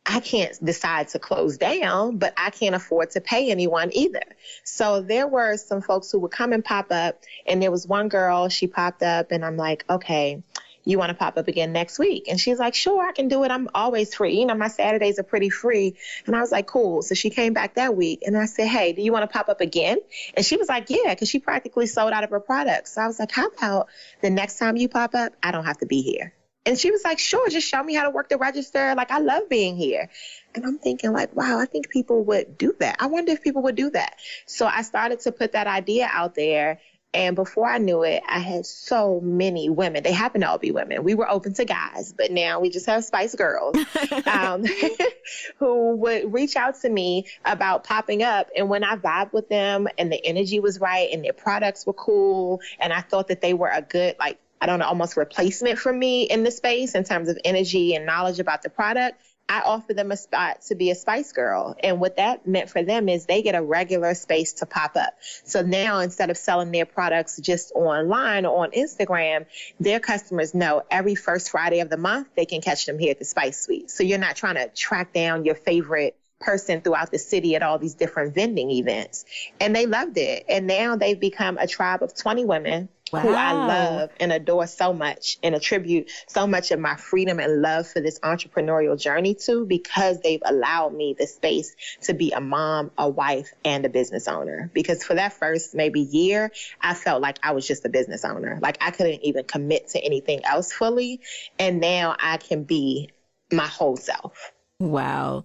I 0.07 0.20
can't 0.20 0.62
decide 0.62 1.09
to 1.09 1.18
close 1.18 1.57
down, 1.57 2.18
but 2.18 2.34
I 2.36 2.50
can't 2.50 2.74
afford 2.74 3.11
to 3.12 3.22
pay 3.22 3.50
anyone 3.50 3.90
either. 3.94 4.22
So 4.62 5.00
there 5.00 5.26
were 5.26 5.57
some 5.57 5.80
folks 5.80 6.12
who 6.12 6.18
would 6.20 6.30
come 6.30 6.52
and 6.52 6.62
pop 6.64 6.92
up, 6.92 7.22
and 7.46 7.62
there 7.62 7.70
was 7.70 7.86
one 7.86 8.09
girl, 8.09 8.48
she 8.50 8.66
popped 8.66 9.02
up, 9.02 9.32
and 9.32 9.44
I'm 9.44 9.57
like, 9.57 9.84
okay, 9.88 10.42
you 10.84 10.98
want 10.98 11.09
to 11.09 11.14
pop 11.14 11.38
up 11.38 11.48
again 11.48 11.72
next 11.72 11.98
week? 11.98 12.26
And 12.28 12.38
she's 12.38 12.59
like, 12.59 12.74
sure, 12.74 13.02
I 13.02 13.12
can 13.12 13.28
do 13.28 13.44
it. 13.44 13.50
I'm 13.50 13.70
always 13.74 14.14
free. 14.14 14.38
You 14.38 14.44
know, 14.44 14.55
my 14.55 14.68
Saturdays 14.68 15.18
are 15.18 15.22
pretty 15.22 15.48
free. 15.48 15.96
And 16.26 16.36
I 16.36 16.40
was 16.40 16.52
like, 16.52 16.66
cool. 16.66 17.00
So 17.00 17.14
she 17.14 17.30
came 17.30 17.55
back 17.55 17.76
that 17.76 17.96
week, 17.96 18.24
and 18.26 18.36
I 18.36 18.44
said, 18.44 18.68
hey, 18.68 18.92
do 18.92 19.00
you 19.00 19.11
want 19.11 19.22
to 19.22 19.32
pop 19.32 19.48
up 19.48 19.62
again? 19.62 19.98
And 20.36 20.44
she 20.44 20.59
was 20.59 20.68
like, 20.68 20.90
yeah, 20.90 21.14
because 21.14 21.30
she 21.30 21.38
practically 21.38 21.86
sold 21.86 22.12
out 22.12 22.24
of 22.24 22.30
her 22.30 22.40
products. 22.40 22.92
So 22.92 23.00
I 23.00 23.07
was 23.07 23.18
like, 23.18 23.32
how 23.32 23.46
about 23.46 23.88
the 24.20 24.28
next 24.28 24.59
time 24.59 24.76
you 24.76 24.90
pop 24.90 25.14
up, 25.14 25.32
I 25.42 25.50
don't 25.50 25.64
have 25.64 25.78
to 25.78 25.86
be 25.86 26.02
here. 26.02 26.34
And 26.66 26.78
she 26.78 26.90
was 26.90 27.04
like, 27.04 27.18
sure, 27.18 27.48
just 27.50 27.68
show 27.68 27.82
me 27.82 27.94
how 27.94 28.04
to 28.04 28.10
work 28.10 28.28
the 28.28 28.38
register. 28.38 28.94
Like, 28.96 29.10
I 29.10 29.18
love 29.18 29.48
being 29.48 29.76
here. 29.76 30.08
And 30.54 30.64
I'm 30.64 30.78
thinking, 30.78 31.12
like, 31.12 31.34
wow, 31.36 31.58
I 31.58 31.66
think 31.66 31.90
people 31.90 32.24
would 32.24 32.56
do 32.56 32.74
that. 32.80 32.96
I 33.00 33.06
wonder 33.06 33.32
if 33.32 33.42
people 33.42 33.62
would 33.62 33.74
do 33.74 33.90
that. 33.90 34.16
So 34.46 34.66
I 34.66 34.82
started 34.82 35.20
to 35.20 35.32
put 35.32 35.52
that 35.52 35.66
idea 35.66 36.08
out 36.10 36.34
there. 36.34 36.80
And 37.12 37.36
before 37.36 37.68
I 37.68 37.78
knew 37.78 38.02
it, 38.02 38.24
I 38.28 38.40
had 38.40 38.66
so 38.66 39.20
many 39.20 39.70
women. 39.70 40.02
They 40.02 40.10
happen 40.10 40.40
to 40.40 40.48
all 40.48 40.58
be 40.58 40.72
women. 40.72 41.04
We 41.04 41.14
were 41.14 41.30
open 41.30 41.54
to 41.54 41.64
guys, 41.64 42.12
but 42.12 42.32
now 42.32 42.58
we 42.58 42.70
just 42.70 42.86
have 42.86 43.04
Spice 43.04 43.36
Girls 43.36 43.76
um, 44.26 44.64
who 45.58 45.94
would 45.96 46.32
reach 46.32 46.56
out 46.56 46.80
to 46.80 46.88
me 46.88 47.26
about 47.44 47.84
popping 47.84 48.24
up. 48.24 48.48
And 48.56 48.68
when 48.68 48.82
I 48.82 48.96
vibed 48.96 49.32
with 49.32 49.48
them 49.48 49.86
and 49.96 50.10
the 50.10 50.26
energy 50.26 50.58
was 50.58 50.80
right 50.80 51.08
and 51.12 51.24
their 51.24 51.32
products 51.32 51.86
were 51.86 51.92
cool, 51.92 52.60
and 52.80 52.92
I 52.92 53.00
thought 53.00 53.28
that 53.28 53.40
they 53.40 53.54
were 53.54 53.70
a 53.72 53.82
good, 53.82 54.16
like, 54.18 54.38
I 54.61 54.66
don't 54.66 54.78
know, 54.78 54.86
almost 54.86 55.16
replacement 55.16 55.78
for 55.78 55.92
me 55.92 56.24
in 56.24 56.42
the 56.42 56.50
space 56.50 56.94
in 56.94 57.05
terms 57.05 57.28
of 57.28 57.38
energy 57.44 57.94
and 57.94 58.07
knowledge 58.07 58.40
about 58.40 58.62
the 58.62 58.70
product. 58.70 59.20
I 59.48 59.61
offer 59.61 59.92
them 59.92 60.11
a 60.11 60.16
spot 60.16 60.62
to 60.68 60.74
be 60.74 60.90
a 60.90 60.94
Spice 60.94 61.32
Girl. 61.32 61.76
And 61.82 62.00
what 62.00 62.16
that 62.16 62.46
meant 62.46 62.70
for 62.70 62.82
them 62.82 63.09
is 63.09 63.26
they 63.26 63.42
get 63.42 63.55
a 63.55 63.62
regular 63.62 64.14
space 64.14 64.55
to 64.55 64.66
pop 64.66 64.96
up. 64.96 65.14
So 65.44 65.61
now 65.61 65.98
instead 65.98 66.30
of 66.30 66.38
selling 66.38 66.70
their 66.70 66.86
products 66.86 67.38
just 67.38 67.72
online 67.74 68.46
or 68.46 68.64
on 68.64 68.70
Instagram, 68.70 69.44
their 69.78 70.00
customers 70.00 70.55
know 70.55 70.82
every 70.90 71.14
first 71.14 71.50
Friday 71.50 71.80
of 71.80 71.90
the 71.90 71.98
month 71.98 72.28
they 72.36 72.46
can 72.46 72.62
catch 72.62 72.86
them 72.86 72.98
here 72.98 73.11
at 73.11 73.18
the 73.18 73.26
Spice 73.26 73.61
Suite. 73.61 73.90
So 73.90 74.02
you're 74.02 74.18
not 74.18 74.36
trying 74.36 74.55
to 74.55 74.68
track 74.68 75.12
down 75.12 75.44
your 75.44 75.57
favorite 75.57 76.16
person 76.40 76.80
throughout 76.80 77.11
the 77.11 77.18
city 77.18 77.55
at 77.57 77.62
all 77.62 77.78
these 77.78 77.94
different 77.94 78.34
vending 78.34 78.70
events. 78.70 79.24
And 79.61 79.74
they 79.74 79.86
loved 79.86 80.18
it. 80.18 80.44
And 80.48 80.66
now 80.66 80.96
they've 80.96 81.18
become 81.18 81.59
a 81.59 81.66
tribe 81.66 82.02
of 82.02 82.14
20 82.14 82.44
women 82.44 82.88
wow. 83.14 83.22
who 83.22 83.34
I 83.34 83.52
love 83.52 84.10
and 84.20 84.32
adore 84.32 84.66
so 84.66 84.92
much 84.92 85.38
and 85.42 85.54
attribute 85.54 86.10
so 86.26 86.46
much 86.46 86.70
of 86.70 86.80
my 86.80 86.96
freedom 86.96 87.40
and 87.40 87.62
love 87.62 87.86
for 87.86 88.00
this 88.00 88.18
entrepreneurial 88.20 88.98
journey 89.00 89.34
to 89.46 89.64
because 89.66 90.20
they've 90.20 90.42
allowed 90.44 90.94
me 90.94 91.14
the 91.18 91.26
space 91.26 91.74
to 92.02 92.14
be 92.14 92.32
a 92.32 92.40
mom, 92.40 92.90
a 92.98 93.08
wife, 93.08 93.52
and 93.64 93.84
a 93.84 93.88
business 93.88 94.28
owner. 94.28 94.70
Because 94.72 95.04
for 95.04 95.14
that 95.14 95.32
first 95.32 95.74
maybe 95.74 96.00
year, 96.00 96.50
I 96.80 96.94
felt 96.94 97.22
like 97.22 97.38
I 97.42 97.52
was 97.52 97.66
just 97.66 97.84
a 97.84 97.88
business 97.88 98.24
owner. 98.24 98.58
Like 98.60 98.78
I 98.80 98.90
couldn't 98.90 99.24
even 99.24 99.44
commit 99.44 99.88
to 99.88 100.00
anything 100.00 100.44
else 100.44 100.72
fully. 100.72 101.20
And 101.58 101.80
now 101.80 102.16
I 102.18 102.36
can 102.36 102.64
be 102.64 103.10
my 103.52 103.66
whole 103.66 103.96
self. 103.96 104.52
Wow. 104.80 105.44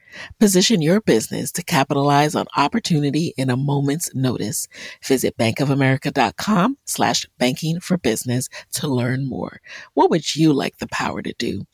Position 0.39 0.81
your 0.81 1.01
business 1.01 1.51
to 1.53 1.63
capitalize 1.63 2.35
on 2.35 2.45
opportunity 2.55 3.33
in 3.37 3.49
a 3.49 3.57
moment's 3.57 4.13
notice. 4.13 4.67
Visit 5.03 5.37
bankofamerica.com 5.37 6.77
slash 6.85 7.25
banking 7.37 7.79
for 7.79 7.97
business 7.97 8.49
to 8.73 8.87
learn 8.87 9.27
more. 9.27 9.61
What 9.93 10.09
would 10.09 10.35
you 10.35 10.53
like 10.53 10.77
the 10.77 10.87
power 10.87 11.21
to 11.21 11.33
do? 11.37 11.65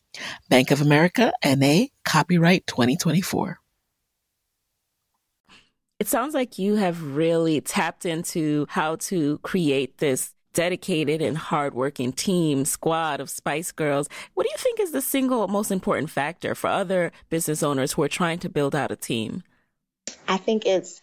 Bank 0.50 0.72
of 0.72 0.82
America 0.82 1.32
NA 1.46 1.86
copyright 2.06 2.66
2024. 2.68 3.60
It 6.00 6.08
sounds 6.08 6.36
like 6.36 6.60
you 6.60 6.76
have 6.76 7.16
really 7.16 7.60
tapped 7.60 8.06
into 8.06 8.68
how 8.70 8.98
to 8.98 9.40
create 9.40 9.98
this 9.98 10.32
dedicated 10.58 11.22
and 11.22 11.38
hardworking 11.38 12.12
team, 12.12 12.66
squad 12.66 13.20
of 13.22 13.30
Spice 13.30 13.72
Girls. 13.72 14.10
What 14.34 14.43
do 14.43 14.49
you 14.51 14.58
think 14.58 14.80
is 14.80 14.91
the 14.91 15.03
single 15.03 15.47
most 15.47 15.70
important 15.70 16.10
factor 16.10 16.55
for 16.55 16.68
other 16.68 17.12
business 17.30 17.62
owners 17.62 17.93
who 17.93 18.01
are 18.01 18.08
trying 18.10 18.39
to 18.39 18.49
build 18.49 18.74
out 18.74 18.91
a 18.91 18.95
team? 18.95 19.43
I 20.28 20.38
think 20.38 20.66
it's 20.66 20.99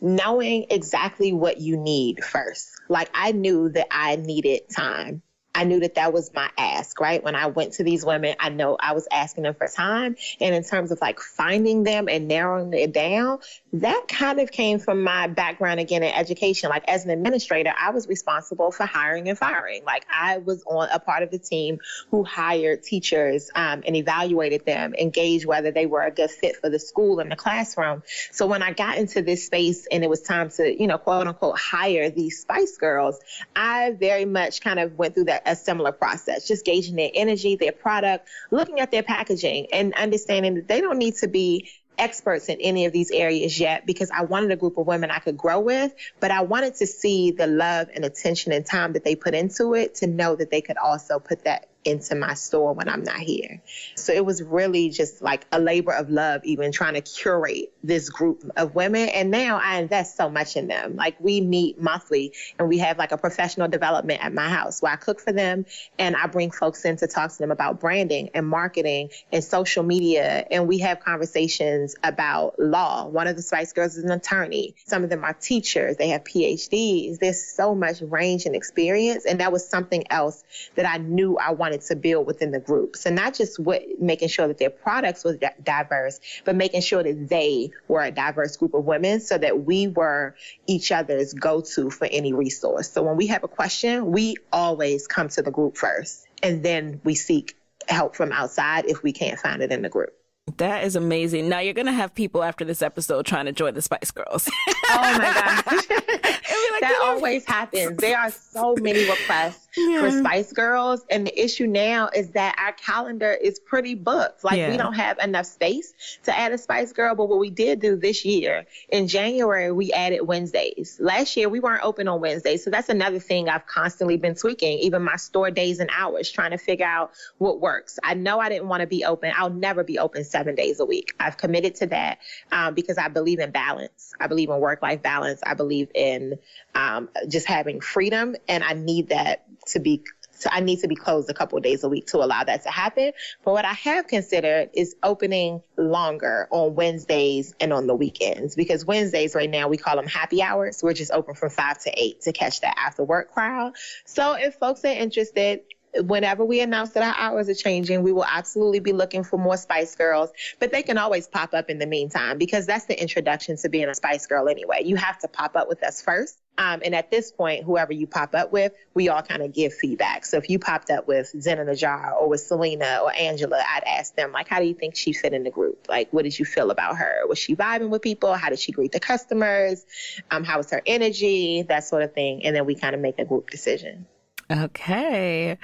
knowing 0.00 0.66
exactly 0.70 1.32
what 1.32 1.60
you 1.60 1.76
need 1.76 2.24
first. 2.24 2.68
Like 2.88 3.08
I 3.14 3.30
knew 3.30 3.68
that 3.68 3.86
I 3.92 4.16
needed 4.16 4.62
time. 4.74 5.22
I 5.56 5.64
knew 5.64 5.80
that 5.80 5.94
that 5.94 6.12
was 6.12 6.30
my 6.34 6.50
ask, 6.58 7.00
right? 7.00 7.24
When 7.24 7.34
I 7.34 7.46
went 7.46 7.72
to 7.74 7.82
these 7.82 8.04
women, 8.04 8.36
I 8.38 8.50
know 8.50 8.76
I 8.78 8.92
was 8.92 9.08
asking 9.10 9.44
them 9.44 9.54
for 9.54 9.66
time. 9.66 10.16
And 10.38 10.54
in 10.54 10.62
terms 10.62 10.92
of 10.92 11.00
like 11.00 11.18
finding 11.18 11.82
them 11.82 12.10
and 12.10 12.28
narrowing 12.28 12.74
it 12.74 12.92
down, 12.92 13.38
that 13.72 14.06
kind 14.06 14.38
of 14.38 14.50
came 14.50 14.78
from 14.78 15.02
my 15.02 15.28
background 15.28 15.80
again 15.80 16.02
in 16.02 16.12
education. 16.12 16.68
Like 16.68 16.84
as 16.88 17.06
an 17.06 17.10
administrator, 17.10 17.72
I 17.74 17.90
was 17.92 18.06
responsible 18.06 18.70
for 18.70 18.84
hiring 18.84 19.30
and 19.30 19.38
firing. 19.38 19.82
Like 19.86 20.04
I 20.12 20.36
was 20.36 20.62
on 20.66 20.90
a 20.92 20.98
part 20.98 21.22
of 21.22 21.30
the 21.30 21.38
team 21.38 21.78
who 22.10 22.22
hired 22.22 22.82
teachers 22.82 23.50
um, 23.54 23.82
and 23.86 23.96
evaluated 23.96 24.66
them, 24.66 24.94
engaged 24.94 25.46
whether 25.46 25.70
they 25.70 25.86
were 25.86 26.02
a 26.02 26.10
good 26.10 26.30
fit 26.30 26.56
for 26.56 26.68
the 26.68 26.78
school 26.78 27.18
and 27.18 27.32
the 27.32 27.36
classroom. 27.36 28.02
So 28.30 28.46
when 28.46 28.62
I 28.62 28.74
got 28.74 28.98
into 28.98 29.22
this 29.22 29.46
space 29.46 29.86
and 29.90 30.04
it 30.04 30.10
was 30.10 30.20
time 30.20 30.50
to, 30.50 30.70
you 30.70 30.86
know, 30.86 30.98
quote 30.98 31.26
unquote, 31.26 31.58
hire 31.58 32.10
these 32.10 32.42
Spice 32.42 32.76
Girls, 32.76 33.18
I 33.54 33.92
very 33.92 34.26
much 34.26 34.60
kind 34.60 34.78
of 34.78 34.98
went 34.98 35.14
through 35.14 35.24
that 35.24 35.45
a 35.46 35.56
similar 35.56 35.92
process, 35.92 36.46
just 36.46 36.64
gauging 36.64 36.96
their 36.96 37.10
energy, 37.14 37.56
their 37.56 37.72
product, 37.72 38.28
looking 38.50 38.80
at 38.80 38.90
their 38.90 39.02
packaging, 39.02 39.68
and 39.72 39.94
understanding 39.94 40.54
that 40.54 40.68
they 40.68 40.80
don't 40.80 40.98
need 40.98 41.14
to 41.16 41.28
be 41.28 41.68
experts 41.98 42.48
in 42.48 42.60
any 42.60 42.84
of 42.84 42.92
these 42.92 43.10
areas 43.10 43.58
yet 43.58 43.86
because 43.86 44.10
I 44.10 44.24
wanted 44.24 44.50
a 44.50 44.56
group 44.56 44.76
of 44.76 44.86
women 44.86 45.10
I 45.10 45.18
could 45.18 45.36
grow 45.36 45.60
with, 45.60 45.94
but 46.20 46.30
I 46.30 46.42
wanted 46.42 46.74
to 46.76 46.86
see 46.86 47.30
the 47.30 47.46
love 47.46 47.88
and 47.94 48.04
attention 48.04 48.52
and 48.52 48.66
time 48.66 48.92
that 48.94 49.04
they 49.04 49.16
put 49.16 49.34
into 49.34 49.74
it 49.74 49.96
to 49.96 50.06
know 50.06 50.36
that 50.36 50.50
they 50.50 50.60
could 50.60 50.76
also 50.76 51.18
put 51.18 51.44
that 51.44 51.68
into 51.86 52.14
my 52.14 52.34
store 52.34 52.72
when 52.72 52.88
I'm 52.88 53.02
not 53.02 53.18
here. 53.18 53.62
So 53.94 54.12
it 54.12 54.24
was 54.24 54.42
really 54.42 54.90
just 54.90 55.22
like 55.22 55.46
a 55.52 55.60
labor 55.60 55.92
of 55.92 56.10
love, 56.10 56.42
even 56.44 56.72
trying 56.72 56.94
to 56.94 57.00
curate 57.00 57.72
this 57.82 58.10
group 58.10 58.50
of 58.56 58.74
women. 58.74 59.08
And 59.08 59.30
now 59.30 59.60
I 59.62 59.78
invest 59.78 60.16
so 60.16 60.28
much 60.28 60.56
in 60.56 60.68
them. 60.68 60.96
Like 60.96 61.16
we 61.20 61.40
meet 61.40 61.80
monthly 61.80 62.32
and 62.58 62.68
we 62.68 62.78
have 62.78 62.98
like 62.98 63.12
a 63.12 63.18
professional 63.18 63.68
development 63.68 64.24
at 64.24 64.32
my 64.32 64.48
house 64.48 64.82
where 64.82 64.92
I 64.92 64.96
cook 64.96 65.20
for 65.20 65.32
them 65.32 65.66
and 65.98 66.16
I 66.16 66.26
bring 66.26 66.50
folks 66.50 66.84
in 66.84 66.96
to 66.98 67.06
talk 67.06 67.32
to 67.32 67.38
them 67.38 67.50
about 67.50 67.80
branding 67.80 68.30
and 68.34 68.46
marketing 68.46 69.10
and 69.32 69.42
social 69.42 69.82
media. 69.82 70.46
And 70.50 70.66
we 70.68 70.78
have 70.78 71.00
conversations 71.00 71.94
about 72.02 72.58
law. 72.58 73.06
One 73.06 73.26
of 73.26 73.36
the 73.36 73.42
Spice 73.42 73.72
Girls 73.72 73.96
is 73.96 74.04
an 74.04 74.10
attorney. 74.10 74.74
Some 74.86 75.04
of 75.04 75.10
them 75.10 75.24
are 75.24 75.34
teachers. 75.34 75.96
They 75.96 76.08
have 76.08 76.24
PhDs. 76.24 77.18
There's 77.18 77.42
so 77.42 77.74
much 77.74 78.00
range 78.00 78.46
and 78.46 78.56
experience. 78.56 79.24
And 79.24 79.40
that 79.40 79.52
was 79.52 79.68
something 79.68 80.04
else 80.10 80.42
that 80.74 80.86
I 80.86 80.98
knew 80.98 81.38
I 81.38 81.52
wanted 81.52 81.75
wanted 81.76 81.86
to 81.88 81.96
build 81.96 82.26
within 82.26 82.50
the 82.50 82.60
group. 82.60 82.96
So 82.96 83.10
not 83.10 83.34
just 83.34 83.58
what 83.58 83.82
making 83.98 84.28
sure 84.28 84.48
that 84.48 84.58
their 84.58 84.70
products 84.70 85.24
was 85.24 85.38
diverse, 85.62 86.20
but 86.44 86.56
making 86.56 86.80
sure 86.80 87.02
that 87.02 87.28
they 87.28 87.70
were 87.88 88.02
a 88.02 88.10
diverse 88.10 88.56
group 88.56 88.74
of 88.74 88.84
women 88.84 89.20
so 89.20 89.38
that 89.38 89.64
we 89.64 89.88
were 89.88 90.34
each 90.66 90.92
other's 90.92 91.32
go-to 91.32 91.90
for 91.90 92.06
any 92.10 92.32
resource. 92.32 92.90
So 92.90 93.02
when 93.02 93.16
we 93.16 93.26
have 93.28 93.44
a 93.44 93.48
question, 93.48 94.12
we 94.12 94.36
always 94.52 95.06
come 95.06 95.28
to 95.30 95.42
the 95.42 95.50
group 95.50 95.76
first 95.76 96.26
and 96.42 96.62
then 96.62 97.00
we 97.04 97.14
seek 97.14 97.56
help 97.88 98.16
from 98.16 98.32
outside 98.32 98.86
if 98.86 99.02
we 99.02 99.12
can't 99.12 99.38
find 99.38 99.62
it 99.62 99.70
in 99.70 99.82
the 99.82 99.88
group. 99.88 100.12
That 100.58 100.84
is 100.84 100.94
amazing. 100.94 101.48
Now 101.48 101.58
you're 101.58 101.74
gonna 101.74 101.92
have 101.92 102.14
people 102.14 102.42
after 102.42 102.64
this 102.64 102.80
episode 102.80 103.26
trying 103.26 103.46
to 103.46 103.52
join 103.52 103.74
the 103.74 103.82
Spice 103.82 104.12
Girls. 104.12 104.48
oh 104.68 105.18
my 105.18 105.62
gosh. 105.64 106.40
like, 106.80 106.90
that 106.90 107.00
always 107.02 107.44
happens. 107.44 107.96
There 107.98 108.18
are 108.18 108.30
so 108.30 108.74
many 108.80 109.08
requests 109.08 109.66
yeah. 109.76 110.00
for 110.00 110.10
Spice 110.10 110.52
Girls. 110.52 111.04
And 111.10 111.26
the 111.26 111.44
issue 111.44 111.66
now 111.66 112.08
is 112.14 112.30
that 112.30 112.56
our 112.58 112.72
calendar 112.72 113.32
is 113.32 113.58
pretty 113.58 113.94
booked. 113.94 114.44
Like 114.44 114.58
yeah. 114.58 114.70
we 114.70 114.76
don't 114.76 114.94
have 114.94 115.18
enough 115.18 115.46
space 115.46 115.92
to 116.24 116.36
add 116.36 116.52
a 116.52 116.58
Spice 116.58 116.92
Girl. 116.92 117.14
But 117.14 117.28
what 117.28 117.38
we 117.38 117.50
did 117.50 117.80
do 117.80 117.96
this 117.96 118.24
year 118.24 118.66
in 118.88 119.08
January, 119.08 119.72
we 119.72 119.92
added 119.92 120.22
Wednesdays. 120.22 120.98
Last 121.00 121.36
year 121.36 121.48
we 121.48 121.60
weren't 121.60 121.84
open 121.84 122.08
on 122.08 122.20
Wednesdays. 122.20 122.64
So 122.64 122.70
that's 122.70 122.88
another 122.88 123.18
thing 123.18 123.48
I've 123.48 123.66
constantly 123.66 124.16
been 124.16 124.34
tweaking, 124.34 124.78
even 124.80 125.02
my 125.02 125.16
store 125.16 125.50
days 125.50 125.80
and 125.80 125.90
hours, 125.96 126.30
trying 126.30 126.52
to 126.52 126.58
figure 126.58 126.86
out 126.86 127.12
what 127.38 127.60
works. 127.60 127.98
I 128.02 128.14
know 128.14 128.38
I 128.38 128.48
didn't 128.48 128.68
want 128.68 128.80
to 128.80 128.86
be 128.86 129.04
open. 129.04 129.32
I'll 129.36 129.50
never 129.50 129.84
be 129.84 129.98
open 129.98 130.24
seven 130.24 130.54
days 130.54 130.80
a 130.80 130.84
week. 130.84 131.12
I've 131.20 131.36
committed 131.36 131.76
to 131.76 131.86
that 131.86 132.18
um, 132.52 132.74
because 132.74 132.98
I 132.98 133.08
believe 133.08 133.38
in 133.38 133.50
balance. 133.50 134.12
I 134.20 134.26
believe 134.26 134.50
in 134.50 134.58
work 134.60 134.82
life 134.82 135.02
balance. 135.02 135.40
I 135.44 135.54
believe 135.54 135.88
in 135.94 136.38
um, 136.76 137.08
just 137.26 137.46
having 137.46 137.80
freedom, 137.80 138.36
and 138.48 138.62
I 138.62 138.74
need 138.74 139.08
that 139.08 139.44
to 139.68 139.80
be 139.80 140.04
so 140.38 140.50
I 140.52 140.60
need 140.60 140.80
to 140.80 140.88
be 140.88 140.94
closed 140.94 141.30
a 141.30 141.34
couple 141.34 141.58
days 141.60 141.82
a 141.82 141.88
week 141.88 142.08
to 142.08 142.18
allow 142.18 142.44
that 142.44 142.62
to 142.64 142.70
happen. 142.70 143.12
But 143.42 143.52
what 143.52 143.64
I 143.64 143.72
have 143.72 144.06
considered 144.06 144.68
is 144.74 144.94
opening 145.02 145.62
longer 145.78 146.46
on 146.50 146.74
Wednesdays 146.74 147.54
and 147.58 147.72
on 147.72 147.86
the 147.86 147.94
weekends 147.94 148.54
because 148.54 148.84
Wednesdays 148.84 149.34
right 149.34 149.48
now 149.48 149.68
we 149.68 149.78
call 149.78 149.96
them 149.96 150.06
happy 150.06 150.42
hours. 150.42 150.82
We're 150.82 150.92
just 150.92 151.10
open 151.10 151.34
from 151.34 151.48
five 151.48 151.78
to 151.84 151.92
eight 151.96 152.20
to 152.22 152.32
catch 152.32 152.60
that 152.60 152.74
after 152.76 153.02
work 153.02 153.32
crowd. 153.32 153.72
So 154.04 154.34
if 154.34 154.56
folks 154.56 154.84
are 154.84 154.88
interested, 154.88 155.60
whenever 156.04 156.44
we 156.44 156.60
announce 156.60 156.90
that 156.90 157.02
our 157.02 157.14
hours 157.16 157.48
are 157.48 157.54
changing, 157.54 158.02
we 158.02 158.12
will 158.12 158.24
absolutely 158.24 158.80
be 158.80 158.92
looking 158.92 159.24
for 159.24 159.38
more 159.38 159.56
Spice 159.56 159.94
Girls, 159.94 160.30
but 160.58 160.72
they 160.72 160.82
can 160.82 160.98
always 160.98 161.26
pop 161.26 161.54
up 161.54 161.70
in 161.70 161.78
the 161.78 161.86
meantime 161.86 162.38
because 162.38 162.66
that's 162.66 162.86
the 162.86 163.00
introduction 163.00 163.56
to 163.58 163.68
being 163.68 163.88
a 163.88 163.94
Spice 163.94 164.26
Girl 164.26 164.48
anyway. 164.48 164.82
You 164.84 164.96
have 164.96 165.18
to 165.20 165.28
pop 165.28 165.56
up 165.56 165.68
with 165.68 165.82
us 165.82 166.02
first. 166.02 166.38
Um, 166.58 166.80
and 166.84 166.94
at 166.94 167.10
this 167.10 167.32
point, 167.32 167.64
whoever 167.64 167.92
you 167.92 168.06
pop 168.06 168.34
up 168.34 168.50
with, 168.50 168.72
we 168.94 169.10
all 169.10 169.20
kind 169.20 169.42
of 169.42 169.52
give 169.52 169.74
feedback. 169.74 170.24
So 170.24 170.38
if 170.38 170.48
you 170.48 170.58
popped 170.58 170.90
up 170.90 171.06
with 171.06 171.34
Zen 171.38 171.58
in 171.58 171.66
the 171.66 171.74
Jar 171.74 172.14
or 172.14 172.30
with 172.30 172.40
Selena 172.40 173.00
or 173.02 173.12
Angela, 173.12 173.58
I'd 173.58 173.84
ask 173.84 174.14
them, 174.14 174.32
like, 174.32 174.48
how 174.48 174.60
do 174.60 174.64
you 174.64 174.72
think 174.72 174.96
she 174.96 175.12
fit 175.12 175.34
in 175.34 175.44
the 175.44 175.50
group? 175.50 175.86
Like, 175.86 176.10
what 176.12 176.22
did 176.22 176.38
you 176.38 176.46
feel 176.46 176.70
about 176.70 176.96
her? 176.96 177.26
Was 177.28 177.38
she 177.38 177.54
vibing 177.54 177.90
with 177.90 178.00
people? 178.00 178.32
How 178.32 178.48
did 178.48 178.58
she 178.58 178.72
greet 178.72 178.92
the 178.92 179.00
customers? 179.00 179.84
Um, 180.30 180.44
how 180.44 180.56
was 180.56 180.70
her 180.70 180.80
energy? 180.86 181.60
That 181.62 181.84
sort 181.84 182.02
of 182.02 182.14
thing. 182.14 182.44
And 182.44 182.56
then 182.56 182.64
we 182.64 182.74
kind 182.74 182.94
of 182.94 183.02
make 183.02 183.18
a 183.18 183.26
group 183.26 183.50
decision. 183.50 184.06
Okay. 184.50 185.58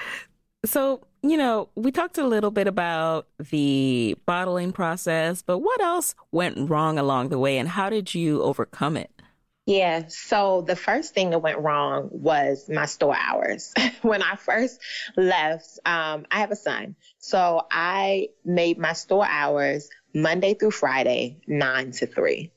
So, 0.65 1.03
you 1.23 1.37
know, 1.37 1.69
we 1.75 1.91
talked 1.91 2.19
a 2.19 2.27
little 2.27 2.51
bit 2.51 2.67
about 2.67 3.29
the 3.51 4.17
bottling 4.27 4.73
process, 4.73 5.43
but 5.43 5.59
what 5.59 5.81
else 5.81 6.15
went 6.31 6.71
wrong 6.71 6.99
along 6.99 7.31
the 7.31 7.39
way 7.39 7.59
and 7.59 7.69
how 7.69 7.91
did 7.91 8.15
you 8.15 8.43
overcome 8.43 8.97
it? 8.97 9.11
Yeah, 9.65 10.09
so 10.09 10.63
the 10.63 10.75
first 10.75 11.15
thing 11.15 11.31
that 11.31 11.39
went 11.39 11.61
wrong 11.61 12.09
was 12.11 12.69
my 12.69 12.87
store 12.87 13.17
hours. 13.17 13.73
when 14.03 14.21
I 14.21 14.35
first 14.35 14.81
left, 15.17 15.79
um, 15.87 16.27
I 16.33 16.41
have 16.41 16.51
a 16.51 16.57
son. 16.57 16.97
So 17.19 17.63
I 17.71 18.31
made 18.45 18.79
my 18.79 18.93
store 18.93 19.27
hours 19.27 19.89
Monday 20.13 20.55
through 20.55 20.73
Friday, 20.73 21.41
nine 21.47 21.93
to 21.93 22.07
three 22.07 22.51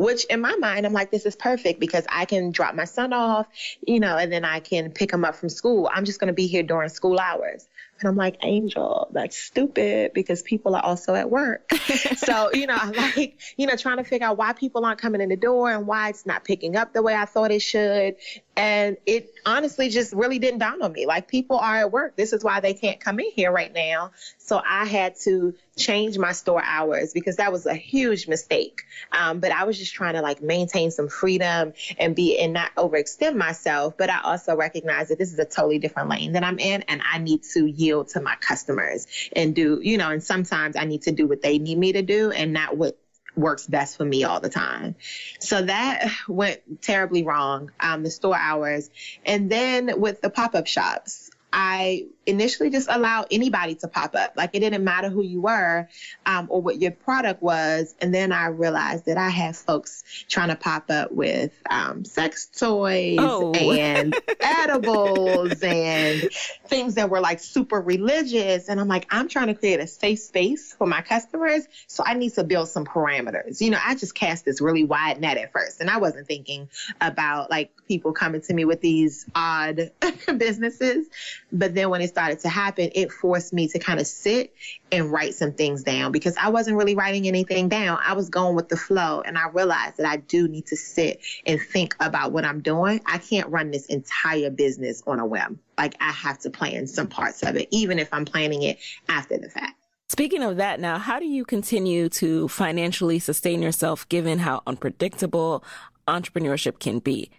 which 0.00 0.24
in 0.24 0.40
my 0.40 0.56
mind, 0.56 0.86
I'm 0.86 0.94
like, 0.94 1.10
this 1.10 1.26
is 1.26 1.36
perfect 1.36 1.78
because 1.78 2.06
I 2.08 2.24
can 2.24 2.52
drop 2.52 2.74
my 2.74 2.86
son 2.86 3.12
off, 3.12 3.46
you 3.86 4.00
know, 4.00 4.16
and 4.16 4.32
then 4.32 4.46
I 4.46 4.60
can 4.60 4.92
pick 4.92 5.12
him 5.12 5.26
up 5.26 5.34
from 5.34 5.50
school. 5.50 5.90
I'm 5.92 6.06
just 6.06 6.18
going 6.18 6.28
to 6.28 6.34
be 6.34 6.46
here 6.46 6.62
during 6.62 6.88
school 6.88 7.18
hours. 7.18 7.68
And 8.00 8.08
I'm 8.08 8.16
like, 8.16 8.38
Angel, 8.42 9.08
that's 9.12 9.36
stupid 9.36 10.12
because 10.14 10.40
people 10.40 10.74
are 10.74 10.82
also 10.82 11.14
at 11.14 11.30
work. 11.30 11.70
so, 12.16 12.50
you 12.54 12.66
know, 12.66 12.78
I'm 12.80 12.92
like, 12.92 13.38
you 13.58 13.66
know, 13.66 13.76
trying 13.76 13.98
to 13.98 14.04
figure 14.04 14.26
out 14.26 14.38
why 14.38 14.54
people 14.54 14.86
aren't 14.86 15.02
coming 15.02 15.20
in 15.20 15.28
the 15.28 15.36
door 15.36 15.70
and 15.70 15.86
why 15.86 16.08
it's 16.08 16.24
not 16.24 16.44
picking 16.44 16.76
up 16.76 16.94
the 16.94 17.02
way 17.02 17.14
I 17.14 17.26
thought 17.26 17.50
it 17.50 17.60
should. 17.60 18.16
And 18.60 18.98
it 19.06 19.32
honestly 19.46 19.88
just 19.88 20.12
really 20.12 20.38
didn't 20.38 20.58
dawn 20.58 20.82
on 20.82 20.92
me. 20.92 21.06
Like 21.06 21.28
people 21.28 21.56
are 21.56 21.76
at 21.76 21.90
work. 21.90 22.14
This 22.14 22.34
is 22.34 22.44
why 22.44 22.60
they 22.60 22.74
can't 22.74 23.00
come 23.00 23.18
in 23.18 23.30
here 23.34 23.50
right 23.50 23.72
now. 23.72 24.10
So 24.36 24.60
I 24.62 24.84
had 24.84 25.16
to 25.20 25.54
change 25.78 26.18
my 26.18 26.32
store 26.32 26.62
hours 26.62 27.14
because 27.14 27.36
that 27.36 27.52
was 27.52 27.64
a 27.64 27.72
huge 27.72 28.28
mistake. 28.28 28.82
Um, 29.12 29.40
but 29.40 29.50
I 29.50 29.64
was 29.64 29.78
just 29.78 29.94
trying 29.94 30.12
to 30.12 30.20
like 30.20 30.42
maintain 30.42 30.90
some 30.90 31.08
freedom 31.08 31.72
and 31.98 32.14
be 32.14 32.38
and 32.38 32.52
not 32.52 32.74
overextend 32.76 33.34
myself. 33.34 33.96
But 33.96 34.10
I 34.10 34.20
also 34.20 34.54
recognize 34.54 35.08
that 35.08 35.16
this 35.16 35.32
is 35.32 35.38
a 35.38 35.46
totally 35.46 35.78
different 35.78 36.10
lane 36.10 36.32
that 36.32 36.44
I'm 36.44 36.58
in 36.58 36.82
and 36.82 37.00
I 37.10 37.16
need 37.16 37.44
to 37.54 37.64
yield 37.64 38.08
to 38.08 38.20
my 38.20 38.36
customers 38.42 39.06
and 39.34 39.54
do, 39.54 39.80
you 39.82 39.96
know, 39.96 40.10
and 40.10 40.22
sometimes 40.22 40.76
I 40.76 40.84
need 40.84 41.00
to 41.04 41.12
do 41.12 41.26
what 41.26 41.40
they 41.40 41.58
need 41.58 41.78
me 41.78 41.92
to 41.94 42.02
do 42.02 42.30
and 42.30 42.52
not 42.52 42.76
what 42.76 42.99
works 43.36 43.66
best 43.66 43.96
for 43.96 44.04
me 44.04 44.24
all 44.24 44.40
the 44.40 44.48
time. 44.48 44.96
So 45.38 45.62
that 45.62 46.10
went 46.28 46.82
terribly 46.82 47.22
wrong, 47.22 47.70
um, 47.80 48.02
the 48.02 48.10
store 48.10 48.36
hours. 48.36 48.90
And 49.24 49.50
then 49.50 50.00
with 50.00 50.20
the 50.20 50.30
pop 50.30 50.54
up 50.54 50.66
shops, 50.66 51.29
I 51.52 52.06
initially 52.26 52.70
just 52.70 52.88
allowed 52.90 53.26
anybody 53.30 53.74
to 53.76 53.88
pop 53.88 54.14
up. 54.14 54.34
Like 54.36 54.50
it 54.54 54.60
didn't 54.60 54.84
matter 54.84 55.08
who 55.08 55.22
you 55.22 55.40
were 55.40 55.88
um, 56.24 56.46
or 56.48 56.62
what 56.62 56.80
your 56.80 56.92
product 56.92 57.42
was. 57.42 57.94
And 58.00 58.14
then 58.14 58.32
I 58.32 58.46
realized 58.46 59.06
that 59.06 59.18
I 59.18 59.28
had 59.28 59.56
folks 59.56 60.04
trying 60.28 60.48
to 60.48 60.56
pop 60.56 60.90
up 60.90 61.10
with 61.10 61.52
um, 61.68 62.04
sex 62.04 62.46
toys 62.46 63.18
oh. 63.20 63.52
and 63.52 64.14
edibles 64.40 65.62
and 65.62 66.28
things 66.66 66.94
that 66.94 67.10
were 67.10 67.20
like 67.20 67.40
super 67.40 67.80
religious. 67.80 68.68
And 68.68 68.80
I'm 68.80 68.88
like, 68.88 69.06
I'm 69.10 69.28
trying 69.28 69.48
to 69.48 69.54
create 69.54 69.80
a 69.80 69.86
safe 69.86 70.20
space 70.20 70.72
for 70.72 70.86
my 70.86 71.02
customers. 71.02 71.66
So 71.88 72.04
I 72.06 72.14
need 72.14 72.34
to 72.34 72.44
build 72.44 72.68
some 72.68 72.84
parameters. 72.84 73.60
You 73.60 73.70
know, 73.70 73.78
I 73.84 73.94
just 73.96 74.14
cast 74.14 74.44
this 74.44 74.60
really 74.60 74.84
wide 74.84 75.20
net 75.20 75.36
at 75.36 75.52
first. 75.52 75.80
And 75.80 75.90
I 75.90 75.98
wasn't 75.98 76.28
thinking 76.28 76.68
about 77.00 77.50
like 77.50 77.72
people 77.88 78.12
coming 78.12 78.40
to 78.42 78.54
me 78.54 78.64
with 78.64 78.80
these 78.80 79.26
odd 79.34 79.90
businesses. 80.36 81.08
But 81.52 81.74
then 81.74 81.90
when 81.90 82.00
it 82.00 82.08
started 82.08 82.40
to 82.40 82.48
happen, 82.48 82.90
it 82.94 83.10
forced 83.12 83.52
me 83.52 83.68
to 83.68 83.78
kind 83.78 84.00
of 84.00 84.06
sit 84.06 84.54
and 84.92 85.10
write 85.10 85.34
some 85.34 85.52
things 85.52 85.82
down 85.82 86.12
because 86.12 86.36
I 86.36 86.48
wasn't 86.50 86.76
really 86.76 86.94
writing 86.94 87.26
anything 87.26 87.68
down. 87.68 87.98
I 88.04 88.12
was 88.12 88.28
going 88.28 88.56
with 88.56 88.68
the 88.68 88.76
flow 88.76 89.22
and 89.22 89.36
I 89.36 89.48
realized 89.48 89.96
that 89.98 90.06
I 90.06 90.16
do 90.16 90.48
need 90.48 90.66
to 90.66 90.76
sit 90.76 91.20
and 91.46 91.60
think 91.60 91.96
about 92.00 92.32
what 92.32 92.44
I'm 92.44 92.60
doing. 92.60 93.00
I 93.06 93.18
can't 93.18 93.48
run 93.48 93.70
this 93.70 93.86
entire 93.86 94.50
business 94.50 95.02
on 95.06 95.18
a 95.18 95.26
whim. 95.26 95.58
Like 95.78 95.96
I 96.00 96.12
have 96.12 96.38
to 96.40 96.50
plan 96.50 96.86
some 96.86 97.08
parts 97.08 97.42
of 97.42 97.56
it, 97.56 97.68
even 97.70 97.98
if 97.98 98.08
I'm 98.12 98.24
planning 98.24 98.62
it 98.62 98.78
after 99.08 99.38
the 99.38 99.48
fact. 99.48 99.74
Speaking 100.08 100.42
of 100.42 100.56
that 100.56 100.80
now, 100.80 100.98
how 100.98 101.20
do 101.20 101.24
you 101.24 101.44
continue 101.44 102.08
to 102.10 102.48
financially 102.48 103.20
sustain 103.20 103.62
yourself 103.62 104.08
given 104.08 104.40
how 104.40 104.62
unpredictable 104.66 105.64
entrepreneurship 106.08 106.80
can 106.80 106.98
be? 106.98 107.30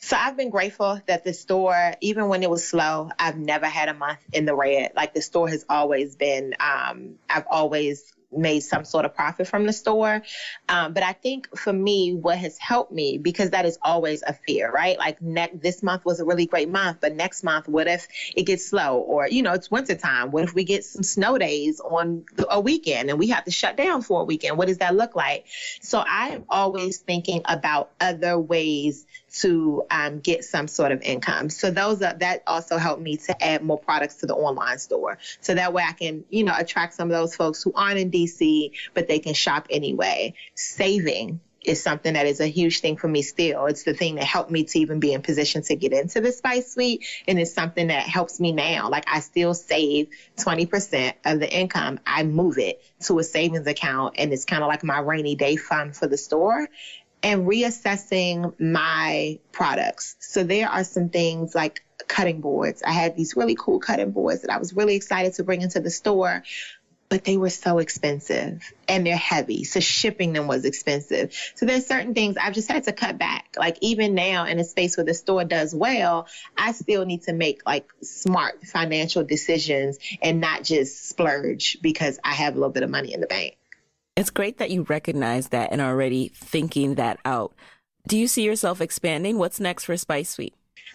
So 0.00 0.16
I've 0.16 0.36
been 0.36 0.50
grateful 0.50 1.00
that 1.06 1.24
the 1.24 1.34
store, 1.34 1.94
even 2.00 2.28
when 2.28 2.42
it 2.44 2.50
was 2.50 2.66
slow, 2.66 3.10
I've 3.18 3.36
never 3.36 3.66
had 3.66 3.88
a 3.88 3.94
month 3.94 4.20
in 4.32 4.44
the 4.44 4.54
red. 4.54 4.92
Like 4.94 5.12
the 5.12 5.20
store 5.20 5.48
has 5.48 5.64
always 5.68 6.14
been, 6.14 6.54
um, 6.60 7.16
I've 7.28 7.46
always 7.50 8.12
made 8.30 8.60
some 8.60 8.84
sort 8.84 9.04
of 9.04 9.14
profit 9.14 9.48
from 9.48 9.66
the 9.66 9.72
store. 9.72 10.22
Um, 10.68 10.92
but 10.92 11.02
I 11.02 11.12
think 11.12 11.56
for 11.56 11.72
me, 11.72 12.14
what 12.14 12.38
has 12.38 12.58
helped 12.58 12.92
me, 12.92 13.18
because 13.18 13.50
that 13.50 13.64
is 13.64 13.78
always 13.82 14.22
a 14.22 14.32
fear, 14.32 14.70
right? 14.70 14.98
Like 14.98 15.20
ne- 15.22 15.50
this 15.54 15.82
month 15.82 16.04
was 16.04 16.20
a 16.20 16.24
really 16.24 16.46
great 16.46 16.68
month, 16.68 16.98
but 17.00 17.14
next 17.14 17.42
month, 17.42 17.68
what 17.68 17.86
if 17.86 18.06
it 18.36 18.42
gets 18.42 18.66
slow? 18.66 18.98
Or, 18.98 19.26
you 19.26 19.42
know, 19.42 19.54
it's 19.54 19.70
wintertime. 19.70 20.30
What 20.30 20.44
if 20.44 20.54
we 20.54 20.64
get 20.64 20.84
some 20.84 21.02
snow 21.02 21.38
days 21.38 21.80
on 21.80 22.24
a 22.50 22.60
weekend 22.60 23.08
and 23.10 23.18
we 23.18 23.28
have 23.28 23.44
to 23.44 23.50
shut 23.50 23.76
down 23.76 24.02
for 24.02 24.20
a 24.20 24.24
weekend? 24.24 24.58
What 24.58 24.68
does 24.68 24.78
that 24.78 24.94
look 24.94 25.16
like? 25.16 25.46
So 25.80 26.04
I'm 26.06 26.44
always 26.48 26.98
thinking 26.98 27.42
about 27.46 27.90
other 28.00 28.38
ways 28.38 29.06
to 29.42 29.84
um, 29.90 30.20
get 30.20 30.44
some 30.44 30.68
sort 30.68 30.92
of 30.92 31.02
income. 31.02 31.50
So 31.50 31.70
those 31.70 32.02
are, 32.02 32.14
that 32.14 32.42
also 32.46 32.78
helped 32.78 33.02
me 33.02 33.16
to 33.18 33.44
add 33.44 33.62
more 33.62 33.78
products 33.78 34.16
to 34.16 34.26
the 34.26 34.34
online 34.34 34.78
store. 34.78 35.18
So 35.40 35.54
that 35.54 35.72
way 35.72 35.84
I 35.86 35.92
can, 35.92 36.24
you 36.30 36.44
know, 36.44 36.54
attract 36.56 36.94
some 36.94 37.10
of 37.10 37.16
those 37.16 37.34
folks 37.34 37.62
who 37.62 37.72
aren't 37.74 37.98
in 37.98 38.10
DC, 38.10 38.72
but 38.94 39.08
they 39.08 39.18
can 39.18 39.34
shop 39.34 39.66
anyway. 39.70 40.34
Saving 40.54 41.40
is 41.64 41.82
something 41.82 42.14
that 42.14 42.26
is 42.26 42.40
a 42.40 42.46
huge 42.46 42.80
thing 42.80 42.96
for 42.96 43.08
me 43.08 43.22
still. 43.22 43.66
It's 43.66 43.82
the 43.82 43.92
thing 43.92 44.14
that 44.16 44.24
helped 44.24 44.50
me 44.50 44.64
to 44.64 44.78
even 44.78 45.00
be 45.00 45.12
in 45.12 45.22
position 45.22 45.62
to 45.62 45.76
get 45.76 45.92
into 45.92 46.20
the 46.20 46.32
Spice 46.32 46.72
Suite. 46.72 47.04
And 47.26 47.38
it's 47.38 47.52
something 47.52 47.88
that 47.88 48.04
helps 48.04 48.40
me 48.40 48.52
now. 48.52 48.88
Like 48.88 49.04
I 49.06 49.20
still 49.20 49.54
save 49.54 50.08
20% 50.36 51.14
of 51.24 51.40
the 51.40 51.50
income. 51.50 52.00
I 52.06 52.22
move 52.22 52.58
it 52.58 52.82
to 53.04 53.18
a 53.18 53.24
savings 53.24 53.66
account 53.66 54.14
and 54.18 54.32
it's 54.32 54.44
kind 54.44 54.62
of 54.62 54.68
like 54.68 54.84
my 54.84 55.00
rainy 55.00 55.34
day 55.34 55.56
fund 55.56 55.96
for 55.96 56.06
the 56.06 56.16
store 56.16 56.68
and 57.22 57.46
reassessing 57.46 58.58
my 58.60 59.38
products. 59.52 60.16
So 60.20 60.44
there 60.44 60.68
are 60.68 60.84
some 60.84 61.08
things 61.08 61.54
like 61.54 61.82
cutting 62.06 62.40
boards. 62.40 62.82
I 62.82 62.92
had 62.92 63.16
these 63.16 63.36
really 63.36 63.56
cool 63.58 63.80
cutting 63.80 64.12
boards 64.12 64.42
that 64.42 64.50
I 64.50 64.58
was 64.58 64.72
really 64.72 64.96
excited 64.96 65.34
to 65.34 65.44
bring 65.44 65.62
into 65.62 65.80
the 65.80 65.90
store, 65.90 66.42
but 67.08 67.24
they 67.24 67.36
were 67.36 67.50
so 67.50 67.78
expensive 67.78 68.72
and 68.86 69.06
they're 69.06 69.16
heavy. 69.16 69.64
So 69.64 69.80
shipping 69.80 70.32
them 70.32 70.46
was 70.46 70.64
expensive. 70.64 71.34
So 71.54 71.66
there's 71.66 71.86
certain 71.86 72.14
things 72.14 72.36
I've 72.36 72.54
just 72.54 72.70
had 72.70 72.84
to 72.84 72.92
cut 72.92 73.18
back. 73.18 73.56
Like 73.58 73.78
even 73.80 74.14
now 74.14 74.44
in 74.44 74.58
a 74.58 74.64
space 74.64 74.96
where 74.96 75.04
the 75.04 75.14
store 75.14 75.44
does 75.44 75.74
well, 75.74 76.28
I 76.56 76.72
still 76.72 77.04
need 77.04 77.22
to 77.22 77.32
make 77.32 77.62
like 77.66 77.88
smart 78.02 78.64
financial 78.66 79.24
decisions 79.24 79.98
and 80.22 80.40
not 80.40 80.64
just 80.64 81.08
splurge 81.08 81.78
because 81.82 82.18
I 82.22 82.34
have 82.34 82.54
a 82.54 82.58
little 82.58 82.72
bit 82.72 82.82
of 82.82 82.90
money 82.90 83.12
in 83.12 83.20
the 83.20 83.26
bank. 83.26 83.57
It's 84.18 84.30
great 84.30 84.58
that 84.58 84.72
you 84.72 84.82
recognize 84.82 85.50
that 85.50 85.70
and 85.70 85.80
are 85.80 85.92
already 85.92 86.32
thinking 86.34 86.96
that 86.96 87.20
out. 87.24 87.54
Do 88.08 88.18
you 88.18 88.26
see 88.26 88.42
yourself 88.42 88.80
expanding? 88.80 89.38
What's 89.38 89.60
next 89.60 89.84
for 89.84 89.96
Spice 89.96 90.30
Suite? 90.30 90.54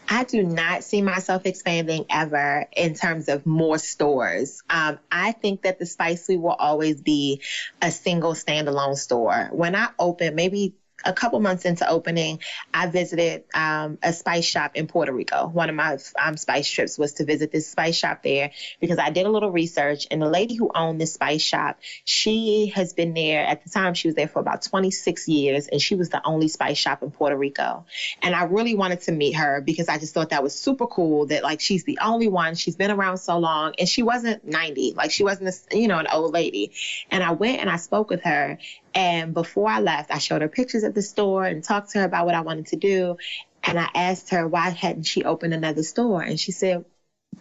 I 0.10 0.26
do 0.26 0.44
not 0.44 0.84
see 0.84 1.02
myself 1.02 1.46
expanding 1.46 2.06
ever 2.10 2.68
in 2.76 2.96
terms 2.96 3.30
of 3.30 3.46
more 3.46 3.78
stores. 3.78 4.62
Um, 4.70 5.00
I 5.10 5.32
think 5.32 5.62
that 5.62 5.80
the 5.80 5.86
Spice 5.86 6.26
Suite 6.26 6.42
will 6.42 6.50
always 6.50 7.02
be 7.02 7.42
a 7.82 7.92
single 7.92 8.34
standalone 8.34 8.98
store. 8.98 9.48
When 9.54 9.74
I 9.74 9.88
open, 9.98 10.36
maybe 10.36 10.76
a 11.04 11.14
couple 11.14 11.40
months 11.40 11.66
into 11.66 11.90
opening, 11.90 12.40
I 12.74 12.88
visited 12.88 13.44
um, 13.54 13.98
a 14.02 14.14
spice 14.14 14.46
shop 14.46 14.76
in 14.76 14.88
Puerto 14.88 15.12
Rico. 15.12 15.48
One 15.48 15.70
of 15.70 15.76
my 15.76 15.98
um, 16.22 16.38
spice 16.38 16.70
trips 16.70 16.98
was 16.98 17.14
to 17.14 17.26
visit 17.26 17.52
this 17.52 17.68
spice 17.68 17.96
shop 17.96 18.24
there 18.24 18.52
because 18.80 18.98
I 18.98 19.10
did 19.10 19.26
a 19.26 19.30
little 19.30 19.52
research. 19.52 20.08
And 20.12 20.22
the 20.22 20.30
lady 20.30 20.56
who 20.56 20.72
owned 20.74 21.00
this 21.00 21.14
spice 21.14 21.42
shop, 21.42 21.80
she 22.06 22.68
has 22.76 22.94
been 22.94 23.14
there 23.14 23.46
at 23.46 23.64
the 23.64 23.70
time, 23.70 23.94
she 23.94 24.08
was 24.08 24.16
there 24.16 24.28
for 24.28 24.40
about 24.40 24.62
26 24.62 25.28
years, 25.28 25.68
and 25.68 25.82
she 25.82 25.96
was 25.96 26.10
the 26.10 26.26
only 26.26 26.48
spice 26.48 26.78
shop 26.78 27.04
in 27.04 27.12
Puerto 27.12 27.38
Rico. 27.38 27.86
And 28.22 28.36
I 28.36 28.44
really 28.44 28.76
wanted 28.76 29.02
to 29.02 29.12
meet 29.12 29.34
her 29.34 29.62
because 29.62 29.90
I 29.90 29.98
just 29.98 30.14
thought 30.14 30.30
that 30.30 30.44
was 30.44 30.58
super 30.58 30.88
cool 30.88 31.28
that 31.28 31.44
like 31.44 31.62
she's 31.62 31.84
the 31.84 32.00
only 32.02 32.28
one. 32.28 32.56
She's 32.56 32.76
been 32.76 32.92
around 32.92 33.18
so 33.18 33.38
long, 33.38 33.74
and 33.78 33.88
she 33.88 34.04
wasn't 34.04 34.46
90, 34.46 34.94
like 34.94 35.12
she 35.12 35.24
wasn't, 35.24 35.56
a, 35.72 35.78
you 35.78 35.88
know, 35.88 36.00
an 36.00 36.08
old 36.12 36.34
lady. 36.34 36.72
And 37.10 37.24
I 37.24 37.32
went 37.32 37.62
and 37.62 37.70
I 37.70 37.78
spoke 37.78 38.10
with 38.10 38.24
her, 38.24 38.58
and 38.94 39.34
before 39.34 39.70
I 39.70 39.80
left, 39.80 40.12
I 40.12 40.20
showed 40.20 40.42
her 40.42 40.50
pictures 40.50 40.84
of 40.84 40.94
the 40.94 41.02
store 41.02 41.46
and 41.46 41.64
talked 41.64 41.92
to 41.92 42.00
her 42.00 42.06
about 42.06 42.26
what 42.26 42.36
I 42.36 42.42
wanted 42.42 42.68
to 42.68 42.76
do. 42.76 43.18
And 43.64 43.80
I 43.80 43.90
asked 43.96 44.30
her, 44.32 44.48
why 44.48 44.70
hadn't 44.70 45.04
she 45.04 45.24
opened 45.24 45.54
another 45.54 45.84
store? 45.84 46.22
And 46.22 46.40
she 46.40 46.52
said, 46.52 46.86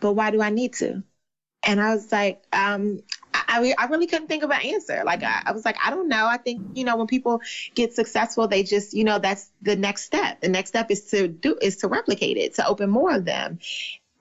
but 0.01 0.13
why 0.13 0.31
do 0.31 0.41
I 0.41 0.51
need 0.51 0.75
to? 0.75 1.03
And 1.65 1.81
I 1.81 1.95
was 1.95 2.11
like, 2.11 2.43
um, 2.53 3.01
I, 3.35 3.75
I 3.79 3.87
really 3.87 4.07
couldn't 4.07 4.29
think 4.29 4.43
of 4.43 4.51
an 4.51 4.61
answer. 4.63 5.03
Like, 5.05 5.23
I, 5.23 5.43
I 5.47 5.53
was 5.53 5.65
like, 5.65 5.77
I 5.85 5.91
don't 5.91 6.09
know. 6.09 6.27
I 6.27 6.37
think, 6.39 6.63
you 6.75 6.85
know, 6.85 6.97
when 6.97 7.07
people 7.07 7.41
get 7.75 7.93
successful, 7.93 8.49
they 8.49 8.63
just, 8.63 8.95
you 8.95 9.05
know, 9.05 9.19
that's 9.19 9.51
the 9.61 9.77
next 9.77 10.05
step. 10.05 10.41
The 10.41 10.49
next 10.49 10.71
step 10.71 10.91
is 10.91 11.05
to 11.11 11.29
do, 11.29 11.57
is 11.61 11.77
to 11.79 11.89
replicate 11.89 12.37
it, 12.37 12.55
to 12.55 12.67
open 12.67 12.91
more 12.91 13.15
of 13.15 13.25
them. 13.25 13.59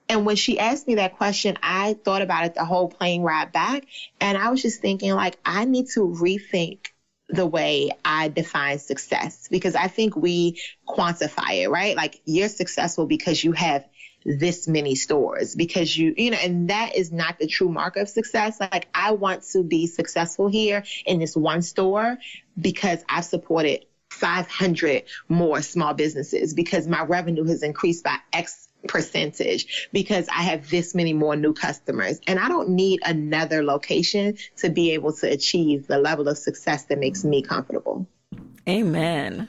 And 0.08 0.26
when 0.26 0.36
she 0.36 0.58
asked 0.58 0.86
me 0.86 0.96
that 0.96 1.16
question, 1.16 1.56
I 1.62 1.94
thought 1.94 2.22
about 2.22 2.44
it 2.44 2.54
the 2.54 2.64
whole 2.64 2.88
plane 2.88 3.22
ride 3.22 3.52
back. 3.52 3.86
And 4.20 4.36
I 4.36 4.50
was 4.50 4.60
just 4.60 4.80
thinking, 4.80 5.12
like, 5.14 5.38
I 5.44 5.64
need 5.64 5.88
to 5.94 6.00
rethink 6.00 6.88
the 7.32 7.46
way 7.46 7.90
I 8.04 8.28
define 8.28 8.78
success 8.78 9.48
because 9.50 9.74
I 9.74 9.88
think 9.88 10.14
we 10.14 10.60
quantify 10.86 11.62
it, 11.62 11.70
right? 11.70 11.96
Like 11.96 12.20
you're 12.24 12.48
successful 12.48 13.06
because 13.06 13.42
you 13.42 13.52
have 13.52 13.84
this 14.24 14.68
many 14.68 14.94
stores 14.94 15.56
because 15.56 15.96
you, 15.96 16.14
you 16.16 16.30
know, 16.30 16.38
and 16.40 16.70
that 16.70 16.94
is 16.94 17.10
not 17.10 17.38
the 17.38 17.46
true 17.46 17.68
mark 17.68 17.96
of 17.96 18.08
success. 18.08 18.60
Like 18.60 18.86
I 18.94 19.12
want 19.12 19.42
to 19.52 19.62
be 19.62 19.86
successful 19.86 20.48
here 20.48 20.84
in 21.06 21.18
this 21.18 21.34
one 21.34 21.62
store 21.62 22.18
because 22.60 23.02
I've 23.08 23.24
supported 23.24 23.86
500 24.10 25.04
more 25.28 25.62
small 25.62 25.94
businesses 25.94 26.54
because 26.54 26.86
my 26.86 27.02
revenue 27.02 27.44
has 27.44 27.62
increased 27.62 28.04
by 28.04 28.18
X 28.32 28.68
percentage 28.88 29.88
because 29.92 30.28
I 30.28 30.42
have 30.42 30.68
this 30.70 30.94
many 30.94 31.12
more 31.12 31.36
new 31.36 31.52
customers. 31.52 32.20
And 32.26 32.38
I 32.38 32.48
don't 32.48 32.70
need 32.70 33.00
another 33.04 33.62
location 33.62 34.36
to 34.56 34.70
be 34.70 34.92
able 34.92 35.12
to 35.14 35.30
achieve 35.30 35.86
the 35.86 35.98
level 35.98 36.28
of 36.28 36.38
success 36.38 36.84
that 36.84 36.98
makes 36.98 37.24
me 37.24 37.42
comfortable. 37.42 38.06
Amen. 38.68 39.48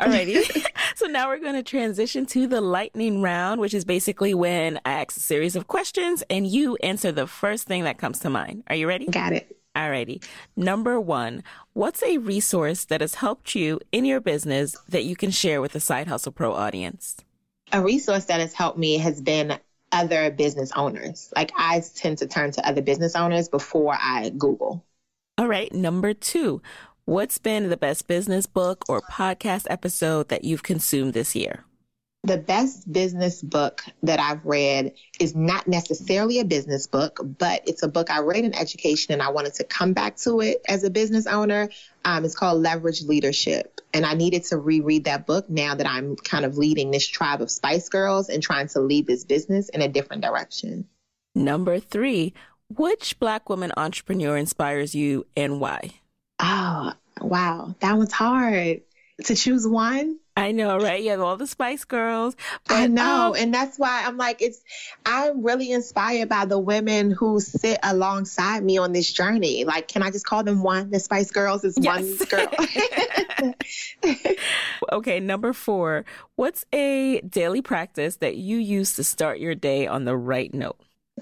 Alrighty. 0.00 0.64
so 0.94 1.06
now 1.06 1.28
we're 1.28 1.38
going 1.38 1.54
to 1.54 1.62
transition 1.62 2.26
to 2.26 2.46
the 2.46 2.60
lightning 2.60 3.22
round, 3.22 3.60
which 3.60 3.74
is 3.74 3.84
basically 3.84 4.34
when 4.34 4.80
I 4.84 4.92
ask 4.92 5.16
a 5.16 5.20
series 5.20 5.56
of 5.56 5.66
questions 5.66 6.22
and 6.30 6.46
you 6.46 6.76
answer 6.76 7.12
the 7.12 7.26
first 7.26 7.66
thing 7.66 7.84
that 7.84 7.98
comes 7.98 8.18
to 8.20 8.30
mind. 8.30 8.64
Are 8.68 8.76
you 8.76 8.88
ready? 8.88 9.06
Got 9.06 9.32
it. 9.32 9.56
Alrighty. 9.74 10.24
Number 10.56 10.98
one, 10.98 11.42
what's 11.74 12.02
a 12.02 12.16
resource 12.16 12.86
that 12.86 13.02
has 13.02 13.16
helped 13.16 13.54
you 13.54 13.78
in 13.92 14.06
your 14.06 14.20
business 14.20 14.76
that 14.88 15.04
you 15.04 15.16
can 15.16 15.30
share 15.30 15.60
with 15.60 15.72
the 15.72 15.80
Side 15.80 16.06
Hustle 16.06 16.32
Pro 16.32 16.54
audience? 16.54 17.16
A 17.72 17.82
resource 17.82 18.26
that 18.26 18.40
has 18.40 18.52
helped 18.52 18.78
me 18.78 18.98
has 18.98 19.20
been 19.20 19.58
other 19.92 20.30
business 20.30 20.72
owners. 20.76 21.32
Like 21.34 21.52
I 21.56 21.82
tend 21.94 22.18
to 22.18 22.26
turn 22.26 22.52
to 22.52 22.66
other 22.66 22.82
business 22.82 23.16
owners 23.16 23.48
before 23.48 23.96
I 24.00 24.30
Google. 24.30 24.84
All 25.38 25.48
right, 25.48 25.72
number 25.72 26.14
two. 26.14 26.62
What's 27.04 27.38
been 27.38 27.68
the 27.68 27.76
best 27.76 28.08
business 28.08 28.46
book 28.46 28.84
or 28.88 29.00
podcast 29.00 29.66
episode 29.70 30.28
that 30.28 30.44
you've 30.44 30.62
consumed 30.62 31.12
this 31.12 31.36
year? 31.36 31.64
The 32.26 32.38
best 32.38 32.92
business 32.92 33.40
book 33.40 33.84
that 34.02 34.18
I've 34.18 34.44
read 34.44 34.94
is 35.20 35.36
not 35.36 35.68
necessarily 35.68 36.40
a 36.40 36.44
business 36.44 36.88
book, 36.88 37.20
but 37.38 37.62
it's 37.68 37.84
a 37.84 37.88
book 37.88 38.10
I 38.10 38.18
read 38.18 38.44
in 38.44 38.52
education 38.52 39.12
and 39.12 39.22
I 39.22 39.30
wanted 39.30 39.54
to 39.54 39.64
come 39.64 39.92
back 39.92 40.16
to 40.18 40.40
it 40.40 40.60
as 40.68 40.82
a 40.82 40.90
business 40.90 41.28
owner. 41.28 41.70
Um, 42.04 42.24
it's 42.24 42.34
called 42.34 42.62
Leverage 42.62 43.02
Leadership. 43.02 43.80
And 43.94 44.04
I 44.04 44.14
needed 44.14 44.42
to 44.46 44.56
reread 44.56 45.04
that 45.04 45.24
book 45.24 45.48
now 45.48 45.76
that 45.76 45.86
I'm 45.86 46.16
kind 46.16 46.44
of 46.44 46.58
leading 46.58 46.90
this 46.90 47.06
tribe 47.06 47.42
of 47.42 47.48
Spice 47.48 47.88
Girls 47.88 48.28
and 48.28 48.42
trying 48.42 48.66
to 48.70 48.80
lead 48.80 49.06
this 49.06 49.22
business 49.24 49.68
in 49.68 49.80
a 49.80 49.86
different 49.86 50.22
direction. 50.22 50.88
Number 51.36 51.78
three, 51.78 52.34
which 52.68 53.20
Black 53.20 53.48
woman 53.48 53.70
entrepreneur 53.76 54.36
inspires 54.36 54.96
you 54.96 55.26
and 55.36 55.60
why? 55.60 56.00
Oh, 56.40 56.92
wow. 57.20 57.76
That 57.78 57.96
one's 57.96 58.12
hard 58.12 58.80
to 59.24 59.34
choose 59.36 59.64
one. 59.64 60.18
I 60.36 60.52
know, 60.52 60.76
right? 60.76 61.02
You 61.02 61.10
have 61.10 61.20
all 61.20 61.38
the 61.38 61.46
Spice 61.46 61.84
Girls. 61.84 62.36
But, 62.68 62.74
I 62.74 62.86
know. 62.88 63.28
Um, 63.28 63.36
and 63.36 63.54
that's 63.54 63.78
why 63.78 64.04
I'm 64.04 64.18
like, 64.18 64.42
it's, 64.42 64.60
I'm 65.06 65.42
really 65.42 65.72
inspired 65.72 66.28
by 66.28 66.44
the 66.44 66.58
women 66.58 67.10
who 67.10 67.40
sit 67.40 67.78
alongside 67.82 68.62
me 68.62 68.76
on 68.76 68.92
this 68.92 69.10
journey. 69.10 69.64
Like, 69.64 69.88
can 69.88 70.02
I 70.02 70.10
just 70.10 70.26
call 70.26 70.44
them 70.44 70.62
one? 70.62 70.90
The 70.90 71.00
Spice 71.00 71.30
Girls 71.30 71.64
is 71.64 71.78
yes. 71.80 72.02
one 72.02 72.28
girl. 72.28 73.54
okay, 74.92 75.20
number 75.20 75.54
four. 75.54 76.04
What's 76.34 76.66
a 76.70 77.22
daily 77.22 77.62
practice 77.62 78.16
that 78.16 78.36
you 78.36 78.58
use 78.58 78.94
to 78.96 79.04
start 79.04 79.40
your 79.40 79.54
day 79.54 79.86
on 79.86 80.04
the 80.04 80.16
right 80.16 80.52
note? 80.52 80.78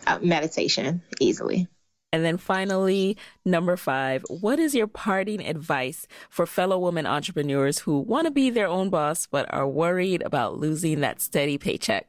Uh, 0.08 0.18
meditation, 0.22 1.02
easily. 1.20 1.68
And 2.14 2.24
then 2.24 2.36
finally, 2.36 3.16
number 3.44 3.76
five, 3.76 4.24
what 4.28 4.60
is 4.60 4.72
your 4.72 4.86
parting 4.86 5.44
advice 5.44 6.06
for 6.30 6.46
fellow 6.46 6.78
women 6.78 7.06
entrepreneurs 7.06 7.80
who 7.80 7.98
want 7.98 8.26
to 8.26 8.30
be 8.30 8.50
their 8.50 8.68
own 8.68 8.88
boss 8.88 9.26
but 9.26 9.52
are 9.52 9.66
worried 9.66 10.22
about 10.22 10.56
losing 10.56 11.00
that 11.00 11.20
steady 11.20 11.58
paycheck? 11.58 12.06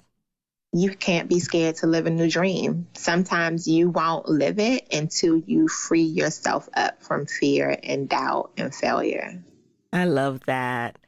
You 0.74 0.92
can't 0.92 1.28
be 1.28 1.40
scared 1.40 1.78
to 1.78 1.88
live 1.88 2.06
a 2.06 2.12
new 2.12 2.30
dream. 2.30 2.86
Sometimes 2.94 3.68
you 3.68 3.90
won't 3.90 4.30
live 4.30 4.60
it 4.60 4.94
until 4.94 5.38
you 5.38 5.68
free 5.68 6.04
yourself 6.04 6.70
up 6.76 7.02
from 7.02 7.26
fear 7.26 7.76
and 7.82 8.08
doubt 8.08 8.52
and 8.58 8.76
failure. 8.76 9.44
I 9.92 10.06
love 10.06 10.42
that. 10.46 11.00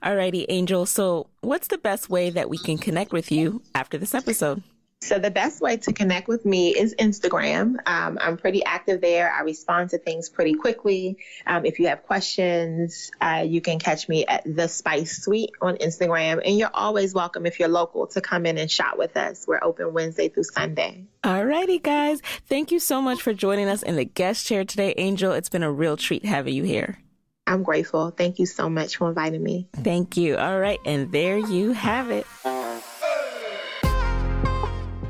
Alrighty, 0.00 0.46
Angel. 0.48 0.86
So, 0.86 1.26
what's 1.40 1.66
the 1.66 1.78
best 1.78 2.08
way 2.08 2.30
that 2.30 2.48
we 2.48 2.58
can 2.58 2.78
connect 2.78 3.10
with 3.10 3.32
you 3.32 3.62
after 3.74 3.98
this 3.98 4.14
episode? 4.14 4.62
So 5.04 5.18
the 5.18 5.30
best 5.30 5.60
way 5.60 5.76
to 5.76 5.92
connect 5.92 6.28
with 6.28 6.46
me 6.46 6.70
is 6.70 6.94
Instagram. 6.94 7.76
Um, 7.86 8.16
I'm 8.18 8.38
pretty 8.38 8.64
active 8.64 9.02
there. 9.02 9.30
I 9.30 9.42
respond 9.42 9.90
to 9.90 9.98
things 9.98 10.30
pretty 10.30 10.54
quickly. 10.54 11.18
Um, 11.46 11.66
if 11.66 11.78
you 11.78 11.88
have 11.88 12.04
questions, 12.04 13.10
uh, 13.20 13.44
you 13.46 13.60
can 13.60 13.78
catch 13.78 14.08
me 14.08 14.24
at 14.24 14.44
the 14.46 14.66
Spice 14.66 15.22
Suite 15.22 15.50
on 15.60 15.76
Instagram. 15.76 16.40
And 16.42 16.58
you're 16.58 16.70
always 16.72 17.12
welcome 17.12 17.44
if 17.44 17.60
you're 17.60 17.68
local 17.68 18.06
to 18.08 18.22
come 18.22 18.46
in 18.46 18.56
and 18.56 18.70
shop 18.70 18.96
with 18.96 19.14
us. 19.18 19.44
We're 19.46 19.62
open 19.62 19.92
Wednesday 19.92 20.30
through 20.30 20.44
Sunday. 20.44 21.04
All 21.22 21.44
righty, 21.44 21.78
guys. 21.78 22.22
Thank 22.48 22.72
you 22.72 22.80
so 22.80 23.02
much 23.02 23.20
for 23.20 23.34
joining 23.34 23.68
us 23.68 23.82
in 23.82 23.96
the 23.96 24.06
guest 24.06 24.46
chair 24.46 24.64
today, 24.64 24.94
Angel. 24.96 25.32
It's 25.32 25.50
been 25.50 25.62
a 25.62 25.70
real 25.70 25.98
treat 25.98 26.24
having 26.24 26.54
you 26.54 26.62
here. 26.62 26.98
I'm 27.46 27.62
grateful. 27.62 28.08
Thank 28.10 28.38
you 28.38 28.46
so 28.46 28.70
much 28.70 28.96
for 28.96 29.10
inviting 29.10 29.42
me. 29.42 29.68
Thank 29.76 30.16
you. 30.16 30.38
All 30.38 30.58
right. 30.58 30.78
And 30.86 31.12
there 31.12 31.36
you 31.36 31.72
have 31.72 32.10
it. 32.10 32.26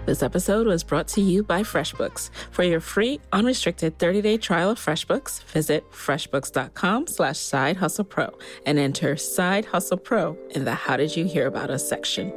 This 0.07 0.23
episode 0.23 0.67
was 0.67 0.85
brought 0.85 1.09
to 1.09 1.23
you 1.23 1.43
by 1.43 1.63
FreshBooks. 1.63 2.29
For 2.51 2.63
your 2.63 2.81
free, 2.81 3.21
unrestricted 3.33 3.99
30-day 3.99 4.37
trial 4.37 4.71
of 4.71 4.79
FreshBooks, 4.79 5.43
visit 5.45 5.91
freshbooks.com 5.93 7.07
slash 7.07 7.39
side 7.39 7.79
hustle 7.79 8.05
pro 8.05 8.37
and 8.67 8.79
enter 8.79 9.17
side 9.17 9.65
hustle 9.65 9.97
pro 9.97 10.37
in 10.51 10.67
the 10.67 10.75
How 10.75 10.99
Did 10.99 11.17
You 11.17 11.25
Hear 11.25 11.47
About 11.47 11.71
Us 11.71 11.89
section. 11.89 12.33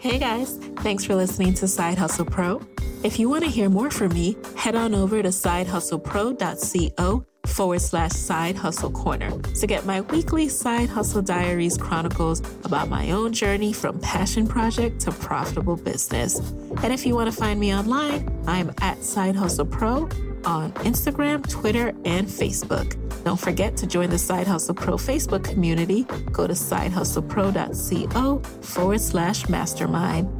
Hey 0.00 0.18
guys, 0.18 0.56
thanks 0.78 1.04
for 1.04 1.14
listening 1.14 1.52
to 1.54 1.68
Side 1.68 1.98
Hustle 1.98 2.24
Pro. 2.24 2.62
If 3.04 3.18
you 3.18 3.28
want 3.28 3.44
to 3.44 3.50
hear 3.50 3.68
more 3.68 3.90
from 3.90 4.14
me, 4.14 4.36
head 4.56 4.74
on 4.74 4.94
over 4.94 5.22
to 5.22 5.28
sidehustlepro.co 5.28 7.24
forward 7.46 7.80
slash 7.80 8.12
side 8.12 8.56
hustle 8.56 8.90
corner 8.90 9.30
to 9.40 9.66
get 9.66 9.84
my 9.86 10.00
weekly 10.02 10.48
side 10.48 10.88
hustle 10.88 11.22
diaries 11.22 11.76
chronicles 11.76 12.40
about 12.64 12.88
my 12.88 13.10
own 13.10 13.32
journey 13.32 13.72
from 13.72 13.98
passion 14.00 14.46
project 14.46 15.00
to 15.00 15.12
profitable 15.12 15.76
business. 15.76 16.38
And 16.82 16.92
if 16.92 17.04
you 17.04 17.14
want 17.14 17.30
to 17.30 17.36
find 17.36 17.58
me 17.58 17.74
online, 17.74 18.30
I'm 18.46 18.72
at 18.80 19.02
Side 19.02 19.36
Hustle 19.36 19.66
Pro 19.66 20.08
on 20.44 20.72
Instagram, 20.72 21.48
Twitter, 21.48 21.88
and 22.04 22.26
Facebook. 22.26 22.96
Don't 23.24 23.38
forget 23.38 23.76
to 23.78 23.86
join 23.86 24.08
the 24.08 24.18
Side 24.18 24.46
Hustle 24.46 24.74
Pro 24.74 24.94
Facebook 24.94 25.44
community. 25.44 26.04
Go 26.32 26.46
to 26.46 26.54
sidehustlepro.co 26.54 28.38
forward 28.62 29.00
slash 29.00 29.48
mastermind. 29.48 30.39